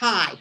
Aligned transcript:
Hi, 0.00 0.38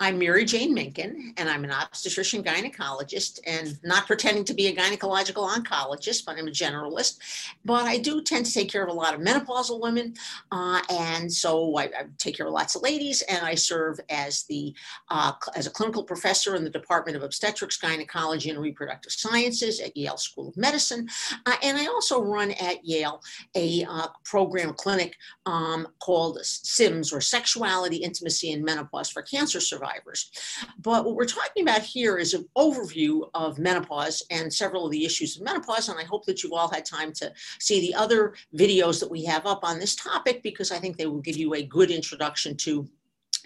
I'm 0.00 0.18
Mary 0.18 0.44
Jane 0.44 0.74
Minkin, 0.74 1.34
and 1.36 1.48
I'm 1.48 1.62
an 1.62 1.70
obstetrician 1.70 2.42
gynecologist, 2.42 3.38
and 3.46 3.78
not 3.84 4.08
pretending 4.08 4.44
to 4.46 4.52
be 4.52 4.66
a 4.66 4.74
gynecological 4.74 5.48
oncologist, 5.48 6.24
but 6.24 6.36
I'm 6.36 6.48
a 6.48 6.50
generalist. 6.50 7.18
But 7.64 7.84
I 7.84 7.98
do 7.98 8.20
tend 8.20 8.46
to 8.46 8.52
take 8.52 8.72
care 8.72 8.82
of 8.82 8.88
a 8.88 8.92
lot 8.92 9.14
of 9.14 9.20
menopausal 9.20 9.80
women, 9.80 10.14
uh, 10.50 10.80
and 10.90 11.32
so 11.32 11.78
I, 11.78 11.84
I, 11.84 12.04
take 12.18 12.36
care 12.36 12.46
of 12.46 12.52
lots 12.52 12.74
of 12.74 12.82
ladies, 12.82 13.22
and 13.22 13.46
I 13.46 13.54
serve 13.54 14.00
as 14.10 14.42
the 14.44 14.74
uh, 15.10 15.32
as 15.54 15.68
a 15.68 15.70
clinical 15.70 16.02
professor 16.02 16.56
in 16.56 16.64
the 16.64 16.70
Department 16.70 17.16
of 17.16 17.22
Obstetrics, 17.22 17.76
Gynecology, 17.76 18.50
and 18.50 18.58
Reproductive 18.58 19.12
Sciences 19.12 19.78
at 19.78 19.96
Yale 19.96 20.16
School 20.16 20.48
of 20.48 20.56
Medicine, 20.56 21.08
uh, 21.46 21.54
and 21.62 21.78
I 21.78 21.86
also 21.86 22.20
run 22.20 22.50
at 22.50 22.84
Yale 22.84 23.22
a 23.54 23.84
uh, 23.88 24.08
program 24.24 24.74
clinic 24.74 25.16
um, 25.46 25.86
called 26.00 26.40
SIMS 26.42 27.12
or 27.12 27.20
Sexuality, 27.20 27.98
Intimacy, 27.98 28.50
and 28.50 28.64
Menopause 28.64 29.08
for 29.08 29.22
Cancer 29.22 29.60
Survivors 29.60 29.83
survivors. 29.84 30.30
But 30.78 31.04
what 31.04 31.14
we're 31.14 31.24
talking 31.24 31.62
about 31.62 31.82
here 31.82 32.18
is 32.18 32.34
an 32.34 32.48
overview 32.56 33.28
of 33.34 33.58
menopause 33.58 34.22
and 34.30 34.52
several 34.52 34.86
of 34.86 34.92
the 34.92 35.04
issues 35.04 35.36
of 35.36 35.42
menopause. 35.42 35.88
And 35.88 35.98
I 35.98 36.04
hope 36.04 36.24
that 36.26 36.42
you've 36.42 36.52
all 36.52 36.68
had 36.68 36.84
time 36.84 37.12
to 37.14 37.32
see 37.60 37.80
the 37.80 37.94
other 37.94 38.34
videos 38.56 39.00
that 39.00 39.10
we 39.10 39.24
have 39.24 39.46
up 39.46 39.60
on 39.62 39.78
this 39.78 39.96
topic 39.96 40.42
because 40.42 40.72
I 40.72 40.78
think 40.78 40.96
they 40.96 41.06
will 41.06 41.20
give 41.20 41.36
you 41.36 41.54
a 41.54 41.62
good 41.62 41.90
introduction 41.90 42.56
to 42.58 42.88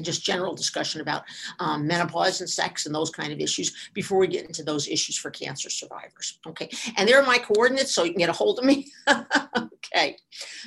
just 0.03 0.25
general 0.25 0.55
discussion 0.55 1.01
about 1.01 1.25
um, 1.59 1.85
menopause 1.85 2.41
and 2.41 2.48
sex 2.48 2.87
and 2.87 2.95
those 2.95 3.11
kind 3.11 3.33
of 3.33 3.41
issues 3.41 3.91
before 3.95 4.19
we 4.19 4.29
get 4.29 4.47
into 4.47 4.62
those 4.62 4.87
issues 4.87 5.19
for 5.19 5.29
cancer 5.29 5.69
survivors. 5.69 6.39
Okay, 6.47 6.70
and 6.97 7.09
there 7.09 7.20
are 7.20 7.27
my 7.27 7.39
coordinates 7.39 7.93
so 7.93 8.05
you 8.05 8.12
can 8.12 8.20
get 8.20 8.29
a 8.29 8.33
hold 8.33 8.61
of 8.61 8.65
me. 8.65 8.87
okay, 9.57 10.17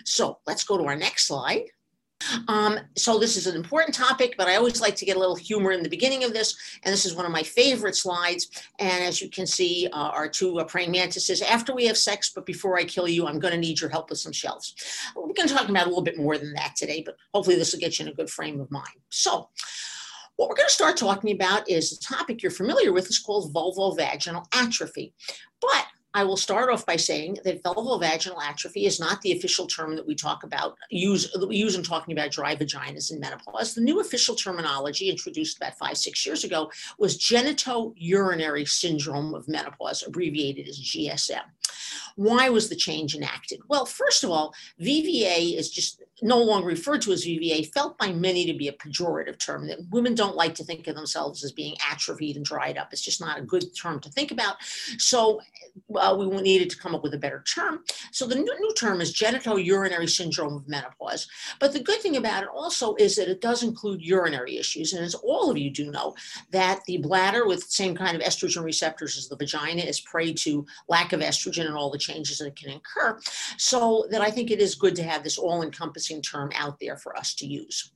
so 0.04 0.40
let's 0.46 0.66
go 0.66 0.78
to 0.78 0.84
our 0.84 0.98
next 0.98 1.28
slide. 1.28 1.64
Um, 2.48 2.80
so 2.96 3.20
this 3.20 3.38
is 3.38 3.48
an 3.48 3.56
important 3.56 3.96
topic, 3.96 4.36
but 4.38 4.48
I 4.48 4.56
always 4.56 4.82
like 4.82 4.96
to 4.98 5.06
get 5.06 5.16
a 5.16 5.20
little 5.20 5.36
humor 5.36 5.72
in 5.72 5.84
the 5.84 5.90
beginning 5.90 6.24
of 6.24 6.34
this. 6.34 6.56
And 6.84 6.92
this 6.92 7.06
is 7.06 7.16
one 7.16 7.26
of 7.26 7.32
my 7.32 7.44
favorite 7.44 7.96
slides. 7.96 8.50
And 8.80 9.04
as 9.04 9.22
you 9.22 9.30
can 9.30 9.46
see, 9.46 9.88
uh, 9.92 10.10
our 10.10 10.28
two 10.28 10.60
uh, 10.60 10.64
praying 10.64 10.92
mantises, 10.92 11.42
after 11.42 11.74
we 11.74 11.86
have 11.86 11.98
sex, 11.98 12.32
but 12.34 12.46
before 12.46 12.78
I 12.78 12.84
kill 12.84 13.08
you, 13.08 13.28
I'm 13.28 13.40
going 13.40 13.54
to 13.54 13.60
need 13.60 13.80
your 13.82 13.90
help 13.90 14.10
with 14.10 14.20
some 14.20 14.32
shelves. 14.32 14.76
We're 15.16 15.34
going 15.34 15.48
to 15.48 15.56
talk 15.56 15.70
about 15.70 15.86
a 15.86 15.90
little 15.90 16.04
bit 16.04 16.18
more 16.18 16.38
than 16.38 16.54
that 16.54 16.76
today, 16.76 17.04
but 17.06 17.18
hopefully 17.34 17.56
this 17.56 17.74
will 17.74 17.80
get 17.80 18.00
you 18.00 18.06
in 18.06 18.12
a 18.12 18.16
good 18.16 18.30
frame 18.30 18.60
of 18.60 18.72
mind. 18.72 18.88
So 19.10 19.50
what 20.38 20.50
we're 20.50 20.56
going 20.56 20.70
to 20.70 20.74
start 20.74 20.98
talking 20.98 21.32
about 21.36 21.70
is 21.70 21.92
a 21.92 22.00
topic 22.00 22.42
you're 22.42 22.52
familiar 22.52 22.92
with. 22.92 23.06
It's 23.06 23.20
called 23.20 23.54
vulvovaginal 23.54 24.46
atrophy. 24.54 25.14
But 25.62 25.86
I 26.14 26.26
will 26.26 26.38
start 26.38 26.70
off 26.70 26.86
by 26.86 26.98
saying 26.98 27.38
that 27.46 27.64
vulvovaginal 27.64 28.42
atrophy 28.44 28.86
is 28.86 29.00
not 29.00 29.22
the 29.22 29.32
official 29.32 29.66
term 29.66 29.96
that 29.96 30.06
we 30.06 30.14
talk 30.14 30.44
about, 30.44 30.78
use, 30.90 31.32
that 31.32 31.48
we 31.48 31.56
use 31.56 31.76
in 31.76 31.84
talking 31.84 32.12
about 32.12 32.32
dry 32.32 32.56
vaginas 32.56 33.12
and 33.12 33.20
menopause. 33.20 33.74
The 33.74 33.82
new 33.82 34.02
official 34.02 34.36
terminology 34.36 35.10
introduced 35.10 35.58
about 35.58 35.78
five, 35.78 35.98
six 35.98 36.26
years 36.26 36.44
ago 36.44 36.70
was 36.98 37.18
genitourinary 37.18 38.68
syndrome 38.68 39.34
of 39.34 39.48
menopause, 39.48 40.04
abbreviated 40.06 40.68
as 40.68 40.80
GSM. 40.80 41.44
Why 42.16 42.50
was 42.50 42.70
the 42.70 42.76
change 42.76 43.16
enacted? 43.16 43.62
Well, 43.68 43.86
first 43.86 44.24
of 44.24 44.30
all, 44.30 44.54
VVA 44.80 45.58
is 45.58 45.70
just 45.70 46.02
no 46.22 46.38
longer 46.38 46.68
referred 46.68 47.02
to 47.02 47.12
as 47.12 47.26
VVA, 47.26 47.72
felt 47.74 47.98
by 47.98 48.12
many 48.12 48.46
to 48.46 48.54
be 48.54 48.68
a 48.68 48.74
pejorative 48.74 49.40
term 49.40 49.68
that 49.68 49.80
women 49.90 50.14
don't 50.14 50.36
like 50.36 50.54
to 50.56 50.64
think 50.64 50.88
of 50.88 50.96
themselves 50.96 51.44
as 51.44 51.52
being 51.52 51.76
atrophied 51.90 52.36
and 52.36 52.46
dried 52.46 52.78
up. 52.78 52.90
It's 52.92 53.02
just 53.02 53.22
not 53.22 53.40
a 53.40 53.44
good 53.44 53.76
term 53.76 54.00
to 54.02 54.10
think 54.10 54.32
about. 54.32 54.58
So 54.98 55.42
uh, 55.96 56.16
we 56.18 56.28
needed 56.42 56.70
to 56.70 56.78
come 56.78 56.94
up 56.94 57.04
with 57.04 57.14
a 57.14 57.18
better 57.18 57.44
term. 57.54 57.84
So 58.12 58.28
the 58.28 58.36
new, 58.36 58.44
new 58.44 58.74
term 58.76 59.02
is 59.02 59.14
genitourinary 59.14 60.10
syndrome 60.10 60.56
of 60.56 60.68
menopause. 60.68 61.28
But 61.60 61.74
the 61.74 61.80
good 61.80 62.02
thing 62.02 62.18
about 62.18 62.44
it 62.44 62.50
also 62.54 62.96
is 62.96 63.16
that 63.16 63.30
it 63.30 63.42
does 63.42 63.64
include 63.64 64.02
urinary 64.02 64.58
issues. 64.58 64.94
And 64.94 65.04
as 65.04 65.16
all 65.16 65.50
of 65.50 65.58
you 65.58 65.72
do 65.72 65.90
know, 65.90 66.16
that 66.52 66.82
the 66.86 66.98
bladder 66.98 67.48
with 67.48 67.66
the 67.66 67.72
same 67.72 67.96
kind 67.96 68.16
of 68.16 68.22
estrogen 68.22 68.64
receptors 68.64 69.18
as 69.18 69.28
the 69.28 69.36
vagina 69.36 69.82
is 69.82 70.02
prey 70.02 70.34
to 70.34 70.66
lack 70.88 71.14
of 71.14 71.22
estrogen 71.22 71.66
and 71.66 71.76
all 71.76 71.91
the 71.92 71.98
changes 71.98 72.40
that 72.40 72.56
can 72.56 72.72
occur. 72.72 73.20
So 73.58 74.08
that 74.12 74.22
I 74.22 74.32
think 74.32 74.52
it 74.52 74.60
is 74.60 74.76
good 74.76 74.96
to 74.96 75.04
have 75.04 75.24
this 75.24 75.38
all 75.38 75.62
encompassing 75.62 76.22
term 76.22 76.52
out 76.56 76.80
there 76.80 76.98
for 76.98 77.16
us 77.18 77.34
to 77.36 77.46
use. 77.46 77.92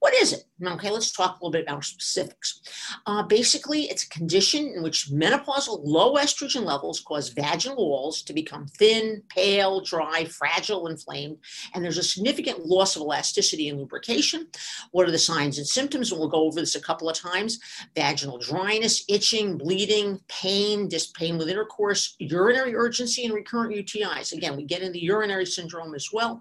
What 0.00 0.14
is 0.14 0.32
it? 0.32 0.44
Okay, 0.64 0.90
let's 0.90 1.12
talk 1.12 1.30
a 1.30 1.44
little 1.44 1.50
bit 1.50 1.64
about 1.64 1.84
specifics. 1.84 2.60
Uh, 3.06 3.22
basically, 3.24 3.84
it's 3.84 4.04
a 4.04 4.08
condition 4.08 4.72
in 4.76 4.82
which 4.82 5.10
menopausal 5.10 5.80
low 5.82 6.14
estrogen 6.14 6.64
levels 6.64 7.00
cause 7.00 7.30
vaginal 7.30 7.88
walls 7.88 8.22
to 8.22 8.32
become 8.32 8.66
thin, 8.66 9.22
pale, 9.28 9.80
dry, 9.80 10.24
fragile, 10.24 10.86
inflamed, 10.86 11.38
and 11.74 11.84
there's 11.84 11.98
a 11.98 12.02
significant 12.02 12.64
loss 12.64 12.94
of 12.94 13.02
elasticity 13.02 13.68
and 13.68 13.78
lubrication. 13.78 14.46
What 14.92 15.08
are 15.08 15.12
the 15.12 15.18
signs 15.18 15.58
and 15.58 15.66
symptoms? 15.66 16.12
And 16.12 16.20
we'll 16.20 16.28
go 16.28 16.44
over 16.44 16.60
this 16.60 16.76
a 16.76 16.80
couple 16.80 17.08
of 17.08 17.16
times 17.16 17.58
vaginal 17.96 18.38
dryness, 18.38 19.04
itching, 19.08 19.58
bleeding, 19.58 20.20
pain, 20.28 20.88
just 20.88 21.14
pain 21.14 21.38
with 21.38 21.48
intercourse, 21.48 22.14
urinary 22.20 22.74
urgency, 22.74 23.24
and 23.24 23.34
recurrent 23.34 23.74
UTIs. 23.74 24.32
Again, 24.32 24.56
we 24.56 24.64
get 24.64 24.82
into 24.82 25.02
urinary 25.02 25.46
syndrome 25.46 25.94
as 25.94 26.08
well. 26.12 26.40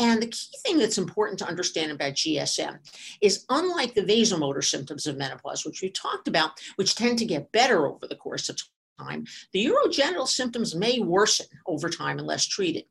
And 0.00 0.22
the 0.22 0.26
key 0.26 0.48
thing 0.64 0.78
that's 0.78 0.98
important 0.98 1.38
to 1.40 1.46
understand 1.46 1.92
about 1.92 2.14
GSM 2.14 2.78
is 3.20 3.44
unlike 3.48 3.94
the 3.94 4.02
vasomotor 4.02 4.64
symptoms 4.64 5.06
of 5.06 5.16
menopause, 5.16 5.64
which 5.64 5.82
we 5.82 5.90
talked 5.90 6.28
about, 6.28 6.52
which 6.76 6.94
tend 6.94 7.18
to 7.18 7.24
get 7.24 7.52
better 7.52 7.86
over 7.86 8.06
the 8.06 8.16
course 8.16 8.48
of 8.48 8.58
time, 8.98 9.24
the 9.52 9.66
urogenital 9.66 10.26
symptoms 10.26 10.74
may 10.74 10.98
worsen 10.98 11.46
over 11.66 11.88
time 11.88 12.18
unless 12.18 12.46
treated. 12.46 12.84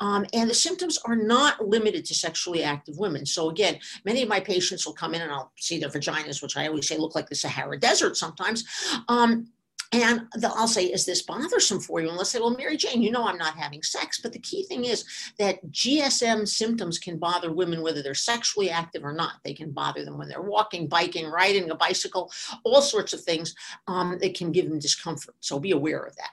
Um, 0.00 0.26
and 0.32 0.50
the 0.50 0.54
symptoms 0.54 0.98
are 1.04 1.16
not 1.16 1.66
limited 1.66 2.04
to 2.06 2.14
sexually 2.14 2.62
active 2.62 2.98
women. 2.98 3.24
So, 3.24 3.48
again, 3.48 3.78
many 4.04 4.22
of 4.22 4.28
my 4.28 4.40
patients 4.40 4.84
will 4.84 4.92
come 4.92 5.14
in 5.14 5.22
and 5.22 5.30
I'll 5.30 5.52
see 5.58 5.78
their 5.78 5.88
vaginas, 5.88 6.42
which 6.42 6.56
I 6.56 6.66
always 6.66 6.88
say 6.88 6.98
look 6.98 7.14
like 7.14 7.28
the 7.28 7.34
Sahara 7.34 7.78
Desert 7.78 8.16
sometimes. 8.16 8.64
Um, 9.08 9.48
and 9.92 10.26
I'll 10.42 10.66
say, 10.66 10.86
is 10.86 11.04
this 11.04 11.22
bothersome 11.22 11.78
for 11.78 12.00
you? 12.00 12.08
And 12.08 12.16
let's 12.16 12.30
say, 12.30 12.38
well, 12.38 12.56
Mary 12.56 12.78
Jane, 12.78 13.02
you 13.02 13.10
know 13.10 13.26
I'm 13.26 13.36
not 13.36 13.56
having 13.56 13.82
sex. 13.82 14.20
But 14.22 14.32
the 14.32 14.38
key 14.38 14.64
thing 14.64 14.86
is 14.86 15.04
that 15.38 15.64
GSM 15.70 16.48
symptoms 16.48 16.98
can 16.98 17.18
bother 17.18 17.52
women 17.52 17.82
whether 17.82 18.02
they're 18.02 18.14
sexually 18.14 18.70
active 18.70 19.04
or 19.04 19.12
not. 19.12 19.34
They 19.44 19.52
can 19.52 19.70
bother 19.70 20.02
them 20.04 20.16
when 20.16 20.28
they're 20.28 20.40
walking, 20.40 20.88
biking, 20.88 21.26
riding 21.26 21.70
a 21.70 21.74
bicycle, 21.74 22.32
all 22.64 22.80
sorts 22.80 23.12
of 23.12 23.20
things 23.22 23.54
um, 23.86 24.18
that 24.20 24.34
can 24.34 24.50
give 24.50 24.68
them 24.68 24.78
discomfort. 24.78 25.34
So 25.40 25.60
be 25.60 25.72
aware 25.72 26.02
of 26.02 26.16
that. 26.16 26.30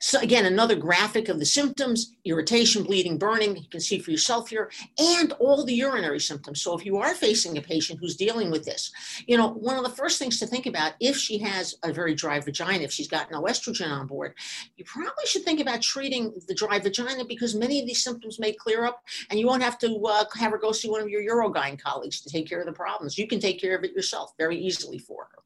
So 0.00 0.20
again, 0.20 0.44
another 0.44 0.76
graphic 0.76 1.28
of 1.28 1.38
the 1.38 1.46
symptoms, 1.46 2.14
irritation, 2.24 2.82
bleeding, 2.82 3.16
burning, 3.16 3.56
you 3.56 3.68
can 3.70 3.80
see 3.80 3.98
for 3.98 4.10
yourself 4.10 4.50
here, 4.50 4.70
and 4.98 5.32
all 5.40 5.64
the 5.64 5.72
urinary 5.72 6.20
symptoms. 6.20 6.60
So 6.60 6.76
if 6.76 6.84
you 6.84 6.98
are 6.98 7.14
facing 7.14 7.56
a 7.56 7.62
patient 7.62 8.00
who's 8.00 8.16
dealing 8.16 8.50
with 8.50 8.64
this, 8.64 8.92
you 9.26 9.38
know, 9.38 9.48
one 9.48 9.78
of 9.78 9.82
the 9.82 9.96
first 9.96 10.18
things 10.18 10.38
to 10.40 10.46
think 10.46 10.66
about 10.66 10.92
if 11.00 11.16
she 11.16 11.38
has 11.38 11.76
a 11.84 11.92
very 11.92 12.14
dry 12.14 12.38
vagina, 12.40 12.84
if 12.84 12.92
she's 12.92 13.08
got 13.08 13.30
no 13.30 13.42
estrogen 13.44 13.90
on 13.90 14.06
board, 14.06 14.34
you 14.76 14.84
probably 14.84 15.24
should 15.24 15.42
think 15.42 15.60
about 15.60 15.80
treating 15.80 16.34
the 16.48 16.54
dry 16.54 16.78
vagina 16.78 17.24
because 17.24 17.54
many 17.54 17.80
of 17.80 17.86
these 17.86 18.04
symptoms 18.04 18.38
may 18.38 18.52
clear 18.52 18.84
up 18.84 19.00
and 19.30 19.40
you 19.40 19.46
won't 19.46 19.62
have 19.62 19.78
to 19.78 19.98
uh, 20.06 20.24
have 20.34 20.52
her 20.52 20.58
go 20.58 20.72
see 20.72 20.90
one 20.90 21.00
of 21.00 21.08
your 21.08 21.22
urogyn 21.22 21.80
colleagues 21.80 22.20
to 22.20 22.28
take 22.28 22.46
care 22.48 22.60
of 22.60 22.66
the 22.66 22.72
problems. 22.72 23.16
You 23.16 23.26
can 23.26 23.40
take 23.40 23.60
care 23.60 23.76
of 23.76 23.84
it 23.84 23.92
yourself 23.92 24.32
very 24.36 24.58
easily 24.58 24.98
for 24.98 25.28
her. 25.30 25.42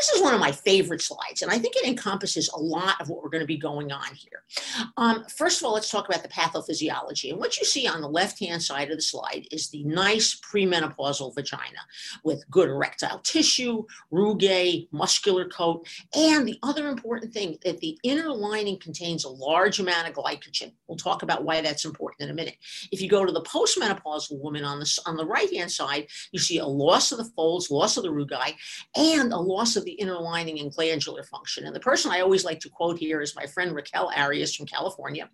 This 0.00 0.16
is 0.16 0.22
one 0.22 0.32
of 0.32 0.40
my 0.40 0.50
favorite 0.50 1.02
slides, 1.02 1.42
and 1.42 1.52
I 1.52 1.58
think 1.58 1.76
it 1.76 1.86
encompasses 1.86 2.48
a 2.48 2.58
lot 2.58 2.98
of 3.02 3.10
what 3.10 3.22
we're 3.22 3.28
going 3.28 3.42
to 3.42 3.46
be 3.46 3.58
going 3.58 3.92
on 3.92 4.14
here. 4.14 4.42
Um, 4.96 5.26
first 5.36 5.60
of 5.60 5.66
all, 5.66 5.74
let's 5.74 5.90
talk 5.90 6.08
about 6.08 6.22
the 6.22 6.28
pathophysiology. 6.30 7.28
And 7.30 7.38
what 7.38 7.58
you 7.58 7.66
see 7.66 7.86
on 7.86 8.00
the 8.00 8.08
left-hand 8.08 8.62
side 8.62 8.90
of 8.90 8.96
the 8.96 9.02
slide 9.02 9.46
is 9.52 9.68
the 9.68 9.84
nice 9.84 10.40
premenopausal 10.40 11.34
vagina 11.34 11.80
with 12.24 12.48
good 12.50 12.70
erectile 12.70 13.18
tissue, 13.18 13.84
rugae, 14.10 14.88
muscular 14.90 15.46
coat, 15.46 15.86
and 16.16 16.48
the 16.48 16.58
other 16.62 16.88
important 16.88 17.34
thing 17.34 17.58
that 17.62 17.78
the 17.80 17.98
inner 18.02 18.32
lining 18.32 18.78
contains 18.78 19.26
a 19.26 19.28
large 19.28 19.80
amount 19.80 20.08
of 20.08 20.14
glycogen. 20.14 20.72
We'll 20.86 20.96
talk 20.96 21.22
about 21.22 21.44
why 21.44 21.60
that's 21.60 21.84
important 21.84 22.22
in 22.22 22.30
a 22.30 22.34
minute. 22.34 22.56
If 22.90 23.02
you 23.02 23.08
go 23.10 23.26
to 23.26 23.32
the 23.32 23.42
postmenopausal 23.42 24.40
woman 24.40 24.64
on 24.64 24.80
the, 24.80 25.00
on 25.04 25.18
the 25.18 25.26
right-hand 25.26 25.70
side, 25.70 26.06
you 26.32 26.38
see 26.38 26.56
a 26.56 26.66
loss 26.66 27.12
of 27.12 27.18
the 27.18 27.30
folds, 27.36 27.70
loss 27.70 27.98
of 27.98 28.04
the 28.04 28.08
rugae, 28.08 28.54
and 28.96 29.34
a 29.34 29.38
loss 29.38 29.76
of 29.76 29.84
the 29.84 29.89
inner 29.92 30.18
lining 30.18 30.60
and 30.60 30.72
glandular 30.72 31.22
function. 31.22 31.66
And 31.66 31.74
the 31.74 31.80
person 31.80 32.10
I 32.10 32.20
always 32.20 32.44
like 32.44 32.60
to 32.60 32.68
quote 32.68 32.98
here 32.98 33.20
is 33.20 33.36
my 33.36 33.46
friend 33.46 33.74
Raquel 33.74 34.10
Arias 34.16 34.54
from 34.54 34.66
California. 34.66 35.28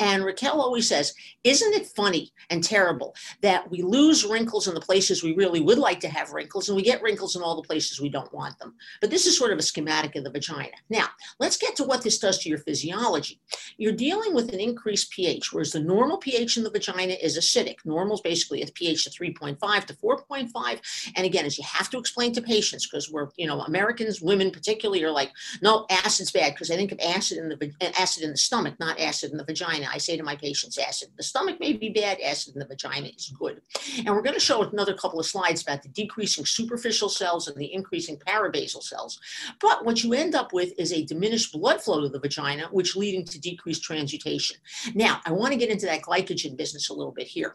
And 0.00 0.24
Raquel 0.24 0.60
always 0.60 0.88
says, 0.88 1.14
Isn't 1.44 1.74
it 1.74 1.86
funny 1.86 2.32
and 2.50 2.62
terrible 2.62 3.14
that 3.42 3.70
we 3.70 3.82
lose 3.82 4.24
wrinkles 4.24 4.68
in 4.68 4.74
the 4.74 4.80
places 4.80 5.22
we 5.22 5.34
really 5.34 5.60
would 5.60 5.78
like 5.78 6.00
to 6.00 6.08
have 6.08 6.32
wrinkles, 6.32 6.68
and 6.68 6.76
we 6.76 6.82
get 6.82 7.02
wrinkles 7.02 7.36
in 7.36 7.42
all 7.42 7.56
the 7.56 7.66
places 7.66 8.00
we 8.00 8.08
don't 8.08 8.32
want 8.32 8.58
them? 8.58 8.74
But 9.00 9.10
this 9.10 9.26
is 9.26 9.36
sort 9.36 9.52
of 9.52 9.58
a 9.58 9.62
schematic 9.62 10.16
of 10.16 10.24
the 10.24 10.30
vagina. 10.30 10.76
Now, 10.90 11.06
let's 11.38 11.56
get 11.56 11.76
to 11.76 11.84
what 11.84 12.02
this 12.02 12.18
does 12.18 12.38
to 12.38 12.48
your 12.48 12.58
physiology. 12.58 13.40
You're 13.78 13.92
dealing 13.92 14.34
with 14.34 14.52
an 14.52 14.60
increased 14.60 15.10
pH, 15.10 15.52
whereas 15.52 15.72
the 15.72 15.80
normal 15.80 16.18
pH 16.18 16.56
in 16.56 16.62
the 16.62 16.70
vagina 16.70 17.14
is 17.14 17.38
acidic. 17.38 17.76
Normal 17.84 18.14
is 18.14 18.20
basically 18.20 18.62
a 18.62 18.66
pH 18.66 19.06
of 19.06 19.12
3.5 19.12 19.84
to 19.86 19.94
4.5. 19.94 21.12
And 21.16 21.26
again, 21.26 21.46
as 21.46 21.58
you 21.58 21.64
have 21.64 21.90
to 21.90 21.98
explain 21.98 22.32
to 22.32 22.42
patients, 22.42 22.86
because 22.86 23.10
we're, 23.10 23.28
you 23.36 23.46
know, 23.46 23.60
American 23.62 23.85
Americans, 23.86 24.20
women 24.20 24.50
particularly, 24.50 25.04
are 25.04 25.12
like, 25.12 25.30
no, 25.62 25.86
acid's 25.90 26.32
bad 26.32 26.54
because 26.54 26.72
I 26.72 26.76
think 26.76 26.90
of 26.90 26.98
acid 26.98 27.38
in 27.38 27.48
the 27.48 27.72
uh, 27.80 27.92
acid 27.98 28.24
in 28.24 28.30
the 28.30 28.36
stomach, 28.36 28.74
not 28.80 28.98
acid 28.98 29.30
in 29.30 29.38
the 29.38 29.44
vagina. 29.44 29.86
I 29.92 29.98
say 29.98 30.16
to 30.16 30.24
my 30.24 30.34
patients, 30.34 30.76
acid 30.76 31.08
in 31.10 31.14
the 31.16 31.22
stomach 31.22 31.60
may 31.60 31.72
be 31.72 31.90
bad, 31.90 32.20
acid 32.20 32.54
in 32.54 32.58
the 32.58 32.66
vagina 32.66 33.08
is 33.08 33.32
good. 33.38 33.62
And 33.98 34.08
we're 34.08 34.22
going 34.22 34.34
to 34.34 34.40
show 34.40 34.62
another 34.62 34.94
couple 34.94 35.20
of 35.20 35.26
slides 35.26 35.62
about 35.62 35.84
the 35.84 35.88
decreasing 35.90 36.44
superficial 36.44 37.08
cells 37.08 37.46
and 37.46 37.56
the 37.56 37.72
increasing 37.72 38.16
parabasal 38.16 38.82
cells. 38.82 39.20
But 39.60 39.84
what 39.84 40.02
you 40.02 40.14
end 40.14 40.34
up 40.34 40.52
with 40.52 40.72
is 40.78 40.92
a 40.92 41.04
diminished 41.04 41.52
blood 41.52 41.80
flow 41.80 42.00
to 42.00 42.08
the 42.08 42.18
vagina, 42.18 42.68
which 42.72 42.96
leading 42.96 43.24
to 43.26 43.40
decreased 43.40 43.84
transudation. 43.84 44.56
Now, 44.94 45.20
I 45.24 45.30
want 45.30 45.52
to 45.52 45.58
get 45.58 45.70
into 45.70 45.86
that 45.86 46.02
glycogen 46.02 46.56
business 46.56 46.88
a 46.88 46.94
little 46.94 47.12
bit 47.12 47.28
here. 47.28 47.54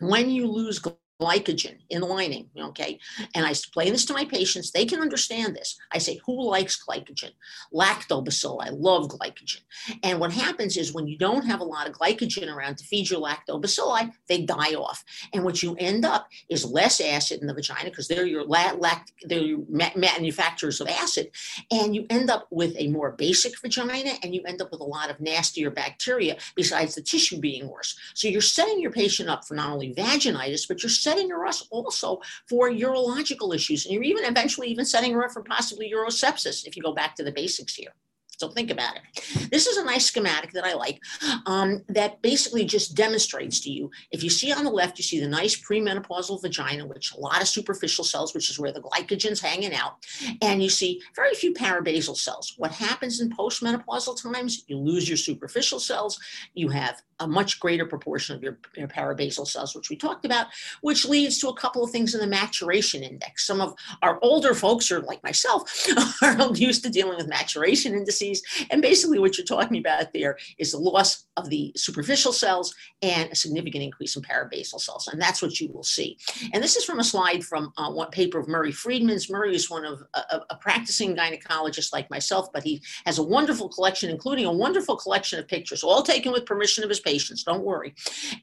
When 0.00 0.30
you 0.30 0.46
lose 0.46 0.80
glycogen 1.20 1.76
in 1.90 2.00
the 2.00 2.06
lining, 2.06 2.48
okay? 2.58 2.98
And 3.34 3.44
I 3.44 3.50
explain 3.50 3.92
this 3.92 4.06
to 4.06 4.14
my 4.14 4.24
patients. 4.24 4.70
They 4.70 4.86
can 4.86 5.00
understand 5.00 5.54
this. 5.54 5.78
I 5.92 5.98
say, 5.98 6.18
who 6.24 6.42
likes 6.42 6.82
glycogen? 6.82 7.32
Lactobacilli. 7.74 8.66
I 8.66 8.70
love 8.70 9.08
glycogen. 9.08 9.60
And 10.02 10.18
what 10.18 10.32
happens 10.32 10.76
is 10.76 10.94
when 10.94 11.06
you 11.06 11.18
don't 11.18 11.46
have 11.46 11.60
a 11.60 11.64
lot 11.64 11.88
of 11.88 11.94
glycogen 11.94 12.52
around 12.52 12.78
to 12.78 12.84
feed 12.84 13.10
your 13.10 13.20
lactobacilli, 13.20 14.12
they 14.28 14.42
die 14.42 14.74
off. 14.74 15.04
And 15.34 15.44
what 15.44 15.62
you 15.62 15.76
end 15.78 16.04
up 16.04 16.28
is 16.48 16.64
less 16.64 17.00
acid 17.00 17.40
in 17.40 17.46
the 17.46 17.54
vagina 17.54 17.90
because 17.90 18.08
they're 18.08 18.26
your 18.26 18.44
la- 18.44 18.72
lact- 18.78 19.12
they're 19.24 19.40
your 19.40 19.60
ma- 19.68 19.90
manufacturers 19.94 20.80
of 20.80 20.88
acid. 20.88 21.30
And 21.70 21.94
you 21.94 22.06
end 22.08 22.30
up 22.30 22.46
with 22.50 22.74
a 22.78 22.88
more 22.88 23.12
basic 23.12 23.60
vagina 23.60 24.14
and 24.22 24.34
you 24.34 24.42
end 24.46 24.62
up 24.62 24.72
with 24.72 24.80
a 24.80 24.84
lot 24.84 25.10
of 25.10 25.20
nastier 25.20 25.70
bacteria 25.70 26.38
besides 26.56 26.94
the 26.94 27.02
tissue 27.02 27.38
being 27.38 27.68
worse. 27.68 27.98
So 28.14 28.28
you're 28.28 28.40
setting 28.40 28.80
your 28.80 28.92
patient 28.92 29.28
up 29.28 29.44
for 29.44 29.54
not 29.54 29.70
only 29.70 29.94
vaginitis, 29.94 30.66
but 30.66 30.82
you're 30.82 30.90
setting 30.90 31.09
her 31.30 31.46
up 31.46 31.56
also 31.70 32.20
for 32.48 32.70
urological 32.70 33.54
issues. 33.54 33.84
And 33.84 33.94
you're 33.94 34.02
even 34.02 34.24
eventually 34.24 34.68
even 34.68 34.84
setting 34.84 35.12
her 35.12 35.24
up 35.24 35.32
for 35.32 35.42
possibly 35.42 35.92
urosepsis 35.92 36.66
if 36.66 36.76
you 36.76 36.82
go 36.82 36.92
back 36.92 37.16
to 37.16 37.24
the 37.24 37.32
basics 37.32 37.74
here. 37.74 37.92
So 38.40 38.48
think 38.48 38.70
about 38.70 38.96
it. 38.96 39.50
This 39.50 39.66
is 39.66 39.76
a 39.76 39.84
nice 39.84 40.06
schematic 40.06 40.52
that 40.52 40.64
I 40.64 40.72
like 40.72 40.98
um, 41.44 41.84
that 41.88 42.22
basically 42.22 42.64
just 42.64 42.94
demonstrates 42.94 43.60
to 43.60 43.70
you. 43.70 43.90
If 44.12 44.24
you 44.24 44.30
see 44.30 44.50
on 44.50 44.64
the 44.64 44.70
left, 44.70 44.98
you 44.98 45.04
see 45.04 45.20
the 45.20 45.28
nice 45.28 45.60
premenopausal 45.60 46.40
vagina, 46.40 46.86
which 46.86 47.12
a 47.12 47.20
lot 47.20 47.42
of 47.42 47.48
superficial 47.48 48.02
cells, 48.02 48.32
which 48.32 48.48
is 48.48 48.58
where 48.58 48.72
the 48.72 48.80
glycogen's 48.80 49.42
hanging 49.42 49.74
out. 49.74 49.96
And 50.40 50.62
you 50.62 50.70
see 50.70 51.02
very 51.14 51.34
few 51.34 51.52
parabasal 51.52 52.16
cells. 52.16 52.54
What 52.56 52.70
happens 52.70 53.20
in 53.20 53.28
postmenopausal 53.28 54.22
times, 54.22 54.64
you 54.68 54.78
lose 54.78 55.06
your 55.06 55.18
superficial 55.18 55.78
cells. 55.78 56.18
You 56.54 56.70
have 56.70 57.02
a 57.18 57.28
much 57.28 57.60
greater 57.60 57.84
proportion 57.84 58.34
of 58.34 58.42
your, 58.42 58.58
your, 58.74 58.88
parabasal 58.88 59.46
cells, 59.46 59.74
which 59.74 59.90
we 59.90 59.96
talked 59.96 60.24
about, 60.24 60.46
which 60.80 61.04
leads 61.04 61.38
to 61.38 61.48
a 61.48 61.54
couple 61.54 61.84
of 61.84 61.90
things 61.90 62.14
in 62.14 62.20
the 62.20 62.26
maturation 62.26 63.02
index. 63.02 63.46
Some 63.46 63.60
of 63.60 63.74
our 64.00 64.18
older 64.22 64.54
folks, 64.54 64.90
or 64.90 65.00
like 65.00 65.22
myself, 65.22 65.86
are 66.22 66.54
used 66.54 66.82
to 66.84 66.88
dealing 66.88 67.18
with 67.18 67.28
maturation 67.28 67.92
indices. 67.92 68.29
And 68.70 68.82
basically, 68.82 69.18
what 69.18 69.36
you're 69.36 69.46
talking 69.46 69.78
about 69.78 70.12
there 70.12 70.36
is 70.58 70.72
the 70.72 70.78
loss 70.78 71.26
of 71.36 71.48
the 71.48 71.72
superficial 71.76 72.32
cells 72.32 72.74
and 73.02 73.30
a 73.30 73.36
significant 73.36 73.82
increase 73.82 74.16
in 74.16 74.22
parabasal 74.22 74.80
cells. 74.80 75.08
And 75.08 75.20
that's 75.20 75.42
what 75.42 75.60
you 75.60 75.70
will 75.72 75.82
see. 75.82 76.18
And 76.52 76.62
this 76.62 76.76
is 76.76 76.84
from 76.84 77.00
a 77.00 77.04
slide 77.04 77.44
from 77.44 77.72
uh, 77.76 77.90
one 77.90 78.10
paper 78.10 78.38
of 78.38 78.48
Murray 78.48 78.72
Freedman's. 78.72 79.30
Murray 79.30 79.54
is 79.54 79.70
one 79.70 79.84
of 79.84 80.02
a, 80.14 80.40
a 80.50 80.56
practicing 80.56 81.16
gynecologist 81.16 81.92
like 81.92 82.10
myself, 82.10 82.52
but 82.52 82.62
he 82.62 82.82
has 83.06 83.18
a 83.18 83.22
wonderful 83.22 83.68
collection, 83.68 84.10
including 84.10 84.44
a 84.44 84.52
wonderful 84.52 84.96
collection 84.96 85.38
of 85.38 85.48
pictures, 85.48 85.82
all 85.82 86.02
taken 86.02 86.32
with 86.32 86.46
permission 86.46 86.84
of 86.84 86.90
his 86.90 87.00
patients, 87.00 87.44
don't 87.44 87.64
worry. 87.64 87.94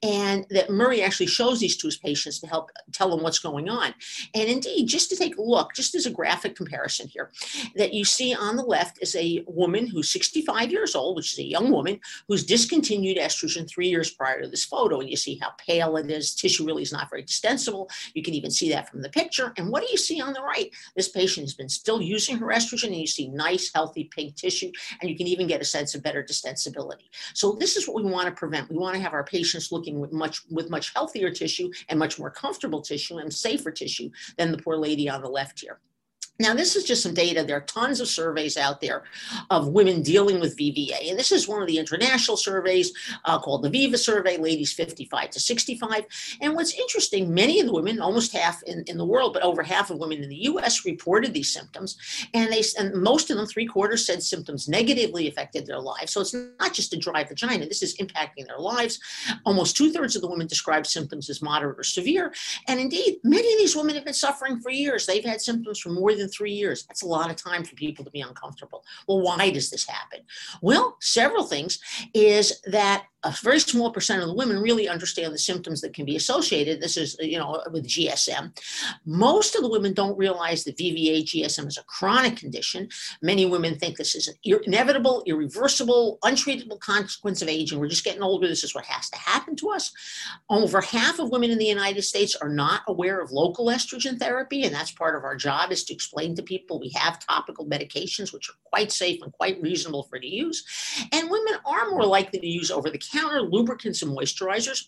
And 0.01 0.45
that 0.50 0.69
Murray 0.69 1.01
actually 1.01 1.28
shows 1.28 1.60
these 1.60 1.78
to 1.78 1.88
his 1.88 1.98
patients 1.98 2.39
to 2.39 2.48
help 2.48 2.72
tell 2.92 3.10
them 3.10 3.22
what's 3.22 3.39
going 3.39 3.69
on. 3.69 3.94
And 4.34 4.50
indeed, 4.50 4.88
just 4.88 5.10
to 5.10 5.16
take 5.16 5.38
a 5.38 5.42
look, 5.42 5.74
just 5.74 5.95
as 5.95 6.06
a 6.06 6.12
graphic 6.12 6.56
comparison 6.56 7.07
here, 7.07 7.31
that 7.75 7.94
you 7.94 8.04
see 8.04 8.34
on 8.34 8.56
the 8.56 8.63
left 8.63 8.98
is 9.01 9.16
a 9.16 9.44
woman 9.48 9.76
who's 9.85 10.09
65 10.09 10.71
years 10.71 10.95
old, 10.95 11.18
which 11.18 11.33
is 11.33 11.39
a 11.39 11.44
young 11.44 11.71
woman 11.71 12.00
who's 12.27 12.45
discontinued 12.45 13.18
estrogen 13.18 13.69
three 13.69 13.89
years 13.89 14.12
prior 14.12 14.41
to 14.41 14.47
this 14.47 14.65
photo. 14.65 15.00
And 15.00 15.09
you 15.09 15.18
see 15.18 15.38
how 15.41 15.51
pale 15.57 15.97
it 15.97 16.09
is. 16.09 16.33
Tissue 16.33 16.65
really 16.65 16.83
is 16.83 16.94
not 16.94 17.09
very 17.09 17.21
extensible. 17.21 17.89
You 18.13 18.24
can 18.24 18.33
even 18.33 18.50
see 18.50 18.69
that 18.69 18.89
from 18.89 19.01
the 19.01 19.09
picture. 19.09 19.53
And 19.57 19.69
what 19.69 19.83
do 19.83 19.89
you 19.91 19.97
see 19.97 20.21
on 20.21 20.33
the 20.33 20.41
right? 20.41 20.71
This 20.95 21.09
patient 21.09 21.45
has 21.45 21.53
been 21.53 21.69
still 21.69 22.01
using 22.01 22.38
her 22.38 22.47
estrogen, 22.47 22.88
and 22.88 22.95
you 22.95 23.07
see 23.07 23.27
nice, 23.27 23.71
healthy 23.74 24.06
pink 24.06 24.35
tissue, 24.35 24.71
and 25.01 25.09
you 25.09 25.18
can 25.18 25.27
even 25.27 25.47
get 25.47 25.62
a 25.62 25.65
sense 25.65 25.94
of 25.94 26.03
better 26.03 26.24
distensibility. 26.24 27.09
So 27.33 27.57
this 27.59 27.75
is 27.75 27.88
what 27.88 28.01
we 28.01 28.09
want 28.09 28.27
to 28.27 28.31
prevent 28.31 28.69
we 28.69 28.77
want 28.77 28.95
to 28.95 29.01
have 29.01 29.13
our 29.13 29.24
patients 29.24 29.71
looking 29.71 30.00
with 30.00 30.13
much 30.13 30.41
with 30.50 30.69
much 30.69 30.94
healthier 30.94 31.31
tissue 31.31 31.69
and 31.89 32.00
much 32.00 32.19
more 32.19 32.29
comfortable 32.29 32.81
tissue 32.81 33.18
and 33.18 33.33
safer 33.33 33.71
tissue 33.71 34.09
than 34.38 34.51
the 34.51 34.57
poor 34.57 34.77
lady 34.77 35.09
on 35.09 35.21
the 35.21 35.29
left 35.29 35.59
here. 35.59 35.79
Now, 36.39 36.54
this 36.54 36.75
is 36.75 36.84
just 36.84 37.01
some 37.01 37.13
data. 37.13 37.44
There 37.44 37.57
are 37.57 37.62
tons 37.62 38.00
of 38.00 38.07
surveys 38.07 38.57
out 38.57 38.80
there 38.80 39.04
of 39.50 39.69
women 39.69 40.04
dealing 40.04 40.39
with 40.39 40.57
VVA. 40.57 41.10
And 41.10 41.18
this 41.18 41.31
is 41.31 41.48
one 41.48 41.62
of 41.62 41.68
the 41.68 41.80
international 41.80 42.38
surveys 42.38 42.94
uh, 43.25 43.39
called 43.39 43.63
the 43.63 43.69
VIVA 43.69 43.98
survey, 43.98 44.38
ladies 44.38 44.72
55 44.74 45.31
to 45.31 45.39
65. 45.39 46.06
And 46.42 46.54
what's 46.54 46.74
interesting, 46.74 47.34
many 47.34 47.60
of 47.60 47.66
the 47.66 47.74
women, 47.74 48.00
almost 48.00 48.34
half 48.34 48.62
in, 48.63 48.84
in 48.86 48.98
the 48.98 49.06
world, 49.06 49.34
but 49.34 49.42
over 49.42 49.63
half 49.63 49.89
of 49.89 49.98
women 49.98 50.22
in 50.22 50.30
the 50.30 50.44
US 50.45 50.86
reported 50.86 51.34
these 51.34 51.51
symptoms. 51.51 51.98
And 52.34 52.51
they 52.51 52.63
and 52.78 52.94
most 53.01 53.31
of 53.31 53.38
them, 53.38 53.48
three 53.48 53.66
quarters, 53.66 54.06
said 54.06 54.22
symptoms 54.22 54.68
negatively 54.68 55.28
affected 55.28 55.66
their 55.66 55.80
lives. 55.80 56.13
So 56.13 56.22
it's 56.22 56.34
not 56.34 56.74
just 56.74 56.94
a 56.94 56.98
dry 56.98 57.24
vagina, 57.24 57.66
this 57.66 57.81
is 57.81 57.98
impacting 57.98 58.45
their 58.45 58.60
lives. 58.60 59.00
Almost 59.45 59.75
two 59.75 59.92
thirds 59.92 60.16
of 60.16 60.22
the 60.22 60.30
women 60.30 60.48
described 60.48 60.86
symptoms 60.86 61.30
as 61.30 61.42
moderate 61.42 61.80
or 61.80 61.84
severe. 61.84 62.34
And 62.68 62.80
indeed, 62.80 63.18
many 63.24 63.51
of 63.54 63.60
these 63.60 63.75
women 63.75 63.95
have 63.95 64.06
been 64.06 64.13
suffering 64.13 64.60
for 64.60 64.69
years. 64.69 65.06
They've 65.06 65.24
had 65.24 65.42
symptoms 65.42 65.80
for 65.80 65.89
more 65.89 66.13
than 66.13 66.26
than 66.27 66.33
three 66.33 66.51
years. 66.51 66.85
That's 66.85 67.03
a 67.03 67.07
lot 67.07 67.29
of 67.29 67.35
time 67.35 67.63
for 67.63 67.75
people 67.75 68.03
to 68.06 68.12
be 68.12 68.21
uncomfortable. 68.21 68.83
Well, 69.07 69.21
why 69.21 69.50
does 69.50 69.69
this 69.69 69.88
happen? 69.88 70.21
Well, 70.62 70.97
several 71.00 71.44
things 71.44 71.79
is 72.13 72.62
that 72.65 73.06
a 73.27 73.35
very 73.44 73.59
small 73.59 73.91
percent 73.91 74.21
of 74.21 74.27
the 74.27 74.33
women 74.33 74.62
really 74.62 74.88
understand 74.88 75.33
the 75.33 75.38
symptoms 75.38 75.81
that 75.81 75.94
can 75.94 76.06
be 76.06 76.15
associated. 76.15 76.81
This 76.81 76.95
is, 76.95 77.18
you 77.19 77.38
know, 77.38 77.62
with 77.71 77.88
GSM. 77.88 78.57
Most 79.06 79.56
of 79.56 79.63
the 79.63 79.69
women 79.69 79.94
don't 79.94 80.18
realize 80.18 80.63
that 80.63 80.77
VVA 80.77 81.24
GSM 81.24 81.68
is 81.68 81.77
a 81.77 81.83
chronic 81.83 82.38
condition. 82.38 82.88
Many 83.21 83.45
women 83.45 83.77
think 83.77 83.97
this 83.97 84.15
is 84.15 84.29
an 84.29 84.35
inevitable, 84.65 85.24
irreversible, 85.25 86.19
untreatable 86.24 86.79
consequence 86.79 87.41
of 87.41 87.50
aging. 87.50 87.79
We're 87.79 87.89
just 87.89 88.06
getting 88.06 88.24
older. 88.24 88.47
This 88.47 88.63
is 88.63 88.74
what 88.74 88.85
has 88.85 89.09
to 89.09 89.18
happen 89.18 89.56
to 89.57 89.71
us. 89.71 89.91
Over 90.50 90.79
half 90.81 91.19
of 91.19 91.29
women 91.29 91.51
in 91.51 91.57
the 91.57 91.65
United 91.65 92.03
States 92.03 92.35
are 92.35 92.50
not 92.50 92.81
aware 92.88 93.19
of 93.19 93.31
local 93.31 93.65
estrogen 93.68 94.18
therapy, 94.18 94.63
and 94.63 94.74
that's 94.74 94.91
part 94.91 95.15
of 95.15 95.24
our 95.24 95.35
job 95.35 95.71
is 95.71 95.83
to 95.85 95.94
explain 95.94 96.35
to 96.35 96.44
people 96.44 96.79
we 96.79 96.91
have 96.95 97.19
topical 97.19 97.65
medications 97.65 98.33
which 98.33 98.50
are 98.50 98.56
quite 98.65 98.91
safe 98.91 99.21
and 99.21 99.33
quite 99.33 99.62
reasonable 99.62 100.03
for 100.03 100.18
to 100.19 100.27
use. 100.27 100.63
And 101.12 101.29
women 101.29 101.56
are 101.65 101.89
more 101.89 102.06
likely 102.06 102.39
to 102.39 102.47
use 102.47 102.71
over 102.71 102.89
the 102.89 102.97
counter 102.97 103.17
lubricants 103.42 104.02
and 104.02 104.16
moisturizers 104.16 104.88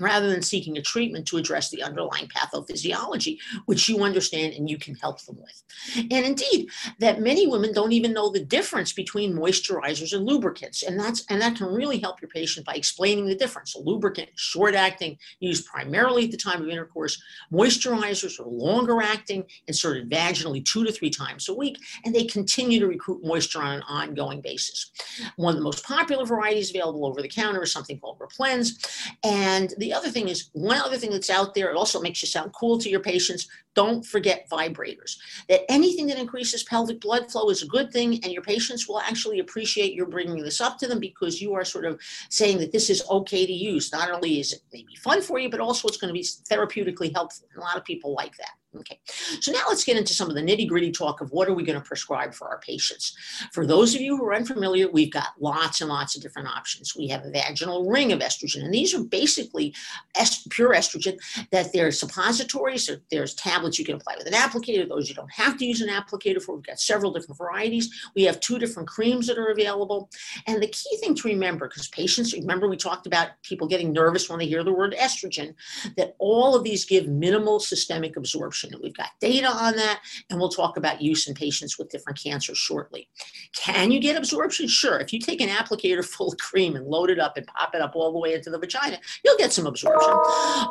rather 0.00 0.28
than 0.28 0.42
seeking 0.42 0.76
a 0.78 0.82
treatment 0.82 1.26
to 1.26 1.36
address 1.36 1.70
the 1.70 1.82
underlying 1.82 2.28
pathophysiology, 2.28 3.38
which 3.66 3.88
you 3.88 4.02
understand 4.02 4.54
and 4.54 4.68
you 4.68 4.78
can 4.78 4.94
help 4.96 5.22
them 5.22 5.38
with. 5.40 5.62
And 5.96 6.26
indeed, 6.26 6.68
that 6.98 7.20
many 7.20 7.46
women 7.46 7.72
don't 7.72 7.92
even 7.92 8.12
know 8.12 8.30
the 8.30 8.44
difference 8.44 8.92
between 8.92 9.34
moisturizers 9.34 10.14
and 10.14 10.26
lubricants. 10.26 10.82
And 10.82 10.98
that's 10.98 11.24
and 11.28 11.40
that 11.40 11.56
can 11.56 11.66
really 11.66 11.98
help 11.98 12.20
your 12.20 12.28
patient 12.28 12.66
by 12.66 12.74
explaining 12.74 13.26
the 13.26 13.34
difference. 13.34 13.74
A 13.74 13.80
lubricant, 13.80 14.30
short 14.36 14.74
acting, 14.74 15.18
used 15.40 15.66
primarily 15.66 16.24
at 16.24 16.30
the 16.30 16.36
time 16.36 16.62
of 16.62 16.68
intercourse. 16.68 17.20
Moisturizers 17.52 18.40
are 18.40 18.48
longer 18.48 19.00
acting, 19.02 19.44
inserted 19.68 20.10
vaginally 20.10 20.64
two 20.64 20.84
to 20.84 20.92
three 20.92 21.10
times 21.10 21.48
a 21.48 21.54
week, 21.54 21.78
and 22.04 22.14
they 22.14 22.24
continue 22.24 22.80
to 22.80 22.86
recruit 22.86 23.24
moisture 23.24 23.62
on 23.62 23.76
an 23.76 23.82
ongoing 23.82 24.40
basis. 24.40 24.90
One 25.36 25.54
of 25.54 25.58
the 25.58 25.64
most 25.64 25.84
popular 25.84 26.24
varieties 26.24 26.70
available 26.70 27.06
over 27.06 27.22
the 27.22 27.28
counter 27.28 27.62
is 27.62 27.72
something 27.72 27.98
called 27.98 28.18
Replens. 28.18 29.08
And 29.24 29.74
the 29.82 29.92
other 29.92 30.10
thing 30.10 30.28
is 30.28 30.48
one 30.52 30.78
other 30.78 30.96
thing 30.96 31.10
that's 31.10 31.28
out 31.28 31.54
there, 31.54 31.68
it 31.68 31.76
also 31.76 32.00
makes 32.00 32.22
you 32.22 32.28
sound 32.28 32.52
cool 32.52 32.78
to 32.78 32.88
your 32.88 33.00
patients. 33.00 33.48
Don't 33.74 34.06
forget 34.06 34.48
vibrators. 34.48 35.16
That 35.48 35.62
anything 35.68 36.06
that 36.06 36.18
increases 36.18 36.62
pelvic 36.62 37.00
blood 37.00 37.30
flow 37.30 37.50
is 37.50 37.62
a 37.62 37.66
good 37.66 37.90
thing, 37.90 38.20
and 38.22 38.32
your 38.32 38.42
patients 38.42 38.86
will 38.86 39.00
actually 39.00 39.40
appreciate 39.40 39.94
your 39.94 40.06
bringing 40.06 40.42
this 40.42 40.60
up 40.60 40.78
to 40.78 40.86
them 40.86 41.00
because 41.00 41.42
you 41.42 41.52
are 41.54 41.64
sort 41.64 41.84
of 41.84 42.00
saying 42.30 42.58
that 42.58 42.70
this 42.70 42.90
is 42.90 43.02
okay 43.10 43.44
to 43.44 43.52
use. 43.52 43.90
Not 43.92 44.10
only 44.10 44.38
is 44.38 44.52
it 44.52 44.60
maybe 44.72 44.94
fun 44.94 45.20
for 45.20 45.40
you, 45.40 45.50
but 45.50 45.58
also 45.58 45.88
it's 45.88 45.96
going 45.96 46.14
to 46.14 46.18
be 46.18 46.24
therapeutically 46.24 47.12
helpful. 47.12 47.48
And 47.52 47.60
a 47.60 47.64
lot 47.64 47.76
of 47.76 47.84
people 47.84 48.14
like 48.14 48.36
that. 48.36 48.52
Okay, 48.74 48.98
so 49.40 49.52
now 49.52 49.64
let's 49.68 49.84
get 49.84 49.98
into 49.98 50.14
some 50.14 50.30
of 50.30 50.34
the 50.34 50.40
nitty 50.40 50.66
gritty 50.66 50.90
talk 50.90 51.20
of 51.20 51.30
what 51.30 51.46
are 51.46 51.52
we 51.52 51.62
going 51.62 51.78
to 51.78 51.86
prescribe 51.86 52.32
for 52.32 52.48
our 52.48 52.58
patients. 52.60 53.14
For 53.52 53.66
those 53.66 53.94
of 53.94 54.00
you 54.00 54.16
who 54.16 54.24
are 54.24 54.34
unfamiliar, 54.34 54.90
we've 54.90 55.12
got 55.12 55.34
lots 55.38 55.82
and 55.82 55.90
lots 55.90 56.16
of 56.16 56.22
different 56.22 56.48
options. 56.48 56.96
We 56.96 57.06
have 57.08 57.22
a 57.26 57.30
vaginal 57.30 57.84
ring 57.84 58.12
of 58.12 58.20
estrogen, 58.20 58.64
and 58.64 58.72
these 58.72 58.94
are 58.94 59.04
basically 59.04 59.74
est- 60.18 60.48
pure 60.48 60.74
estrogen 60.74 61.18
that 61.50 61.74
there's 61.74 62.00
suppositories, 62.00 62.88
or 62.88 63.02
there's 63.10 63.34
tablets 63.34 63.78
you 63.78 63.84
can 63.84 63.96
apply 63.96 64.14
with 64.16 64.26
an 64.26 64.32
applicator, 64.32 64.88
those 64.88 65.06
you 65.06 65.14
don't 65.14 65.32
have 65.32 65.58
to 65.58 65.66
use 65.66 65.82
an 65.82 65.90
applicator 65.90 66.40
for. 66.40 66.54
We've 66.54 66.64
got 66.64 66.80
several 66.80 67.12
different 67.12 67.36
varieties. 67.36 67.90
We 68.16 68.22
have 68.22 68.40
two 68.40 68.58
different 68.58 68.88
creams 68.88 69.26
that 69.26 69.36
are 69.36 69.50
available. 69.50 70.08
And 70.46 70.62
the 70.62 70.68
key 70.68 70.96
thing 70.96 71.14
to 71.16 71.28
remember, 71.28 71.68
because 71.68 71.88
patients, 71.88 72.32
remember 72.32 72.68
we 72.68 72.78
talked 72.78 73.06
about 73.06 73.28
people 73.42 73.68
getting 73.68 73.92
nervous 73.92 74.30
when 74.30 74.38
they 74.38 74.46
hear 74.46 74.64
the 74.64 74.72
word 74.72 74.94
estrogen, 74.98 75.54
that 75.98 76.16
all 76.18 76.56
of 76.56 76.64
these 76.64 76.86
give 76.86 77.06
minimal 77.06 77.60
systemic 77.60 78.16
absorption 78.16 78.61
absorption. 78.62 78.80
We've 78.82 78.96
got 78.96 79.10
data 79.20 79.48
on 79.48 79.76
that, 79.76 80.00
and 80.30 80.38
we'll 80.38 80.48
talk 80.48 80.76
about 80.76 81.00
use 81.00 81.28
in 81.28 81.34
patients 81.34 81.78
with 81.78 81.90
different 81.90 82.22
cancers 82.22 82.58
shortly. 82.58 83.08
Can 83.54 83.90
you 83.90 84.00
get 84.00 84.16
absorption? 84.16 84.68
Sure. 84.68 84.98
If 84.98 85.12
you 85.12 85.20
take 85.20 85.40
an 85.40 85.48
applicator 85.48 86.04
full 86.12 86.32
of 86.32 86.38
cream 86.38 86.76
and 86.76 86.86
load 86.86 87.10
it 87.10 87.18
up 87.18 87.36
and 87.36 87.46
pop 87.46 87.74
it 87.74 87.80
up 87.80 87.92
all 87.94 88.12
the 88.12 88.18
way 88.18 88.34
into 88.34 88.50
the 88.50 88.58
vagina, 88.58 88.98
you'll 89.24 89.38
get 89.38 89.52
some 89.52 89.66
absorption. 89.66 90.14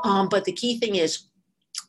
Um, 0.04 0.30
but 0.30 0.46
the 0.46 0.54
key 0.54 0.80
thing 0.80 0.96
is, 0.96 1.28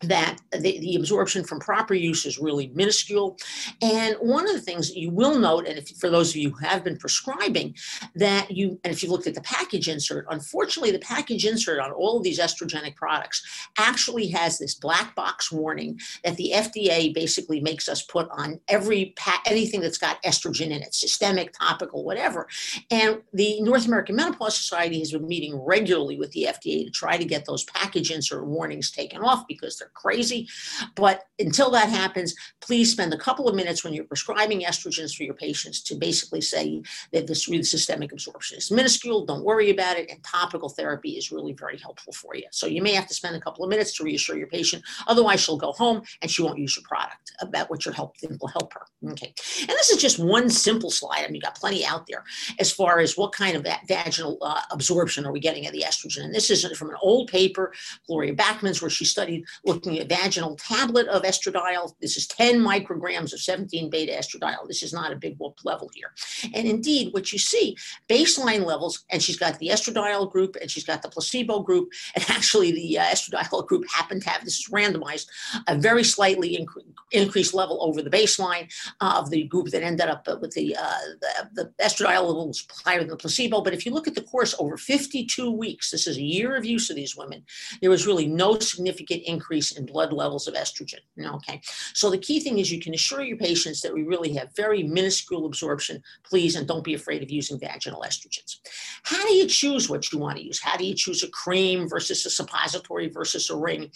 that 0.03 0.39
the, 0.53 0.79
the, 0.81 0.97
absorption 0.97 1.45
from 1.45 1.59
proper 1.61 1.95
use 1.95 2.27
is 2.27 2.39
really 2.39 2.69
minuscule. 2.75 3.37
And 3.81 4.17
one 4.21 4.47
of 4.47 4.55
the 4.55 4.61
things 4.61 4.95
you 4.95 5.11
will 5.11 5.39
note, 5.39 5.67
and 5.67 5.79
if, 5.79 5.89
for 5.91 6.11
those 6.11 6.31
of 6.31 6.37
you 6.37 6.51
who 6.51 6.65
have 6.67 6.85
been 6.85 6.97
prescribing, 6.97 7.75
that 8.17 8.51
you, 8.51 8.81
and 8.85 8.93
if 8.93 9.03
you've 9.03 9.13
looked 9.13 9.27
at 9.27 9.35
the 9.35 9.41
package 9.43 9.89
insert, 9.89 10.27
unfortunately, 10.31 10.91
the 10.91 10.99
package 10.99 11.47
insert 11.47 11.81
on 11.81 11.93
all 11.93 12.19
of 12.19 12.25
these 12.25 12.39
estrogenic 12.39 12.97
products 12.97 13.69
actually 13.79 14.29
has 14.29 14.59
this 14.59 14.75
black 14.75 15.15
box 15.15 15.51
warning 15.51 15.99
that 16.25 16.37
the 16.37 16.53
FDA 16.55 17.15
basically 17.15 17.61
makes 17.61 17.89
us 17.89 18.03
put 18.03 18.29
on 18.33 18.61
every 18.69 19.15
anything 19.47 19.81
that's 19.81 19.99
got 19.99 20.23
estrogen 20.23 20.67
in 20.67 20.83
it, 20.83 20.95
systemic, 20.95 21.53
topical, 21.59 22.05
whatever. 22.05 22.49
And 22.91 23.23
the 23.33 23.61
North 23.61 23.87
American 23.87 24.17
Menopause 24.17 24.57
Society 24.57 24.99
has 24.99 25.13
been 25.13 25.27
meeting 25.27 25.57
regularly 25.57 26.19
with 26.19 26.31
the 26.33 26.49
FDA 26.49 26.85
to 26.85 26.91
try 26.91 27.17
to 27.17 27.25
get 27.25 27.45
those 27.45 27.65
package 27.65 28.11
insert 28.11 28.45
warnings 28.45 28.91
taken 28.91 29.23
off 29.23 29.47
because 29.47 29.72
they're 29.79 29.91
crazy. 29.95 30.49
But 30.97 31.25
until 31.39 31.71
that 31.71 31.89
happens, 31.89 32.35
please 32.61 32.93
spend 32.93 33.13
a 33.13 33.19
couple 33.19 33.49
of 33.49 33.55
minutes 33.55 33.85
when 33.85 33.93
you're 33.93 34.05
prescribing 34.05 34.63
estrogens 34.63 35.15
for 35.15 35.25
your 35.25 35.35
patients 35.35 35.83
to 35.83 35.95
basically 35.95 36.41
say 36.41 36.83
that 37.13 37.27
this 37.27 37.49
really 37.49 37.63
systemic 37.63 38.13
absorption 38.13 38.59
is 38.59 38.71
minuscule, 38.71 39.27
don't 39.27 39.45
worry 39.45 39.71
about 39.71 39.97
it, 39.97 40.11
and 40.11 40.23
topical 40.25 40.69
therapy 40.69 41.11
is 41.11 41.33
really 41.33 41.53
very 41.53 41.79
helpful 41.79 42.13
for 42.13 42.35
you. 42.35 42.45
So 42.51 42.67
you 42.67 42.83
may 42.83 42.93
have 42.93 43.07
to 43.09 43.15
spend 43.15 43.37
a 43.37 43.41
couple 43.41 43.65
of 43.65 43.71
minutes 43.71 43.97
to 43.97 44.05
reassure 44.05 44.37
your 44.37 44.47
patient. 44.49 44.83
Otherwise, 45.07 45.41
she'll 45.41 45.57
go 45.57 45.73
home 45.73 46.03
and 46.21 46.31
she 46.31 46.43
won't 46.43 46.59
use 46.59 46.77
your 46.77 46.85
product. 46.85 47.33
About 47.41 47.71
what 47.71 47.85
your 47.85 47.95
help 47.95 48.17
will 48.41 48.49
help 48.49 48.73
her. 48.75 48.83
Okay. 49.13 49.35
And 49.61 49.69
this 49.71 49.91
is 49.91 50.01
just 50.01 50.19
one 50.19 50.49
simple 50.51 50.91
slide. 50.91 51.21
I 51.21 51.27
mean, 51.27 51.37
you 51.37 51.41
got 51.41 51.57
plenty 51.57 51.85
out 51.85 52.07
there 52.07 52.25
as 52.59 52.71
far 52.71 53.01
as 53.01 53.17
what 53.17 53.33
kind 53.33 53.57
of 53.57 53.67
vaginal 53.87 54.39
uh, 54.43 54.61
absorption 54.71 55.27
are 55.27 55.33
we 55.33 55.41
getting 55.41 55.67
of 55.67 55.73
the 55.73 55.83
estrogen. 55.83 56.25
And 56.25 56.35
this 56.35 56.51
is 56.51 56.65
from 56.77 56.91
an 56.91 56.97
old 57.03 57.29
paper, 57.29 57.73
Gloria 58.07 58.35
Bachmann's, 58.35 58.81
where 58.81 58.91
she 58.91 59.05
studied 59.05 59.45
looking 59.65 59.99
at 59.99 60.09
vaginal 60.09 60.57
tablet 60.57 61.07
of 61.09 61.23
estradiol. 61.23 61.95
This 62.01 62.17
is 62.17 62.27
10 62.27 62.61
micrograms 62.61 63.33
of 63.33 63.41
17 63.41 63.91
beta 63.91 64.13
estradiol. 64.13 64.67
This 64.67 64.83
is 64.83 64.93
not 64.93 65.13
a 65.13 65.17
big 65.17 65.37
whoop 65.39 65.59
level 65.65 65.91
here. 65.95 66.13
And 66.55 66.67
indeed, 66.67 67.13
what 67.13 67.33
you 67.33 67.39
see, 67.39 67.77
baseline 68.09 68.65
levels, 68.65 69.05
and 69.11 69.23
she's 69.23 69.39
got 69.39 69.59
the 69.59 69.69
estradiol 69.69 70.31
group 70.31 70.57
and 70.61 70.71
she's 70.71 70.85
got 70.85 71.03
the 71.03 71.09
placebo 71.09 71.61
group, 71.61 71.91
and 72.15 72.25
actually 72.29 72.73
the 72.73 72.99
uh, 72.99 73.05
estradiol 73.05 73.67
group 73.67 73.85
happened 73.91 74.23
to 74.23 74.31
have, 74.31 74.45
this 74.45 74.59
is 74.59 74.69
randomized, 74.69 75.27
a 75.69 75.77
very 75.77 76.05
slightly 76.05 76.57
inc- 76.57 76.83
increased 77.13 77.55
level 77.55 77.79
over 77.83 78.03
the 78.03 78.11
baseline 78.11 78.73
uh, 79.01 79.15
of 79.19 79.31
the 79.31 79.45
group 79.45 79.69
that 79.69 79.83
ended 79.83 80.09
up 80.09 80.27
with 80.41 80.53
the, 80.53 80.77
uh, 80.77 80.99
the, 81.21 81.49
the 81.63 81.85
estradiol 81.85 82.27
levels 82.27 82.67
higher 82.85 83.01
than 83.01 83.09
the 83.09 83.17
placebo. 83.17 83.61
But 83.61 83.75
if 83.75 83.87
you 83.87 83.93
look 83.93 84.09
at 84.09 84.15
the 84.15 84.23
course 84.23 84.55
over 84.59 84.77
52 84.77 85.51
weeks, 85.51 85.91
this 85.91 86.07
is 86.07 86.17
a 86.17 86.23
year 86.23 86.57
of 86.57 86.65
use 86.65 86.91
of 86.91 86.97
these 86.97 87.17
women, 87.17 87.45
there 87.81 87.91
was 87.91 88.07
really 88.07 88.27
no 88.27 88.59
significant 88.59 89.23
increase 89.25 89.52
in 89.53 89.85
blood 89.85 90.13
levels 90.13 90.49
of 90.49 90.55
estrogen. 90.55 91.01
Okay, 91.23 91.61
so 91.93 92.11
the 92.11 92.19
key 92.19 92.41
thing 92.41 92.59
is 92.59 92.73
you 92.73 92.81
can 92.81 92.95
assure 92.95 93.23
your 93.23 93.37
patients 93.37 93.81
that 93.83 93.93
we 93.93 94.03
really 94.03 94.33
have 94.35 94.49
very 94.57 94.83
minuscule 94.83 95.47
absorption, 95.47 96.03
please, 96.25 96.57
and 96.57 96.67
don't 96.67 96.85
be 96.85 96.95
afraid 96.95 97.23
of 97.23 97.31
using 97.31 97.59
vaginal 97.59 98.03
estrogens. 98.07 98.57
How 99.03 99.27
do 99.27 99.35
you 99.35 99.47
choose 99.47 99.89
what 99.89 100.11
you 100.13 100.19
want 100.19 100.39
to 100.39 100.45
use? 100.45 100.61
How 100.61 100.77
do 100.77 100.85
you 100.85 100.95
choose 100.95 101.23
a 101.23 101.29
cream 101.29 101.89
versus 101.89 102.25
a 102.25 102.31
suppository 102.31 103.09
versus 103.09 103.51
a 103.51 103.57
ring? 103.57 103.91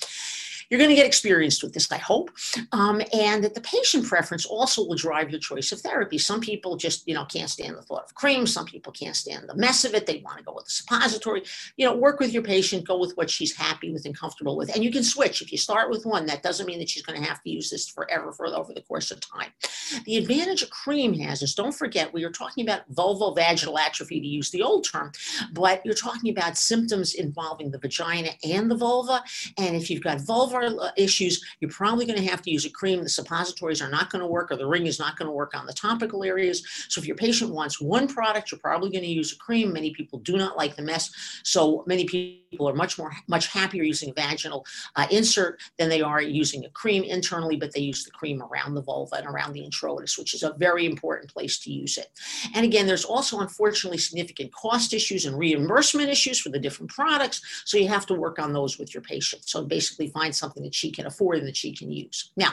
You're 0.70 0.78
going 0.78 0.90
to 0.90 0.96
get 0.96 1.06
experienced 1.06 1.62
with 1.62 1.73
this, 1.73 1.90
I 1.90 1.99
hope. 1.99 2.30
Um, 2.73 3.00
and 3.12 3.44
that 3.44 3.54
the 3.54 3.61
patient 3.61 4.06
preference 4.06 4.46
also 4.46 4.85
will 4.85 4.96
drive 4.96 5.30
your 5.30 5.40
choice 5.40 5.73
of 5.73 5.80
therapy. 5.80 6.18
Some 6.18 6.40
people 6.40 6.76
just, 6.76 7.06
you 7.06 7.14
know, 7.14 7.25
can't 7.25 7.50
stand 7.50 7.76
the 7.76 7.82
thought 7.82 8.04
of 8.04 8.14
cream. 8.14 8.46
Some 8.46 8.64
people 8.66 8.92
can't 8.92 9.16
stand 9.16 9.49
the 9.49 9.56
mess 9.56 9.85
of 9.85 9.94
it. 9.94 10.06
They 10.06 10.23
want 10.25 10.38
to 10.38 10.44
go 10.44 10.54
with 10.54 10.64
the 10.64 10.70
suppository. 10.70 11.42
You 11.76 11.87
know, 11.87 11.96
work 11.96 12.20
with 12.20 12.32
your 12.32 12.42
patient, 12.42 12.87
go 12.87 12.99
with 12.99 13.16
what 13.16 13.30
she's 13.30 13.54
happy 13.54 13.92
with 13.92 14.04
and 14.04 14.18
comfortable 14.18 14.56
with. 14.56 14.75
And 14.75 14.82
you 14.82 14.90
can 14.90 15.04
switch. 15.04 15.42
If 15.42 15.52
you 15.52 15.58
start 15.58 15.90
with 15.90 16.04
one, 16.04 16.26
that 16.26 16.42
doesn't 16.42 16.66
mean 16.66 16.78
that 16.80 16.88
she's 16.88 17.02
going 17.02 17.20
to 17.20 17.26
have 17.26 17.42
to 17.42 17.50
use 17.50 17.70
this 17.70 17.88
forever 17.88 18.32
for 18.32 18.46
over 18.46 18.73
the 18.73 18.82
course 18.82 19.11
of 19.11 19.20
time. 19.20 19.50
The 20.04 20.16
advantage 20.16 20.62
a 20.62 20.66
cream 20.66 21.14
has 21.20 21.42
is 21.42 21.54
don't 21.54 21.73
forget, 21.73 22.12
we 22.12 22.25
are 22.25 22.30
talking 22.30 22.64
about 22.64 22.90
vulvovaginal 22.92 23.78
atrophy 23.78 24.20
to 24.20 24.26
use 24.26 24.50
the 24.50 24.62
old 24.62 24.87
term, 24.90 25.12
but 25.52 25.85
you're 25.85 25.94
talking 25.94 26.30
about 26.30 26.56
symptoms 26.56 27.14
involving 27.14 27.70
the 27.70 27.78
vagina 27.78 28.30
and 28.44 28.70
the 28.70 28.76
vulva. 28.76 29.23
And 29.58 29.76
if 29.76 29.90
you've 29.90 30.02
got 30.02 30.20
vulva 30.20 30.56
uh, 30.65 30.91
issues, 30.97 31.45
you're 31.61 31.71
probably 31.71 32.07
going 32.07 32.19
to 32.19 32.29
have 32.29 32.43
to 32.43 32.51
use 32.51 32.65
a 32.65 32.71
cream. 32.71 33.03
The 33.03 33.09
suppositories 33.09 33.83
are 33.83 33.91
not 33.91 34.11
going 34.11 34.21
to 34.21 34.29
work, 34.29 34.51
or 34.51 34.57
the 34.57 34.67
ring 34.67 34.87
is 34.87 34.99
not 34.99 35.17
going 35.17 35.27
to 35.27 35.33
work 35.33 35.55
on 35.55 35.67
the 35.67 35.73
topical 35.73 36.25
areas. 36.25 36.67
So 36.89 37.01
if 37.01 37.07
your 37.07 37.17
patient 37.17 37.53
wants 37.53 37.81
one 37.81 38.09
product, 38.09 38.51
you're 38.51 38.61
probably 38.61 38.91
going 38.91 39.05
to 39.05 39.11
use 39.11 39.33
a 39.33 39.37
cream. 39.37 39.73
Many 39.73 39.93
people 39.93 40.19
do 40.21 40.37
not 40.37 40.57
like 40.57 40.77
the 40.77 40.83
mess, 40.83 41.11
so 41.45 41.85
many 41.87 42.05
people 42.05 42.46
are 42.61 42.75
much 42.75 42.99
more 42.99 43.12
much 43.29 43.49
happier 43.49 43.83
using 43.83 44.11
a 44.11 44.12
vaginal 44.12 44.65
uh, 44.97 45.07
insert 45.11 45.61
than 45.79 45.88
they 45.88 46.00
are 46.00 46.23
using 46.23 46.65
a 46.65 46.71
cream 46.71 47.03
internally. 47.05 47.57
But 47.57 47.73
they 47.73 47.81
use 47.81 48.05
the 48.05 48.11
cream 48.11 48.43
around 48.43 48.75
the 48.75 48.83
vulva 48.83 49.17
and 49.17 49.26
around 49.26 49.53
the 49.53 49.62
introitus, 49.62 50.19
which 50.19 50.35
is 50.35 50.43
a 50.43 50.55
very 50.59 50.87
important 50.87 51.33
place 51.33 51.59
to 51.61 51.73
use 51.73 51.99
it. 51.99 52.09
And 52.55 52.65
again, 52.65 52.87
there's 52.87 53.05
also 53.05 53.41
unfortunately 53.41 53.99
significant 53.99 54.53
cost 54.53 54.93
issues 54.93 55.26
and 55.26 55.38
reimbursement 55.38 56.09
issues 56.09 56.38
for 56.38 56.49
the 56.49 56.59
different 56.59 56.91
products. 56.91 57.41
So 57.65 57.79
you 57.79 57.88
have 57.88 58.07
to 58.07 58.15
work 58.15 58.38
on 58.38 58.53
those 58.53 58.79
with 58.79 58.95
your 58.95 59.03
patient. 59.03 59.49
So 59.49 59.65
basically, 59.65 60.09
find 60.09 60.35
something 60.35 60.62
that 60.62 60.75
she 60.75 60.91
can 60.91 61.07
afford 61.07 61.38
and 61.38 61.47
that 61.47 61.57
she 61.57 61.75
can 61.75 61.91
use. 61.91 62.31
Now, 62.37 62.53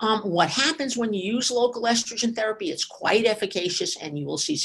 um, 0.00 0.20
what 0.22 0.48
happens 0.50 0.96
when 0.96 1.12
you 1.12 1.34
use 1.34 1.50
local 1.50 1.82
estrogen 1.82 2.34
therapy? 2.34 2.70
It's 2.70 2.84
quite 2.84 3.26
efficacious, 3.26 3.96
and 3.96 4.18
you 4.18 4.26
will 4.26 4.38
see 4.38 4.56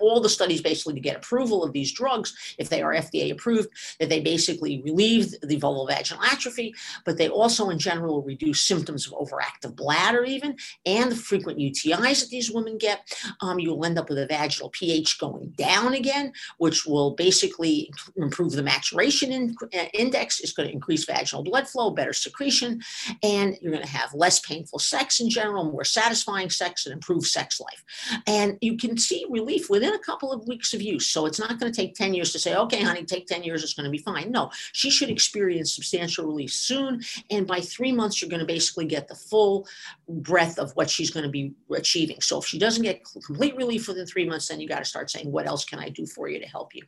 all, 0.00 0.20
the 0.20 0.28
studies 0.28 0.60
basically 0.60 0.94
to 0.94 1.00
get 1.00 1.16
approval 1.16 1.64
of 1.64 1.72
these 1.72 1.92
drugs, 1.92 2.54
if 2.58 2.68
they 2.68 2.82
are 2.82 2.92
FDA 2.92 3.32
approved, 3.32 3.68
that 3.98 4.08
they 4.08 4.20
basically 4.20 4.82
relieve 4.82 5.30
the 5.40 5.58
vulvovaginal 5.58 6.22
atrophy, 6.30 6.74
but 7.06 7.16
they 7.16 7.28
also, 7.28 7.70
in 7.70 7.78
general, 7.78 8.22
reduce 8.22 8.60
symptoms 8.60 9.06
of 9.06 9.12
overactive 9.14 9.74
bladder, 9.74 10.24
even, 10.24 10.56
and 10.84 11.10
the 11.10 11.16
frequent 11.16 11.58
UTIs 11.58 12.20
that 12.20 12.28
these 12.30 12.50
women 12.50 12.76
get. 12.76 13.00
Um, 13.40 13.58
you 13.58 13.70
will 13.70 13.84
end 13.86 13.98
up 13.98 14.10
with 14.10 14.18
a 14.18 14.26
vaginal 14.26 14.70
pH 14.70 15.18
going 15.18 15.54
down 15.56 15.94
again, 15.94 16.32
which 16.58 16.84
will 16.84 17.12
basically 17.12 17.90
improve 18.16 18.52
the 18.52 18.62
maturation 18.62 19.32
in, 19.32 19.54
uh, 19.74 19.86
index. 19.94 20.40
It's 20.40 20.52
going 20.52 20.68
to 20.68 20.74
increase 20.74 21.04
vaginal 21.04 21.42
blood 21.42 21.66
flow, 21.66 21.90
better 21.90 22.10
better 22.10 22.18
secretion, 22.18 22.80
and 23.22 23.56
you're 23.60 23.72
going 23.72 23.84
to 23.84 23.90
have 23.90 24.12
less 24.14 24.40
painful 24.40 24.78
sex 24.78 25.20
in 25.20 25.30
general, 25.30 25.70
more 25.70 25.84
satisfying 25.84 26.50
sex, 26.50 26.86
and 26.86 26.92
improved 26.92 27.26
sex 27.26 27.60
life. 27.60 27.84
And 28.26 28.58
you 28.60 28.76
can 28.76 28.96
see 28.96 29.24
relief 29.30 29.70
within 29.70 29.89
a 29.94 29.98
couple 29.98 30.32
of 30.32 30.46
weeks 30.46 30.72
of 30.74 30.82
use. 30.82 31.08
So 31.08 31.26
it's 31.26 31.38
not 31.38 31.58
going 31.60 31.72
to 31.72 31.76
take 31.76 31.94
10 31.94 32.14
years 32.14 32.32
to 32.32 32.38
say, 32.38 32.56
okay, 32.56 32.82
honey, 32.82 33.04
take 33.04 33.26
10 33.26 33.42
years, 33.42 33.62
it's 33.62 33.74
going 33.74 33.84
to 33.84 33.90
be 33.90 33.98
fine. 33.98 34.30
No, 34.30 34.50
she 34.72 34.90
should 34.90 35.10
experience 35.10 35.74
substantial 35.74 36.26
relief 36.26 36.52
soon. 36.52 37.02
And 37.30 37.46
by 37.46 37.60
three 37.60 37.92
months, 37.92 38.20
you're 38.20 38.30
going 38.30 38.40
to 38.40 38.46
basically 38.46 38.86
get 38.86 39.08
the 39.08 39.14
full 39.14 39.66
breadth 40.08 40.58
of 40.58 40.72
what 40.72 40.88
she's 40.88 41.10
going 41.10 41.24
to 41.24 41.30
be 41.30 41.52
achieving. 41.74 42.20
So 42.20 42.38
if 42.38 42.46
she 42.46 42.58
doesn't 42.58 42.82
get 42.82 43.02
complete 43.04 43.56
relief 43.56 43.88
within 43.88 44.06
three 44.06 44.28
months, 44.28 44.48
then 44.48 44.60
you 44.60 44.68
got 44.68 44.78
to 44.78 44.84
start 44.84 45.10
saying, 45.10 45.30
what 45.30 45.46
else 45.46 45.64
can 45.64 45.78
I 45.78 45.88
do 45.90 46.06
for 46.06 46.28
you 46.28 46.40
to 46.40 46.46
help 46.46 46.74
you? 46.74 46.82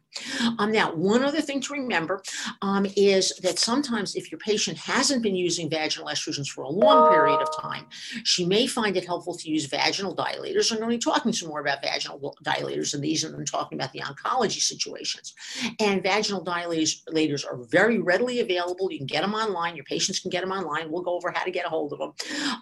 Um, 0.58 0.72
now, 0.72 0.94
one 0.94 1.22
other 1.22 1.40
thing 1.40 1.60
to 1.60 1.72
remember 1.74 2.22
um, 2.62 2.86
is 2.96 3.34
that 3.42 3.58
sometimes 3.58 4.14
if 4.14 4.30
your 4.30 4.38
patient 4.38 4.78
has 4.78 5.02
hasn't 5.02 5.22
been 5.22 5.34
using 5.34 5.68
vaginal 5.68 6.08
estrogens 6.08 6.48
for 6.48 6.62
a 6.62 6.68
long 6.68 7.10
period 7.10 7.40
of 7.40 7.48
time, 7.60 7.86
she 8.22 8.44
may 8.44 8.68
find 8.68 8.96
it 8.96 9.04
helpful 9.04 9.34
to 9.34 9.50
use 9.50 9.66
vaginal 9.66 10.14
dilators. 10.14 10.70
I'm 10.70 10.78
going 10.78 10.90
to 10.90 10.96
be 10.96 10.98
talking 10.98 11.32
some 11.32 11.48
more 11.48 11.60
about 11.60 11.82
vaginal 11.82 12.36
dilators 12.44 12.91
and 12.94 13.02
these, 13.02 13.24
I'm 13.24 13.44
talking 13.44 13.78
about 13.78 13.92
the 13.92 14.00
oncology 14.00 14.60
situations. 14.60 15.34
And 15.80 16.02
vaginal 16.02 16.44
dilators 16.44 17.46
are 17.46 17.58
very 17.70 17.98
readily 17.98 18.40
available. 18.40 18.90
You 18.90 18.98
can 18.98 19.06
get 19.06 19.22
them 19.22 19.34
online. 19.34 19.76
Your 19.76 19.84
patients 19.84 20.20
can 20.20 20.30
get 20.30 20.42
them 20.42 20.52
online. 20.52 20.90
We'll 20.90 21.02
go 21.02 21.14
over 21.14 21.30
how 21.30 21.44
to 21.44 21.50
get 21.50 21.66
a 21.66 21.68
hold 21.68 21.92
of 21.92 21.98
them. 21.98 22.12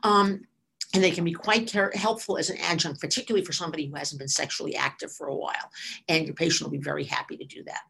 Um, 0.03 0.41
and 0.93 1.03
they 1.05 1.11
can 1.11 1.25
be 1.25 1.33
quite 1.33 1.71
helpful 1.71 2.37
as 2.37 2.51
an 2.51 2.57
adjunct, 2.59 3.01
particularly 3.01 3.45
for 3.45 3.53
somebody 3.53 3.87
who 3.87 3.95
hasn't 3.95 4.19
been 4.19 4.29
sexually 4.29 4.75
active 4.75 5.13
for 5.13 5.29
a 5.29 5.35
while. 5.35 5.71
And 6.09 6.27
your 6.27 6.35
patient 6.35 6.63
will 6.63 6.77
be 6.77 6.83
very 6.83 7.05
happy 7.05 7.37
to 7.37 7.45
do 7.45 7.63
that. 7.65 7.81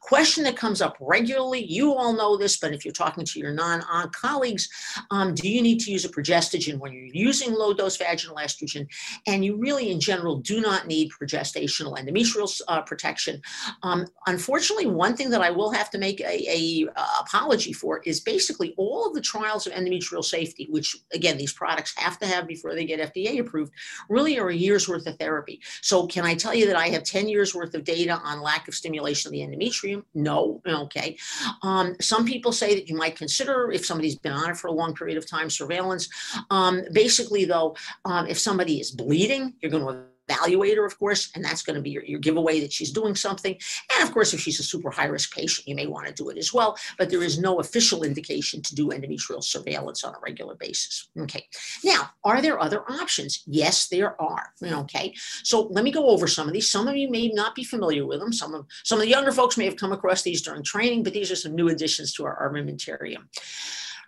Question 0.00 0.44
that 0.44 0.56
comes 0.56 0.80
up 0.80 0.96
regularly, 1.00 1.64
you 1.64 1.94
all 1.94 2.12
know 2.12 2.36
this, 2.36 2.56
but 2.58 2.72
if 2.72 2.84
you're 2.84 2.92
talking 2.92 3.24
to 3.24 3.38
your 3.40 3.52
non-onc 3.52 4.12
colleagues, 4.12 4.68
um, 5.10 5.34
do 5.34 5.48
you 5.48 5.62
need 5.62 5.80
to 5.80 5.90
use 5.90 6.04
a 6.04 6.08
progestogen 6.08 6.78
when 6.78 6.92
you're 6.92 7.04
using 7.12 7.52
low-dose 7.52 7.96
vaginal 7.96 8.36
estrogen? 8.36 8.86
And 9.26 9.44
you 9.44 9.56
really, 9.56 9.90
in 9.90 9.98
general, 9.98 10.38
do 10.38 10.60
not 10.60 10.86
need 10.86 11.10
progestational 11.10 11.98
endometrial 11.98 12.60
uh, 12.68 12.82
protection. 12.82 13.40
Um, 13.82 14.06
unfortunately, 14.26 14.86
one 14.86 15.16
thing 15.16 15.30
that 15.30 15.40
I 15.40 15.50
will 15.50 15.72
have 15.72 15.90
to 15.90 15.98
make 15.98 16.20
a, 16.20 16.44
a 16.48 16.88
uh, 16.94 17.06
apology 17.20 17.72
for 17.72 18.00
is 18.04 18.20
basically 18.20 18.74
all 18.76 19.06
of 19.06 19.14
the 19.14 19.20
trials 19.20 19.66
of 19.66 19.72
endometrial 19.72 20.24
safety, 20.24 20.68
which 20.70 20.96
again, 21.12 21.36
these 21.36 21.52
products 21.52 21.94
have 21.96 22.18
to 22.20 22.26
have 22.26 22.43
before 22.46 22.74
they 22.74 22.84
get 22.84 23.12
FDA 23.12 23.40
approved 23.40 23.72
really 24.08 24.38
are 24.38 24.48
a 24.48 24.54
year's 24.54 24.88
worth 24.88 25.06
of 25.06 25.16
therapy. 25.18 25.60
So 25.82 26.06
can 26.06 26.24
I 26.24 26.34
tell 26.34 26.54
you 26.54 26.66
that 26.66 26.76
I 26.76 26.88
have 26.88 27.04
10 27.04 27.28
years 27.28 27.54
worth 27.54 27.74
of 27.74 27.84
data 27.84 28.20
on 28.22 28.40
lack 28.40 28.68
of 28.68 28.74
stimulation 28.74 29.28
of 29.28 29.32
the 29.32 29.40
endometrium? 29.40 30.04
No. 30.14 30.60
Okay. 30.66 31.16
Um, 31.62 31.96
some 32.00 32.24
people 32.24 32.52
say 32.52 32.74
that 32.74 32.88
you 32.88 32.96
might 32.96 33.16
consider 33.16 33.70
if 33.72 33.84
somebody's 33.84 34.16
been 34.16 34.32
on 34.32 34.50
it 34.50 34.56
for 34.56 34.68
a 34.68 34.72
long 34.72 34.94
period 34.94 35.18
of 35.18 35.28
time, 35.28 35.50
surveillance. 35.50 36.08
Um, 36.50 36.82
basically, 36.92 37.44
though, 37.44 37.76
um, 38.04 38.26
if 38.26 38.38
somebody 38.38 38.80
is 38.80 38.90
bleeding, 38.90 39.54
you're 39.60 39.70
going 39.70 39.86
to 39.86 40.13
evaluator, 40.28 40.86
of 40.86 40.98
course, 40.98 41.30
and 41.34 41.44
that's 41.44 41.62
going 41.62 41.76
to 41.76 41.82
be 41.82 41.90
your, 41.90 42.04
your 42.04 42.20
giveaway 42.20 42.60
that 42.60 42.72
she's 42.72 42.90
doing 42.90 43.14
something. 43.14 43.56
And 43.94 44.06
of 44.06 44.12
course, 44.12 44.32
if 44.32 44.40
she's 44.40 44.60
a 44.60 44.62
super 44.62 44.90
high 44.90 45.06
risk 45.06 45.34
patient, 45.34 45.68
you 45.68 45.74
may 45.74 45.86
want 45.86 46.06
to 46.06 46.12
do 46.12 46.28
it 46.30 46.38
as 46.38 46.52
well. 46.52 46.76
But 46.98 47.10
there 47.10 47.22
is 47.22 47.38
no 47.38 47.60
official 47.60 48.02
indication 48.02 48.62
to 48.62 48.74
do 48.74 48.88
endometrial 48.88 49.42
surveillance 49.42 50.04
on 50.04 50.14
a 50.14 50.18
regular 50.22 50.54
basis. 50.54 51.08
Okay. 51.18 51.46
Now, 51.84 52.10
are 52.24 52.40
there 52.40 52.60
other 52.60 52.82
options? 52.90 53.42
Yes, 53.46 53.88
there 53.88 54.20
are. 54.20 54.52
Okay. 54.62 55.14
So 55.42 55.68
let 55.70 55.84
me 55.84 55.90
go 55.90 56.08
over 56.08 56.26
some 56.26 56.46
of 56.46 56.52
these. 56.54 56.70
Some 56.70 56.88
of 56.88 56.96
you 56.96 57.10
may 57.10 57.28
not 57.28 57.54
be 57.54 57.64
familiar 57.64 58.06
with 58.06 58.20
them. 58.20 58.32
Some 58.32 58.54
of 58.54 58.66
some 58.82 58.98
of 58.98 59.02
the 59.02 59.10
younger 59.10 59.32
folks 59.32 59.56
may 59.56 59.64
have 59.64 59.76
come 59.76 59.92
across 59.92 60.22
these 60.22 60.42
during 60.42 60.62
training, 60.62 61.02
but 61.02 61.12
these 61.12 61.30
are 61.30 61.36
some 61.36 61.54
new 61.54 61.68
additions 61.68 62.12
to 62.14 62.24
our 62.24 62.50
armamentarium. 62.50 63.24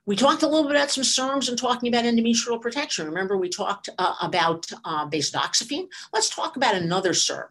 We 0.06 0.14
talked 0.14 0.44
a 0.44 0.48
little 0.48 0.68
bit 0.68 0.76
about 0.76 0.92
some 0.92 1.02
SERMs 1.02 1.48
and 1.48 1.58
talking 1.58 1.88
about 1.88 2.04
endometrial 2.04 2.62
protection. 2.62 3.06
Remember, 3.06 3.36
we 3.36 3.48
talked 3.48 3.88
uh, 3.98 4.14
about 4.22 4.64
uh, 4.84 5.08
bazedoxifene. 5.08 5.88
Let's 6.12 6.30
talk 6.30 6.56
about 6.56 6.76
another 6.76 7.12
SERM. 7.12 7.48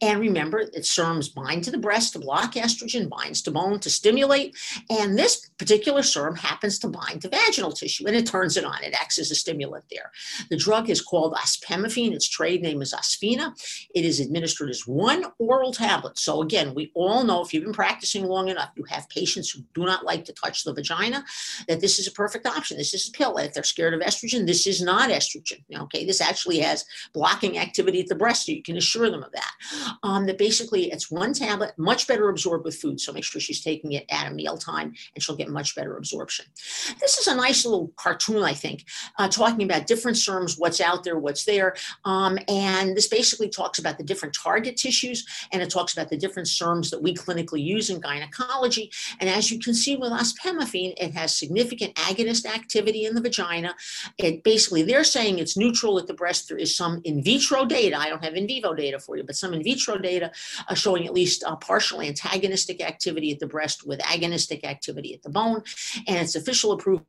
And 0.00 0.20
remember 0.20 0.64
that 0.66 0.84
SERMs 0.84 1.34
bind 1.34 1.64
to 1.64 1.72
the 1.72 1.78
breast 1.78 2.12
to 2.12 2.20
block 2.20 2.54
estrogen, 2.54 3.08
binds 3.08 3.42
to 3.42 3.50
bone 3.50 3.80
to 3.80 3.90
stimulate. 3.90 4.56
And 4.88 5.18
this 5.18 5.50
particular 5.58 6.02
SERM 6.02 6.38
happens 6.38 6.78
to 6.78 6.88
bind 6.88 7.22
to 7.22 7.28
vaginal 7.28 7.72
tissue 7.72 8.06
and 8.06 8.14
it 8.14 8.26
turns 8.26 8.56
it 8.56 8.64
on. 8.64 8.84
It 8.84 8.94
acts 8.94 9.18
as 9.18 9.32
a 9.32 9.34
stimulant 9.34 9.86
there. 9.90 10.12
The 10.48 10.56
drug 10.56 10.88
is 10.88 11.00
called 11.00 11.34
ospemifene. 11.34 12.12
Its 12.12 12.28
trade 12.28 12.62
name 12.62 12.82
is 12.82 12.94
Osphena. 12.94 13.52
It 13.96 14.04
is 14.04 14.20
administered 14.20 14.70
as 14.70 14.86
one 14.86 15.24
oral 15.40 15.72
tablet. 15.72 16.20
So 16.20 16.40
again, 16.40 16.72
we 16.72 16.92
all 16.94 17.24
know 17.24 17.42
if 17.42 17.52
you've 17.52 17.64
been 17.64 17.72
practicing 17.72 18.26
long 18.26 18.46
enough, 18.48 18.70
you 18.76 18.84
have 18.84 19.08
patients 19.08 19.50
who 19.50 19.62
do 19.74 19.84
not 19.84 20.04
like 20.04 20.24
to 20.26 20.32
touch 20.32 20.62
the 20.62 20.72
vagina, 20.72 21.24
that 21.66 21.80
this 21.80 21.95
is 21.98 22.06
a 22.06 22.12
perfect 22.12 22.46
option. 22.46 22.76
This 22.76 22.94
is 22.94 23.08
a 23.08 23.12
pill. 23.12 23.36
If 23.38 23.54
they're 23.54 23.62
scared 23.62 23.94
of 23.94 24.00
estrogen, 24.00 24.46
this 24.46 24.66
is 24.66 24.80
not 24.82 25.10
estrogen. 25.10 25.62
Okay, 25.74 26.04
this 26.04 26.20
actually 26.20 26.60
has 26.60 26.84
blocking 27.12 27.58
activity 27.58 28.00
at 28.00 28.08
the 28.08 28.14
breast, 28.14 28.46
so 28.46 28.52
you 28.52 28.62
can 28.62 28.76
assure 28.76 29.10
them 29.10 29.22
of 29.22 29.32
that. 29.32 29.52
Um, 30.02 30.26
that 30.26 30.38
basically 30.38 30.90
it's 30.90 31.10
one 31.10 31.32
tablet, 31.32 31.72
much 31.78 32.06
better 32.06 32.28
absorbed 32.28 32.64
with 32.64 32.76
food. 32.76 33.00
So 33.00 33.12
make 33.12 33.24
sure 33.24 33.40
she's 33.40 33.62
taking 33.62 33.92
it 33.92 34.04
at 34.10 34.30
a 34.30 34.34
mealtime, 34.34 34.94
and 35.14 35.22
she'll 35.22 35.36
get 35.36 35.48
much 35.48 35.74
better 35.74 35.96
absorption. 35.96 36.46
This 37.00 37.18
is 37.18 37.26
a 37.26 37.34
nice 37.34 37.64
little 37.64 37.92
cartoon, 37.96 38.42
I 38.42 38.54
think, 38.54 38.84
uh, 39.18 39.28
talking 39.28 39.62
about 39.62 39.86
different 39.86 40.16
SERMs, 40.16 40.58
what's 40.58 40.80
out 40.80 41.04
there, 41.04 41.18
what's 41.18 41.44
there, 41.44 41.74
um, 42.04 42.38
and 42.48 42.96
this 42.96 43.08
basically 43.08 43.48
talks 43.48 43.78
about 43.78 43.98
the 43.98 44.04
different 44.04 44.34
target 44.34 44.76
tissues, 44.76 45.26
and 45.52 45.62
it 45.62 45.70
talks 45.70 45.92
about 45.92 46.08
the 46.10 46.16
different 46.16 46.48
SERMs 46.48 46.90
that 46.90 47.02
we 47.02 47.14
clinically 47.14 47.62
use 47.62 47.90
in 47.90 48.00
gynecology. 48.00 48.90
And 49.20 49.28
as 49.28 49.50
you 49.50 49.58
can 49.58 49.74
see 49.74 49.96
with 49.96 50.12
ospemifene, 50.12 50.94
it 50.96 51.12
has 51.14 51.36
significant 51.36 51.85
agonist 51.94 52.46
activity 52.46 53.04
in 53.04 53.14
the 53.14 53.20
vagina. 53.20 53.74
It 54.18 54.42
basically, 54.42 54.82
they're 54.82 55.04
saying 55.04 55.38
it's 55.38 55.56
neutral 55.56 55.98
at 55.98 56.06
the 56.06 56.14
breast. 56.14 56.48
There 56.48 56.58
is 56.58 56.76
some 56.76 57.00
in 57.04 57.22
vitro 57.22 57.64
data. 57.64 57.98
I 57.98 58.08
don't 58.08 58.24
have 58.24 58.34
in 58.34 58.46
vivo 58.46 58.74
data 58.74 58.98
for 58.98 59.16
you, 59.16 59.24
but 59.24 59.36
some 59.36 59.54
in 59.54 59.62
vitro 59.62 59.98
data 59.98 60.30
uh, 60.68 60.74
showing 60.74 61.06
at 61.06 61.14
least 61.14 61.44
partial 61.60 62.00
antagonistic 62.00 62.82
activity 62.82 63.32
at 63.32 63.38
the 63.38 63.46
breast 63.46 63.86
with 63.86 64.00
agonistic 64.00 64.64
activity 64.64 65.14
at 65.14 65.22
the 65.22 65.30
bone. 65.30 65.62
And 66.06 66.18
it's 66.18 66.34
official 66.34 66.72
approval 66.72 67.06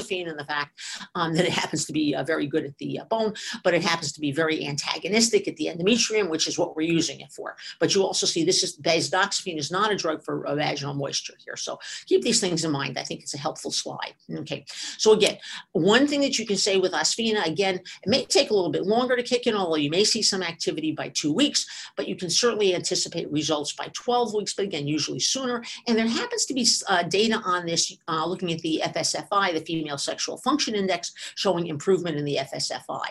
and 0.00 0.38
the 0.38 0.44
fact 0.44 0.78
um, 1.14 1.34
that 1.34 1.44
it 1.44 1.52
happens 1.52 1.84
to 1.86 1.92
be 1.92 2.14
uh, 2.14 2.24
very 2.24 2.46
good 2.46 2.64
at 2.64 2.76
the 2.78 3.00
uh, 3.00 3.04
bone, 3.04 3.34
but 3.64 3.74
it 3.74 3.82
happens 3.82 4.12
to 4.12 4.20
be 4.20 4.32
very 4.32 4.66
antagonistic 4.66 5.46
at 5.48 5.56
the 5.56 5.66
endometrium, 5.66 6.28
which 6.28 6.46
is 6.46 6.58
what 6.58 6.76
we're 6.76 6.88
using 6.88 7.20
it 7.20 7.32
for. 7.32 7.56
But 7.78 7.94
you 7.94 8.02
also 8.02 8.26
see 8.26 8.44
this 8.44 8.62
is 8.62 8.76
bazedoxifene 8.76 9.58
is 9.58 9.70
not 9.70 9.92
a 9.92 9.96
drug 9.96 10.22
for 10.24 10.46
uh, 10.46 10.54
vaginal 10.54 10.94
moisture 10.94 11.34
here. 11.44 11.56
So 11.56 11.78
keep 12.06 12.22
these 12.22 12.40
things 12.40 12.64
in 12.64 12.70
mind. 12.70 12.98
I 12.98 13.02
think 13.02 13.22
it's 13.22 13.34
a 13.34 13.38
helpful 13.38 13.70
slide. 13.70 14.14
Okay. 14.30 14.64
So 14.98 15.12
again, 15.12 15.38
one 15.72 16.06
thing 16.06 16.20
that 16.22 16.38
you 16.38 16.46
can 16.46 16.56
say 16.56 16.78
with 16.78 16.92
Osphena, 16.92 17.46
again, 17.46 17.76
it 17.76 18.08
may 18.08 18.24
take 18.24 18.50
a 18.50 18.54
little 18.54 18.70
bit 18.70 18.84
longer 18.84 19.16
to 19.16 19.22
kick 19.22 19.46
in, 19.46 19.54
although 19.54 19.76
you 19.76 19.90
may 19.90 20.04
see 20.04 20.22
some 20.22 20.42
activity 20.42 20.92
by 20.92 21.08
two 21.10 21.32
weeks, 21.32 21.66
but 21.96 22.08
you 22.08 22.16
can 22.16 22.30
certainly 22.30 22.74
anticipate 22.74 23.30
results 23.30 23.72
by 23.72 23.88
12 23.92 24.34
weeks, 24.34 24.54
but 24.54 24.64
again, 24.64 24.86
usually 24.86 25.20
sooner. 25.20 25.62
And 25.86 25.96
there 25.96 26.06
happens 26.06 26.44
to 26.46 26.54
be 26.54 26.66
uh, 26.88 27.02
data 27.04 27.40
on 27.44 27.66
this, 27.66 27.96
uh, 28.08 28.26
looking 28.26 28.52
at 28.52 28.60
the 28.60 28.82
FSFI, 28.84 29.54
the 29.54 29.60
female 29.60 29.89
sexual 29.96 30.38
function 30.38 30.74
index, 30.74 31.12
showing 31.34 31.66
improvement 31.66 32.16
in 32.16 32.24
the 32.24 32.38
FSFI 32.40 33.06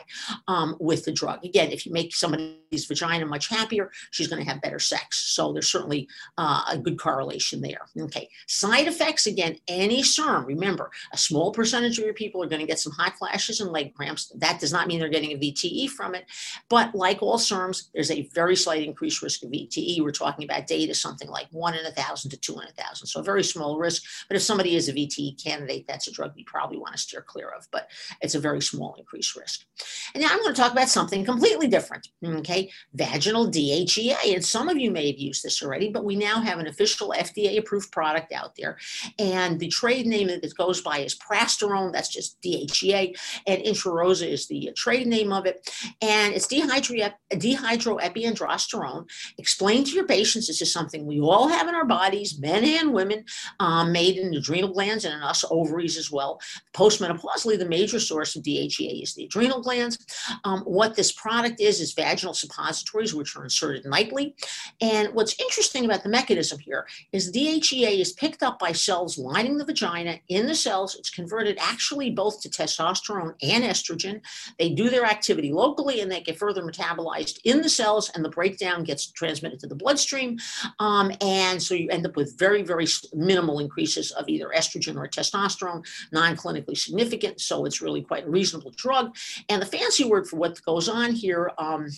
um, 0.48 0.76
with 0.80 1.06
the 1.06 1.12
drug. 1.12 1.44
Again, 1.44 1.72
if 1.72 1.86
you 1.86 1.92
make 1.92 2.13
somebody's 2.13 2.86
vagina 2.86 3.26
much 3.26 3.50
happier, 3.50 3.92
she's 4.12 4.28
going 4.28 4.44
to 4.44 4.50
have 4.50 4.62
better 4.62 4.80
sex. 4.80 5.18
So 5.34 5.54
there's 5.54 5.72
certainly 5.72 6.08
uh, 6.38 6.63
a 6.72 6.78
good 6.78 7.00
correlation 7.00 7.62
there. 7.62 7.82
Okay. 8.00 8.30
Side 8.48 8.88
effects, 8.88 9.28
again, 9.28 9.58
any 9.68 10.04
SERM, 10.04 10.46
remember, 10.46 10.92
a 11.12 11.18
small 11.18 11.52
percentage 11.52 11.98
of 11.98 12.06
your 12.06 12.13
people 12.13 12.44
are 12.44 12.48
going 12.48 12.62
to 12.62 12.68
get 12.68 12.80
some 12.80 12.94
hot 12.94 13.18
flashes 13.18 13.60
and 13.60 13.72
leg 13.72 13.94
cramps. 13.94 14.32
That 14.36 14.60
does 14.60 14.74
not 14.74 14.88
mean 14.88 15.00
they're 15.00 15.10
getting 15.10 15.34
a 15.34 15.38
VTE 15.38 15.89
from 15.89 16.15
it. 16.15 16.26
But 16.70 16.96
like 16.96 17.22
all 17.22 17.38
SERMs, 17.38 17.89
there's 17.94 18.12
a 18.12 18.28
very 18.34 18.56
slight 18.56 18.84
increased 18.84 19.22
risk 19.22 19.44
of 19.44 19.52
VTE. 19.52 20.02
We're 20.02 20.12
talking 20.12 20.46
about 20.46 20.68
data, 20.68 20.94
something 20.94 21.30
like 21.30 21.48
one 21.52 21.76
in 21.76 21.86
a 21.86 21.92
thousand 21.92 22.32
to 22.32 22.38
two 22.38 22.60
in 22.60 22.68
a 22.68 22.72
thousand. 22.72 23.08
So 23.08 23.20
a 23.20 23.24
very 23.24 23.44
small 23.44 23.78
risk. 23.78 24.04
But 24.28 24.38
if 24.38 24.44
somebody 24.44 24.76
is 24.76 24.89
a 24.89 24.94
VTE 24.94 25.44
candidate, 25.44 25.86
that's 25.88 26.08
a 26.08 26.12
drug 26.12 26.34
you 26.36 26.46
probably 26.46 26.69
want 26.78 26.94
to 26.94 27.00
steer 27.00 27.22
clear 27.22 27.50
of, 27.50 27.68
but 27.72 27.90
it's 28.22 28.36
a 28.36 28.40
very 28.40 28.62
small 28.62 28.96
increased 28.98 29.36
risk. 29.36 29.66
And 30.14 30.24
now 30.24 30.30
I'm 30.32 30.40
going 30.40 30.54
to 30.54 30.62
talk 30.62 30.72
about 30.72 30.90
something 30.90 31.26
completely 31.26 31.68
different, 31.68 32.08
okay? 32.24 32.72
Vaginal 32.94 33.50
DHEA. 33.50 34.34
And 34.36 34.46
some 34.46 34.70
of 34.70 34.78
you 34.78 34.92
may 34.92 35.12
have 35.12 35.20
used 35.20 35.44
this 35.44 35.62
already, 35.64 35.90
but 35.90 36.06
we 36.06 36.16
now 36.16 36.40
have 36.42 36.60
an 36.60 36.68
official 36.68 37.14
FDA 37.18 37.58
approved 37.58 37.92
product 37.92 38.32
out 38.34 38.56
there. 38.56 38.78
And 39.18 39.60
the 39.60 39.68
trade 39.68 40.06
name 40.06 40.28
that 40.28 40.44
it 40.44 40.54
goes 40.58 40.82
by 40.82 41.00
is 41.00 41.18
Prasterone, 41.18 41.94
that's 41.94 42.10
just 42.10 42.42
DHEA, 42.42 43.18
and 43.48 43.62
Intrarosa 43.64 44.28
is 44.28 44.48
the 44.48 44.72
trade 44.76 45.08
name 45.08 45.32
of 45.32 45.46
it. 45.46 45.70
And 46.02 46.34
it's 46.34 46.48
dehydro- 46.48 47.14
dehydroepiandrosterone. 47.32 49.06
Explain 49.38 49.84
to 49.86 49.92
your 49.92 50.06
patients 50.06 50.48
this 50.48 50.62
is 50.62 50.72
something 50.72 51.06
we 51.06 51.20
all 51.20 51.48
have 51.48 51.68
in 51.68 51.76
our 51.76 51.86
bodies, 51.86 52.40
men 52.40 52.64
and 52.64 52.94
women, 52.94 53.26
um, 53.60 53.92
made 53.92 54.18
in 54.18 54.34
adrenal 54.34 54.70
glands 54.74 55.06
and 55.06 55.14
in 55.14 55.22
us 55.22 55.46
ovaries 55.50 55.98
as 55.98 56.12
well. 56.12 56.40
Postmenopausally, 56.74 57.58
the 57.58 57.67
major 57.67 58.00
source 58.00 58.36
of 58.36 58.43
DHEA 58.43 59.04
is 59.04 59.13
the 59.13 59.26
adrenal 59.26 59.62
glands. 59.62 59.98
Um, 60.43 60.62
what 60.62 60.95
this 60.95 61.12
product 61.12 61.60
is, 61.60 61.80
is 61.80 61.93
vaginal 61.93 62.34
suppositories, 62.34 63.13
which 63.13 63.36
are 63.36 63.43
inserted 63.43 63.86
nightly. 63.86 64.36
And 64.82 65.13
what's 65.13 65.39
interesting 65.39 65.86
about 65.86 66.04
the 66.04 66.10
mechanism 66.10 66.60
here 66.60 66.88
is 67.12 67.32
DHEA 67.32 68.00
is 68.00 68.13
picked 68.13 68.43
up 68.43 68.60
by 68.60 68.72
cells 68.72 69.17
lining 69.17 69.58
the 69.58 69.65
vagina. 69.65 70.19
In 70.30 70.48
the 70.48 70.56
cells, 70.56 70.95
it's 70.95 71.10
converted 71.10 71.58
actually 71.60 72.12
both 72.12 72.41
to 72.41 72.50
testosterone 72.50 73.34
and 73.41 73.63
estrogen. 73.63 74.22
They 74.58 74.69
do 74.69 74.89
their 74.89 75.06
activity 75.06 75.52
locally 75.52 76.02
and 76.02 76.12
they 76.12 76.22
get 76.22 76.38
further 76.38 76.63
metabolized 76.63 77.39
in 77.43 77.62
the 77.62 77.69
cells, 77.69 78.10
and 78.13 78.24
the 78.24 78.30
breakdown 78.30 78.84
gets 78.84 79.12
transmitted 79.12 79.60
to 79.60 79.67
the 79.67 79.76
bloodstream. 79.76 80.38
Um, 80.80 81.12
and 81.22 81.62
so 81.62 81.74
you 81.74 81.89
end 81.89 82.06
up 82.06 82.15
with 82.15 82.38
very, 82.38 82.63
very 82.63 82.88
minimal 83.13 83.60
increases 83.60 84.12
of 84.12 84.28
either 84.28 84.52
estrogen 84.56 84.98
or 84.98 85.08
testosterone, 85.08 85.86
non 86.12 86.36
clinically 86.39 86.78
significant, 86.78 87.41
so 87.41 87.65
it's 87.65 87.82
really 87.82 88.02
quite 88.02 88.25
a 88.25 88.30
reasonable 88.30 88.71
drug. 88.75 89.15
And 89.49 89.62
the 89.62 89.65
fancy 89.65 90.06
word 90.06 90.28
for 90.28 90.38
what 90.38 90.63
goes 90.63 90.88
on 90.88 91.12
here 91.12 91.52
um, 91.58 91.89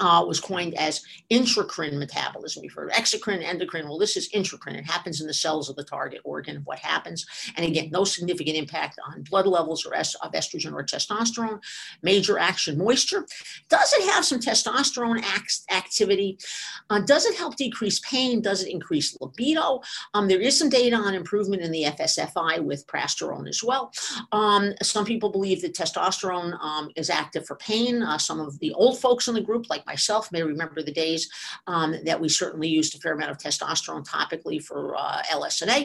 uh, 0.00 0.24
was 0.26 0.40
coined 0.40 0.74
as 0.74 1.02
intracrine 1.30 1.98
metabolism. 1.98 2.62
We've 2.62 2.72
heard 2.72 2.90
exocrine, 2.92 3.42
endocrine. 3.42 3.88
Well, 3.88 3.98
this 3.98 4.16
is 4.16 4.30
intracrine. 4.32 4.78
It 4.78 4.86
happens 4.86 5.20
in 5.20 5.26
the 5.26 5.34
cells 5.34 5.68
of 5.68 5.76
the 5.76 5.84
target 5.84 6.20
organ. 6.24 6.58
of 6.58 6.66
What 6.66 6.78
happens? 6.78 7.26
And 7.56 7.66
again, 7.66 7.90
no 7.90 8.04
significant 8.04 8.56
impact 8.56 8.98
on 9.06 9.22
blood 9.22 9.46
levels 9.46 9.84
or 9.86 9.94
est- 9.94 10.16
of 10.22 10.32
estrogen 10.32 10.72
or 10.72 10.84
testosterone. 10.84 11.60
Major 12.02 12.38
action: 12.38 12.78
moisture. 12.78 13.26
Does 13.68 13.92
it 13.94 14.10
have 14.12 14.24
some 14.24 14.40
testosterone 14.40 15.22
act- 15.22 15.60
activity? 15.70 16.38
Uh, 16.90 17.00
does 17.00 17.26
it 17.26 17.36
help 17.36 17.56
decrease 17.56 18.00
pain? 18.00 18.40
Does 18.40 18.62
it 18.62 18.70
increase 18.70 19.16
libido? 19.20 19.80
Um, 20.14 20.28
there 20.28 20.40
is 20.40 20.58
some 20.58 20.68
data 20.68 20.96
on 20.96 21.14
improvement 21.14 21.62
in 21.62 21.70
the 21.70 21.84
FSFI 21.84 22.60
with 22.62 22.86
prasterone 22.86 23.48
as 23.48 23.62
well. 23.62 23.92
Um, 24.32 24.72
some 24.82 25.04
people 25.04 25.30
believe 25.30 25.62
that 25.62 25.74
testosterone 25.74 26.58
um, 26.62 26.90
is 26.96 27.10
active 27.10 27.46
for 27.46 27.56
pain. 27.56 28.02
Uh, 28.02 28.18
some 28.18 28.40
of 28.40 28.58
the 28.60 28.72
old 28.74 28.98
folks 29.00 29.28
in 29.28 29.34
the 29.34 29.40
group, 29.40 29.68
like 29.70 29.84
myself 29.88 30.30
may 30.30 30.42
remember 30.42 30.82
the 30.82 30.92
days 30.92 31.30
um, 31.66 31.96
that 32.04 32.20
we 32.20 32.28
certainly 32.28 32.68
used 32.68 32.94
a 32.94 32.98
fair 32.98 33.14
amount 33.14 33.30
of 33.30 33.38
testosterone 33.38 34.06
topically 34.06 34.62
for 34.62 34.94
uh, 34.96 35.22
LSNA, 35.30 35.78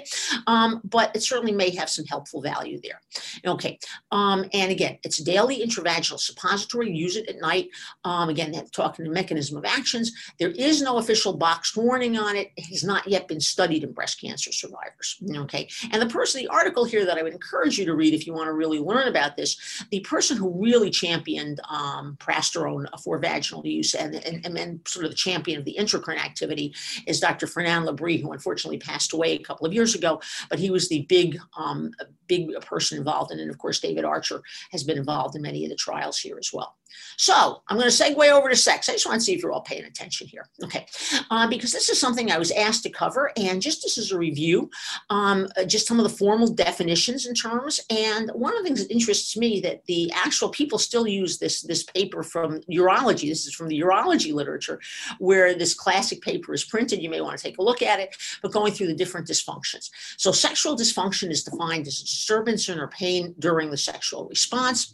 um, 0.48 0.82
but 0.84 1.16
it 1.16 1.24
certainly 1.24 1.54
may 1.54 1.70
have 1.74 1.90
some 1.90 2.06
helpful 2.06 2.42
value 2.42 2.80
there. 2.84 3.00
Okay, 3.48 3.80
um, 4.12 4.46
and 4.54 4.72
again, 4.72 4.98
it's 5.04 5.18
daily 5.18 5.66
intravaginal 5.66 6.20
suppository. 6.20 6.92
Use 6.92 7.16
it 7.16 7.30
at 7.30 7.40
night. 7.40 7.70
Um, 8.04 8.30
again, 8.30 8.54
talking 8.72 9.06
the 9.06 9.12
mechanism 9.12 9.58
of 9.58 9.66
actions. 9.66 10.12
There 10.40 10.52
is 10.52 10.82
no 10.82 10.98
official 10.98 11.38
boxed 11.38 11.78
warning 11.78 12.18
on 12.18 12.36
it. 12.36 12.52
It 12.58 12.66
has 12.66 12.84
not 12.84 13.08
yet 13.08 13.28
been 13.28 13.40
studied 13.40 13.84
in 13.84 13.94
breast 13.94 14.20
cancer 14.20 14.52
survivors. 14.52 15.18
Okay, 15.44 15.70
and 15.92 16.02
the 16.02 16.08
person, 16.08 16.42
the 16.42 16.48
article 16.48 16.84
here 16.84 17.06
that 17.06 17.18
I 17.18 17.24
would 17.24 17.34
encourage 17.34 17.78
you 17.78 17.86
to 17.86 17.96
read 17.96 18.14
if 18.14 18.28
you 18.28 18.34
want 18.34 18.48
to 18.48 18.54
really 18.54 18.80
learn 18.80 19.08
about 19.08 19.38
this, 19.38 19.86
the 19.92 20.02
person 20.02 20.36
who 20.38 20.62
really 20.62 20.90
championed 20.90 21.62
um, 21.70 22.18
prasterone 22.20 22.86
for 23.02 23.18
vaginal 23.20 23.66
use 23.66 23.93
and, 23.96 24.16
and, 24.16 24.58
and 24.58 24.80
sort 24.88 25.06
of 25.06 25.12
the 25.12 25.18
champion 25.18 25.60
of 25.60 25.66
the 25.66 25.76
intracrine 25.80 26.18
activity 26.18 26.74
is 27.08 27.20
Dr. 27.20 27.48
Fernand 27.48 27.88
Labrie, 27.88 28.22
who 28.22 28.32
unfortunately 28.32 28.78
passed 28.78 29.14
away 29.14 29.34
a 29.34 29.40
couple 29.40 29.66
of 29.66 29.74
years 29.74 29.96
ago, 29.96 30.22
but 30.50 30.60
he 30.60 30.70
was 30.70 30.90
the 30.90 31.06
big, 31.10 31.38
um, 31.58 31.92
big 32.28 32.50
person 32.62 32.98
involved 32.98 33.32
in 33.32 33.40
it. 33.40 33.44
And 33.44 33.52
of 33.52 33.58
course, 33.58 33.80
David 33.80 34.06
Archer 34.06 34.42
has 34.72 34.84
been 34.84 34.98
involved 34.98 35.36
in 35.36 35.42
many 35.42 35.64
of 35.64 35.70
the 35.70 35.76
trials 35.76 36.20
here 36.20 36.38
as 36.40 36.52
well. 36.54 36.76
So 37.18 37.62
I'm 37.68 37.78
going 37.78 37.90
to 37.90 37.96
segue 37.96 38.32
over 38.32 38.50
to 38.50 38.56
sex. 38.56 38.90
I 38.90 38.94
just 38.94 39.06
want 39.06 39.20
to 39.20 39.26
see 39.26 39.34
if 39.34 39.42
you're 39.42 39.52
all 39.52 39.62
paying 39.62 39.86
attention 39.86 40.28
here. 40.28 40.48
Okay. 40.64 40.86
Uh, 41.30 41.48
because 41.48 41.72
this 41.72 41.90
is 41.90 42.00
something 42.00 42.32
I 42.32 42.38
was 42.38 42.52
asked 42.52 42.84
to 42.84 42.90
cover. 42.90 43.32
And 43.38 43.62
just 43.62 43.82
this 43.82 43.98
is 43.98 44.12
a 44.12 44.18
review, 44.18 44.70
um, 45.10 45.48
uh, 45.58 45.64
just 45.64 45.88
some 45.88 46.00
of 46.00 46.04
the 46.04 46.18
formal 46.18 46.48
definitions 46.48 47.26
and 47.26 47.40
terms. 47.40 47.80
And 47.90 48.30
one 48.34 48.54
of 48.54 48.60
the 48.60 48.66
things 48.66 48.82
that 48.82 48.92
interests 48.92 49.38
me 49.38 49.60
that 49.62 49.86
the 49.86 50.12
actual 50.14 50.50
people 50.50 50.78
still 50.78 51.08
use 51.08 51.38
this, 51.38 51.62
this 51.62 51.84
paper 51.84 52.24
from 52.24 52.62
urology. 52.72 53.30
This 53.30 53.46
is 53.46 53.54
from 53.54 53.68
the 53.68 53.80
urology 53.80 54.34
literature 54.34 54.80
where 55.20 55.54
this 55.54 55.74
classic 55.74 56.22
paper 56.22 56.54
is 56.54 56.64
printed. 56.64 57.02
You 57.02 57.10
may 57.10 57.22
want 57.22 57.38
to 57.38 57.44
take 57.44 57.58
a 57.58 57.64
look 57.64 57.82
at 57.82 58.00
it, 58.00 58.16
but 58.42 58.52
going 58.52 58.74
through 58.74 58.88
the 58.88 58.96
different 58.96 59.28
dysfunctions. 59.28 59.90
So 60.18 60.32
sexual 60.32 60.76
dysfunction 60.76 61.30
is 61.30 61.44
defined 61.44 61.88
as 61.88 62.00
a 62.00 62.04
disturbance 62.04 62.70
or 62.70 62.88
pain 62.88 63.36
during 63.40 63.70
the 63.70 63.78
sexual 63.78 64.28
response. 64.28 64.94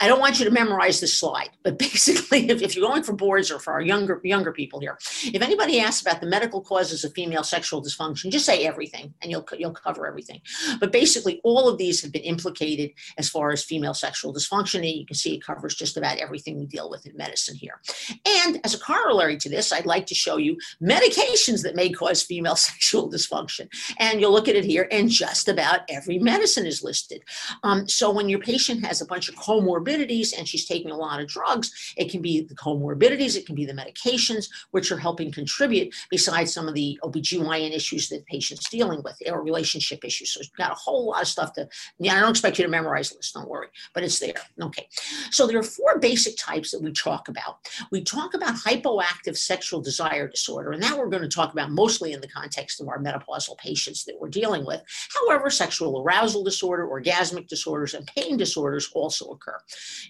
I 0.00 0.08
don't 0.08 0.18
want 0.18 0.38
you 0.38 0.46
to 0.46 0.50
memorize 0.50 0.98
this 0.98 1.14
slide, 1.14 1.50
but 1.62 1.78
basically, 1.78 2.48
if, 2.48 2.62
if, 2.62 2.74
you're 2.74 2.88
going 2.88 3.02
for 3.02 3.12
boards 3.12 3.50
or 3.50 3.58
for 3.58 3.74
our 3.74 3.82
younger 3.82 4.20
younger 4.24 4.50
people 4.50 4.80
here, 4.80 4.98
if 5.24 5.42
anybody 5.42 5.78
asks 5.78 6.00
about 6.00 6.20
the 6.20 6.26
medical 6.26 6.62
causes 6.62 7.04
of 7.04 7.12
female 7.12 7.44
sexual 7.44 7.82
dysfunction, 7.82 8.30
just 8.30 8.46
say 8.46 8.66
everything, 8.66 9.12
and 9.20 9.30
you'll 9.30 9.46
you'll 9.58 9.72
cover 9.72 10.06
everything. 10.06 10.40
But 10.80 10.90
basically, 10.90 11.40
all 11.44 11.68
of 11.68 11.76
these 11.76 12.00
have 12.02 12.12
been 12.12 12.22
implicated 12.22 12.92
as 13.18 13.28
far 13.28 13.50
as 13.52 13.62
female 13.62 13.92
sexual 13.92 14.32
dysfunction, 14.32 14.76
and 14.76 14.86
you 14.86 15.06
can 15.06 15.16
see 15.16 15.34
it 15.34 15.44
covers 15.44 15.74
just 15.74 15.98
about 15.98 16.16
everything 16.16 16.58
we 16.58 16.66
deal 16.66 16.88
with 16.88 17.04
in 17.06 17.14
medicine 17.16 17.56
here. 17.56 17.80
And 18.26 18.58
as 18.64 18.74
a 18.74 18.78
corollary 18.78 19.36
to 19.36 19.50
this, 19.50 19.70
I'd 19.70 19.86
like 19.86 20.06
to 20.06 20.14
show 20.14 20.38
you 20.38 20.56
medications 20.82 21.62
that 21.64 21.76
may 21.76 21.90
cause 21.90 22.22
female 22.22 22.56
sexual 22.70 23.10
dysfunction, 23.10 23.68
and 23.98 24.18
you'll 24.20 24.32
look 24.32 24.48
at 24.48 24.56
it 24.56 24.64
here, 24.64 24.88
and 24.90 25.10
just 25.10 25.48
about 25.48 25.80
every 25.90 26.18
medicine 26.18 26.64
is 26.64 26.82
listed. 26.82 27.22
Um, 27.62 27.86
so 27.86 28.10
when 28.10 28.30
your 28.30 28.40
patient 28.40 28.86
has 28.86 29.02
a 29.02 29.06
bunch 29.06 29.28
of 29.28 29.34
comorbidities 29.34 29.89
comorbidities 29.90 30.36
and 30.36 30.46
she's 30.46 30.66
taking 30.66 30.90
a 30.90 30.96
lot 30.96 31.20
of 31.20 31.28
drugs, 31.28 31.94
it 31.96 32.10
can 32.10 32.22
be 32.22 32.42
the 32.42 32.54
comorbidities, 32.54 33.36
it 33.36 33.46
can 33.46 33.54
be 33.54 33.64
the 33.64 33.72
medications, 33.72 34.48
which 34.70 34.90
are 34.92 34.98
helping 34.98 35.32
contribute 35.32 35.94
besides 36.10 36.52
some 36.52 36.68
of 36.68 36.74
the 36.74 36.98
OBGYN 37.02 37.72
issues 37.72 38.08
that 38.08 38.18
the 38.18 38.24
patient's 38.24 38.68
dealing 38.68 39.02
with 39.02 39.16
or 39.26 39.42
relationship 39.42 40.04
issues. 40.04 40.32
So 40.32 40.40
we've 40.40 40.52
got 40.56 40.72
a 40.72 40.74
whole 40.74 41.06
lot 41.10 41.22
of 41.22 41.28
stuff 41.28 41.52
to, 41.54 41.68
yeah, 41.98 42.16
I 42.16 42.20
don't 42.20 42.30
expect 42.30 42.58
you 42.58 42.64
to 42.64 42.70
memorize 42.70 43.10
this, 43.10 43.32
don't 43.32 43.48
worry, 43.48 43.68
but 43.94 44.02
it's 44.02 44.18
there. 44.18 44.34
Okay. 44.60 44.86
So 45.30 45.46
there 45.46 45.58
are 45.58 45.62
four 45.62 45.98
basic 45.98 46.36
types 46.36 46.70
that 46.70 46.82
we 46.82 46.92
talk 46.92 47.28
about. 47.28 47.58
We 47.90 48.02
talk 48.02 48.34
about 48.34 48.54
hypoactive 48.54 49.36
sexual 49.36 49.80
desire 49.80 50.28
disorder, 50.28 50.72
and 50.72 50.82
that 50.82 50.96
we're 50.96 51.08
going 51.08 51.22
to 51.22 51.28
talk 51.28 51.52
about 51.52 51.70
mostly 51.70 52.12
in 52.12 52.20
the 52.20 52.28
context 52.28 52.80
of 52.80 52.88
our 52.88 52.98
menopausal 52.98 53.56
patients 53.58 54.04
that 54.04 54.16
we're 54.18 54.28
dealing 54.28 54.64
with. 54.64 54.82
However, 55.26 55.50
sexual 55.50 56.02
arousal 56.02 56.44
disorder, 56.44 56.86
orgasmic 56.86 57.48
disorders, 57.48 57.94
and 57.94 58.06
pain 58.06 58.36
disorders 58.36 58.90
also 58.94 59.30
occur. 59.30 59.58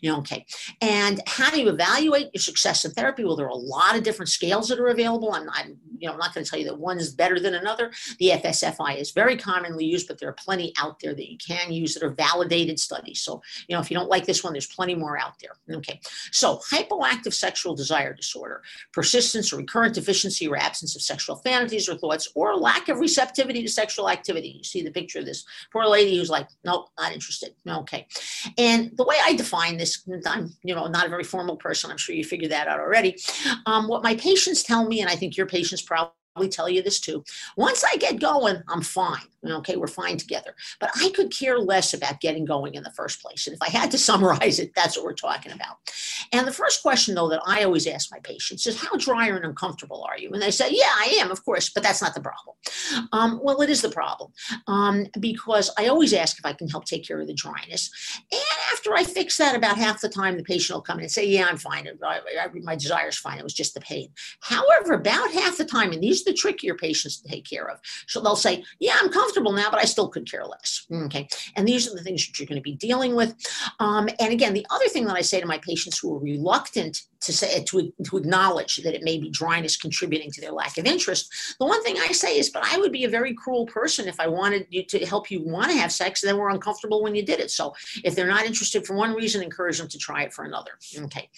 You 0.00 0.10
know, 0.10 0.18
okay. 0.18 0.46
And 0.80 1.20
how 1.26 1.50
do 1.50 1.60
you 1.60 1.68
evaluate 1.68 2.30
your 2.32 2.40
success 2.40 2.84
in 2.84 2.92
therapy? 2.92 3.24
Well, 3.24 3.36
there 3.36 3.46
are 3.46 3.50
a 3.50 3.54
lot 3.54 3.96
of 3.96 4.02
different 4.02 4.28
scales 4.28 4.68
that 4.68 4.80
are 4.80 4.88
available. 4.88 5.32
I'm 5.32 5.46
not, 5.46 5.66
you 5.98 6.06
know, 6.06 6.12
I'm 6.12 6.18
not 6.18 6.34
going 6.34 6.44
to 6.44 6.50
tell 6.50 6.58
you 6.58 6.66
that 6.66 6.78
one 6.78 6.98
is 6.98 7.12
better 7.14 7.38
than 7.38 7.54
another. 7.54 7.92
The 8.18 8.30
FSFI 8.30 8.98
is 8.98 9.10
very 9.10 9.36
commonly 9.36 9.84
used, 9.84 10.08
but 10.08 10.18
there 10.18 10.28
are 10.28 10.34
plenty 10.34 10.72
out 10.78 11.00
there 11.00 11.14
that 11.14 11.30
you 11.30 11.38
can 11.38 11.72
use 11.72 11.94
that 11.94 12.02
are 12.02 12.10
validated 12.10 12.78
studies. 12.80 13.20
So, 13.20 13.42
you 13.68 13.74
know, 13.74 13.80
if 13.80 13.90
you 13.90 13.96
don't 13.96 14.08
like 14.08 14.26
this 14.26 14.42
one, 14.42 14.52
there's 14.52 14.66
plenty 14.66 14.94
more 14.94 15.18
out 15.18 15.34
there. 15.40 15.76
Okay. 15.76 16.00
So, 16.32 16.60
hypoactive 16.70 17.34
sexual 17.34 17.74
desire 17.74 18.14
disorder, 18.14 18.62
persistence 18.92 19.52
or 19.52 19.56
recurrent 19.56 19.94
deficiency 19.94 20.48
or 20.48 20.56
absence 20.56 20.96
of 20.96 21.02
sexual 21.02 21.36
fantasies 21.36 21.88
or 21.88 21.96
thoughts, 21.96 22.28
or 22.34 22.56
lack 22.56 22.88
of 22.88 22.98
receptivity 22.98 23.62
to 23.62 23.68
sexual 23.68 24.08
activity. 24.08 24.54
You 24.58 24.64
see 24.64 24.82
the 24.82 24.90
picture 24.90 25.20
of 25.20 25.26
this 25.26 25.44
poor 25.72 25.86
lady 25.86 26.18
who's 26.18 26.30
like, 26.30 26.48
nope, 26.64 26.88
not 26.98 27.12
interested. 27.12 27.54
Okay. 27.66 28.06
And 28.58 28.90
the 28.96 29.04
way 29.04 29.16
I 29.22 29.34
define 29.34 29.59
define 29.60 29.76
this. 29.78 30.02
I'm, 30.26 30.52
you 30.62 30.74
know, 30.74 30.86
not 30.86 31.06
a 31.06 31.08
very 31.08 31.24
formal 31.24 31.56
person. 31.56 31.90
I'm 31.90 31.96
sure 31.96 32.14
you 32.14 32.24
figured 32.24 32.50
that 32.50 32.68
out 32.68 32.80
already. 32.80 33.16
Um, 33.66 33.88
what 33.88 34.02
my 34.02 34.14
patients 34.16 34.62
tell 34.62 34.86
me, 34.86 35.00
and 35.00 35.10
I 35.10 35.16
think 35.16 35.36
your 35.36 35.46
patients 35.46 35.82
probably 35.82 36.48
tell 36.50 36.68
you 36.68 36.82
this 36.82 37.00
too. 37.00 37.24
Once 37.56 37.84
I 37.84 37.96
get 37.96 38.20
going, 38.20 38.62
I'm 38.68 38.82
fine 38.82 39.20
okay, 39.48 39.76
we're 39.76 39.86
fine 39.86 40.16
together. 40.16 40.54
But 40.78 40.90
I 40.96 41.10
could 41.14 41.30
care 41.30 41.58
less 41.58 41.94
about 41.94 42.20
getting 42.20 42.44
going 42.44 42.74
in 42.74 42.82
the 42.82 42.90
first 42.90 43.22
place. 43.22 43.46
And 43.46 43.54
if 43.54 43.62
I 43.62 43.70
had 43.70 43.90
to 43.92 43.98
summarize 44.10 44.58
it, 44.58 44.72
that's 44.74 44.96
what 44.96 45.04
we're 45.04 45.14
talking 45.14 45.52
about. 45.52 45.76
And 46.32 46.46
the 46.46 46.52
first 46.52 46.82
question, 46.82 47.14
though, 47.14 47.28
that 47.30 47.42
I 47.46 47.64
always 47.64 47.86
ask 47.86 48.10
my 48.12 48.20
patients 48.20 48.66
is, 48.66 48.80
How 48.80 48.96
dry 48.96 49.28
and 49.28 49.44
uncomfortable 49.44 50.06
are 50.08 50.18
you? 50.18 50.30
And 50.32 50.42
they 50.42 50.50
say, 50.50 50.68
Yeah, 50.70 50.92
I 50.96 51.16
am, 51.20 51.30
of 51.30 51.44
course, 51.44 51.70
but 51.70 51.82
that's 51.82 52.02
not 52.02 52.14
the 52.14 52.20
problem. 52.20 52.56
Um, 53.12 53.40
well, 53.42 53.60
it 53.62 53.70
is 53.70 53.82
the 53.82 53.88
problem 53.88 54.32
um, 54.66 55.06
because 55.18 55.70
I 55.78 55.86
always 55.86 56.12
ask 56.12 56.38
if 56.38 56.44
I 56.44 56.52
can 56.52 56.68
help 56.68 56.84
take 56.84 57.06
care 57.06 57.20
of 57.20 57.26
the 57.26 57.34
dryness. 57.34 57.90
And 58.30 58.40
after 58.72 58.94
I 58.94 59.04
fix 59.04 59.36
that, 59.38 59.56
about 59.56 59.76
half 59.76 60.00
the 60.00 60.08
time, 60.08 60.36
the 60.36 60.42
patient 60.42 60.76
will 60.76 60.82
come 60.82 60.98
in 60.98 61.04
and 61.04 61.12
say, 61.12 61.26
Yeah, 61.26 61.46
I'm 61.46 61.56
fine. 61.56 61.88
I, 62.02 62.20
I, 62.40 62.48
my 62.62 62.76
desire's 62.76 63.18
fine. 63.18 63.38
It 63.38 63.44
was 63.44 63.54
just 63.54 63.74
the 63.74 63.80
pain. 63.80 64.10
However, 64.40 64.94
about 64.94 65.30
half 65.32 65.58
the 65.58 65.64
time, 65.64 65.92
and 65.92 66.02
these 66.02 66.22
are 66.22 66.30
the 66.30 66.36
trickier 66.36 66.74
patients 66.74 67.20
to 67.20 67.28
take 67.28 67.44
care 67.44 67.68
of, 67.68 67.78
so 68.06 68.20
they'll 68.20 68.36
say, 68.36 68.64
Yeah, 68.78 68.96
I'm 69.00 69.10
comfortable 69.10 69.52
now, 69.52 69.70
but 69.70 69.80
I 69.80 69.84
still 69.84 70.08
could 70.08 70.30
care 70.30 70.44
less. 70.44 70.86
Okay. 70.92 71.28
And 71.56 71.66
these 71.66 71.88
are 71.88 71.94
the 71.94 72.02
things 72.02 72.26
that 72.26 72.38
you're 72.38 72.46
going 72.46 72.56
to 72.56 72.62
be 72.62 72.76
dealing 72.76 73.14
with. 73.14 73.34
Um, 73.78 74.08
and 74.18 74.32
again, 74.32 74.54
the 74.54 74.66
other 74.70 74.88
thing 74.88 75.04
that 75.06 75.16
I 75.16 75.22
say 75.22 75.40
to 75.40 75.46
my 75.46 75.58
patients 75.58 75.98
who 75.98 76.14
are 76.14 76.20
reluctant 76.20 77.02
to 77.20 77.32
say 77.32 77.62
to, 77.62 77.92
to 78.04 78.16
acknowledge 78.16 78.78
that 78.78 78.94
it 78.94 79.02
may 79.02 79.18
be 79.18 79.28
dryness 79.28 79.76
contributing 79.76 80.30
to 80.32 80.40
their 80.40 80.52
lack 80.52 80.78
of 80.78 80.86
interest, 80.86 81.56
the 81.58 81.66
one 81.66 81.82
thing 81.82 81.96
I 81.98 82.12
say 82.12 82.38
is, 82.38 82.48
but 82.48 82.64
I 82.64 82.78
would 82.78 82.92
be 82.92 83.04
a 83.04 83.10
very 83.10 83.34
cruel 83.34 83.66
person 83.66 84.08
if 84.08 84.18
I 84.18 84.26
wanted 84.26 84.66
you 84.70 84.84
to 84.86 85.04
help 85.04 85.30
you 85.30 85.42
want 85.44 85.70
to 85.70 85.76
have 85.76 85.92
sex, 85.92 86.22
and 86.22 86.30
then 86.30 86.38
we're 86.38 86.48
uncomfortable 86.50 87.02
when 87.02 87.14
you 87.14 87.22
did 87.22 87.40
it. 87.40 87.50
So 87.50 87.74
if 88.04 88.14
they're 88.14 88.26
not 88.26 88.46
interested 88.46 88.59
for 88.86 88.94
one 88.94 89.14
reason, 89.14 89.42
encourage 89.42 89.78
them 89.78 89.88
to 89.88 89.98
try 89.98 90.22
it 90.22 90.32
for 90.32 90.44
another. 90.44 90.72
Okay. 90.96 91.28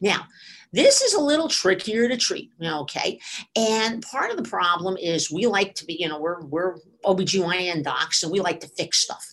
Now, 0.00 0.26
this 0.72 1.02
is 1.02 1.14
a 1.14 1.20
little 1.20 1.48
trickier 1.48 2.08
to 2.08 2.16
treat, 2.16 2.50
okay? 2.62 3.20
And 3.56 4.02
part 4.02 4.30
of 4.30 4.36
the 4.36 4.48
problem 4.48 4.96
is 4.96 5.30
we 5.30 5.46
like 5.46 5.74
to 5.76 5.84
be, 5.84 5.94
you 5.94 6.08
know, 6.08 6.18
we're, 6.18 6.42
we're 6.42 6.76
OBGYN 7.04 7.82
docs 7.82 8.22
and 8.22 8.32
we 8.32 8.40
like 8.40 8.60
to 8.60 8.68
fix 8.68 8.98
stuff. 8.98 9.26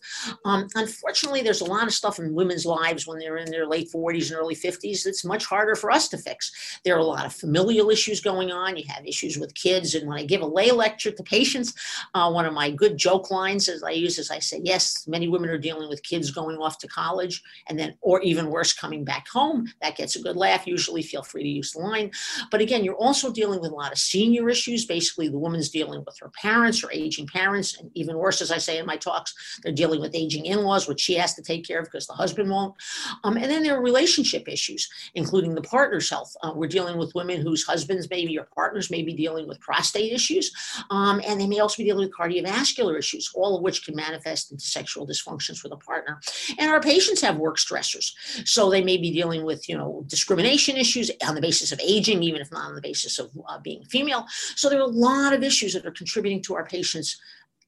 Um, 0.46 0.68
unfortunately, 0.76 1.42
there's 1.42 1.62
a 1.62 1.66
lot 1.66 1.88
of 1.88 1.94
stuff 1.94 2.20
in 2.20 2.34
women's 2.34 2.66
lives 2.66 3.08
when 3.08 3.20
they're 3.20 3.38
in 3.38 3.52
their 3.52 3.68
late 3.68 3.90
40s 3.94 4.30
and 4.30 4.40
early 4.40 4.56
50s 4.56 5.04
that's 5.04 5.26
much 5.26 5.46
harder 5.46 5.76
for 5.76 5.92
us 5.92 6.10
to 6.10 6.18
fix. 6.18 6.80
There 6.84 6.96
are 6.96 7.00
a 7.00 7.04
lot 7.04 7.26
of 7.26 7.34
familial 7.34 7.90
issues 7.90 8.20
going 8.22 8.52
on. 8.52 8.78
You 8.78 8.86
have 8.88 9.06
issues 9.06 9.38
with 9.38 9.54
kids. 9.56 9.96
And 9.96 10.08
when 10.08 10.18
I 10.18 10.26
give 10.26 10.42
a 10.42 10.46
lay 10.46 10.72
lecture 10.72 11.12
to 11.12 11.24
patients, 11.24 11.74
uh, 12.14 12.32
one 12.32 12.46
of 12.46 12.54
my 12.54 12.72
good 12.72 12.98
joke 12.98 13.32
lines 13.32 13.70
as 13.70 13.84
I 13.84 13.92
use 13.92 14.18
is 14.18 14.32
I 14.32 14.40
say, 14.40 14.62
yes, 14.64 15.08
many 15.08 15.28
women 15.28 15.50
are 15.50 15.58
dealing 15.58 15.90
with 15.90 16.04
kids 16.04 16.32
going 16.32 16.58
off 16.58 16.78
to 16.80 16.88
college 16.88 17.42
and 17.68 17.78
then, 17.80 17.96
or 18.02 18.22
even 18.22 18.50
worse, 18.50 18.74
coming 18.74 19.04
back 19.04 19.28
home. 19.28 19.68
That 19.82 19.96
gets 19.96 20.16
a 20.16 20.22
good 20.22 20.36
laugh. 20.36 20.68
Usually 20.68 21.04
feel 21.04 21.24
free 21.30 21.44
to 21.44 21.50
use 21.50 21.72
the 21.72 21.80
line. 21.80 22.12
But 22.52 22.62
again, 22.62 22.84
you're 22.84 22.96
also 22.96 23.32
dealing 23.32 23.62
with 23.62 23.72
a 23.72 23.76
lot 23.76 23.92
of 23.92 23.98
senior 23.98 24.50
issues. 24.50 24.86
Basically, 24.86 25.28
the 25.28 25.38
woman's 25.38 25.70
dealing 25.70 26.04
with 26.06 26.18
her 26.20 26.30
parents 26.30 26.84
or 26.84 26.92
aging 26.92 27.28
parents. 27.28 27.78
And 27.78 27.92
even 27.94 28.18
worse, 28.18 28.42
as 28.42 28.52
I 28.52 28.58
say 28.58 28.78
in 28.78 28.86
my 28.86 28.98
talks, 28.98 29.60
they're 29.64 29.72
dealing 29.72 30.02
with 30.02 30.16
aging 30.16 30.46
in 30.46 30.64
laws, 30.64 30.88
which 30.88 31.02
she 31.02 31.16
has 31.16 31.34
to 31.36 31.42
take 31.42 31.66
care 31.66 31.80
of 31.80 31.86
because 31.86 32.08
the 32.08 32.14
husband 32.14 32.50
won't. 32.50 32.76
Um, 33.24 33.38
and 33.38 33.46
then 33.46 33.64
there 33.64 33.76
are 33.76 33.82
relationship 33.82 34.48
issues, 34.48 34.90
including 35.16 35.56
the 35.56 35.62
partner's 35.62 36.10
health. 36.10 36.36
Uh, 36.42 36.54
we're 36.56 36.68
dealing 36.68 36.98
with 36.98 37.16
women 37.16 37.42
whose 37.42 37.64
husbands, 37.64 38.10
maybe 38.10 38.38
or 38.38 38.48
partners, 38.56 38.90
may 38.90 39.02
be 39.02 39.14
dealing 39.14 39.48
with 39.48 39.60
prostate 39.60 40.12
issues. 40.12 40.52
Um, 40.90 41.22
and 41.26 41.40
they 41.40 41.48
may 41.48 41.60
also 41.60 41.78
be 41.78 41.86
dealing 41.86 42.08
with 42.08 42.16
cardiovascular 42.16 42.98
issues, 42.98 43.32
all 43.34 43.56
of 43.56 43.62
which 43.62 43.86
can 43.86 43.96
manifest 43.96 44.52
into 44.52 44.66
sexual 44.66 45.08
dysfunctions 45.08 45.58
for 45.58 45.70
the 45.70 45.78
partner. 45.78 46.20
And 46.58 46.70
our 46.70 46.82
patients 46.82 47.22
have 47.22 47.38
work 47.38 47.58
stressors. 47.58 48.14
So 48.46 48.70
they 48.70 48.84
may 48.84 48.98
be 48.98 49.12
dealing 49.12 49.44
with, 49.44 49.68
you 49.70 49.78
know, 49.78 50.04
discrimination 50.08 50.78
issues 50.78 51.12
on 51.28 51.36
the 51.36 51.42
basis 51.42 51.72
of 51.72 51.80
aging, 51.80 52.24
even 52.24 52.42
if 52.42 52.52
not 52.52 52.66
on 52.66 52.76
the 52.76 52.82
basis 52.82 53.20
of 53.20 53.32
uh, 53.48 53.60
being 53.60 53.84
female. 53.86 54.26
So 54.56 54.70
there 54.70 54.80
are 54.80 54.84
a 54.84 54.88
lot 54.88 55.34
of 55.34 55.44
issues 55.44 55.74
that 55.74 55.86
are 55.86 55.92
contributing 55.92 56.42
to 56.44 56.56
our 56.56 56.66
patients' 56.66 57.20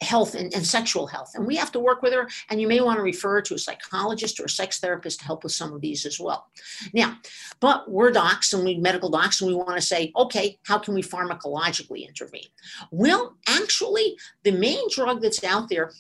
health 0.01 0.33
and, 0.33 0.53
and 0.55 0.65
sexual 0.65 1.05
health. 1.05 1.31
And 1.35 1.45
we 1.45 1.55
have 1.57 1.71
to 1.73 1.79
work 1.79 2.01
with 2.01 2.11
her. 2.13 2.27
And 2.49 2.59
you 2.59 2.67
may 2.67 2.81
want 2.81 2.97
to 2.97 3.03
refer 3.03 3.39
to 3.41 3.53
a 3.53 3.59
psychologist 3.59 4.39
or 4.39 4.45
a 4.45 4.49
sex 4.49 4.79
therapist 4.79 5.19
to 5.19 5.25
help 5.25 5.43
with 5.43 5.51
some 5.51 5.73
of 5.73 5.81
these 5.81 6.05
as 6.07 6.19
well. 6.19 6.47
Now, 6.93 7.17
but 7.59 7.89
we're 7.89 8.11
docs 8.11 8.53
and 8.53 8.65
we 8.65 8.77
medical 8.77 9.09
docs, 9.09 9.41
and 9.41 9.49
we 9.49 9.55
want 9.55 9.75
to 9.75 9.81
say, 9.81 10.11
okay, 10.15 10.57
how 10.65 10.79
can 10.79 10.95
we 10.95 11.03
pharmacologically 11.03 12.07
intervene? 12.07 12.49
Well, 12.89 13.37
actually, 13.47 14.17
the 14.43 14.51
main 14.51 14.89
drug 14.89 15.21
that's 15.21 15.43
out 15.43 15.69
there 15.69 15.91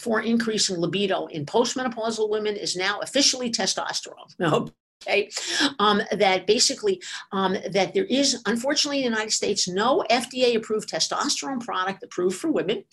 for 0.00 0.20
increasing 0.20 0.78
libido 0.78 1.26
in 1.26 1.46
postmenopausal 1.46 2.28
women 2.28 2.56
is 2.56 2.74
now 2.74 2.98
officially 3.00 3.50
testosterone. 3.52 4.34
Okay? 5.06 5.30
Um, 5.78 6.02
that 6.12 6.46
basically 6.46 7.02
um, 7.32 7.56
that 7.70 7.94
there 7.94 8.04
is 8.04 8.42
unfortunately 8.46 8.98
in 8.98 9.04
the 9.04 9.16
united 9.16 9.32
states 9.32 9.68
no 9.68 10.04
fda 10.10 10.56
approved 10.56 10.88
testosterone 10.88 11.64
product 11.64 12.02
approved 12.02 12.36
for 12.36 12.50
women. 12.50 12.84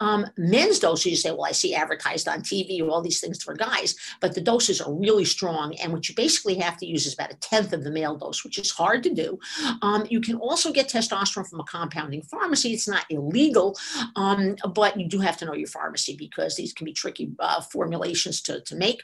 Um, 0.00 0.26
men's 0.36 0.78
doses 0.78 1.06
you 1.06 1.16
say 1.16 1.30
well 1.30 1.44
i 1.44 1.52
see 1.52 1.74
advertised 1.74 2.28
on 2.28 2.40
tv 2.40 2.80
all 2.88 3.02
these 3.02 3.20
things 3.20 3.42
for 3.42 3.54
guys 3.54 3.94
but 4.20 4.34
the 4.34 4.40
doses 4.40 4.80
are 4.80 4.92
really 4.92 5.24
strong 5.24 5.74
and 5.76 5.92
what 5.92 6.08
you 6.08 6.14
basically 6.14 6.56
have 6.56 6.76
to 6.78 6.86
use 6.86 7.06
is 7.06 7.14
about 7.14 7.32
a 7.32 7.36
tenth 7.36 7.72
of 7.72 7.84
the 7.84 7.90
male 7.90 8.16
dose 8.16 8.44
which 8.44 8.58
is 8.58 8.70
hard 8.70 9.02
to 9.02 9.12
do. 9.14 9.38
Um, 9.82 10.06
you 10.10 10.20
can 10.20 10.36
also 10.36 10.72
get 10.72 10.88
testosterone 10.88 11.48
from 11.48 11.60
a 11.60 11.64
compounding 11.64 12.22
pharmacy. 12.22 12.72
It's 12.72 12.88
not 12.88 13.04
illegal 13.10 13.76
um, 14.16 14.56
but 14.74 14.98
you 14.98 15.06
do 15.06 15.18
have 15.18 15.36
to 15.38 15.44
know 15.44 15.54
your 15.54 15.68
pharmacy 15.68 16.16
because 16.16 16.56
these 16.56 16.72
can 16.72 16.84
be 16.84 16.92
tricky 16.92 17.30
uh, 17.38 17.60
formulations 17.60 18.40
to, 18.42 18.60
to 18.62 18.76
make. 18.76 19.02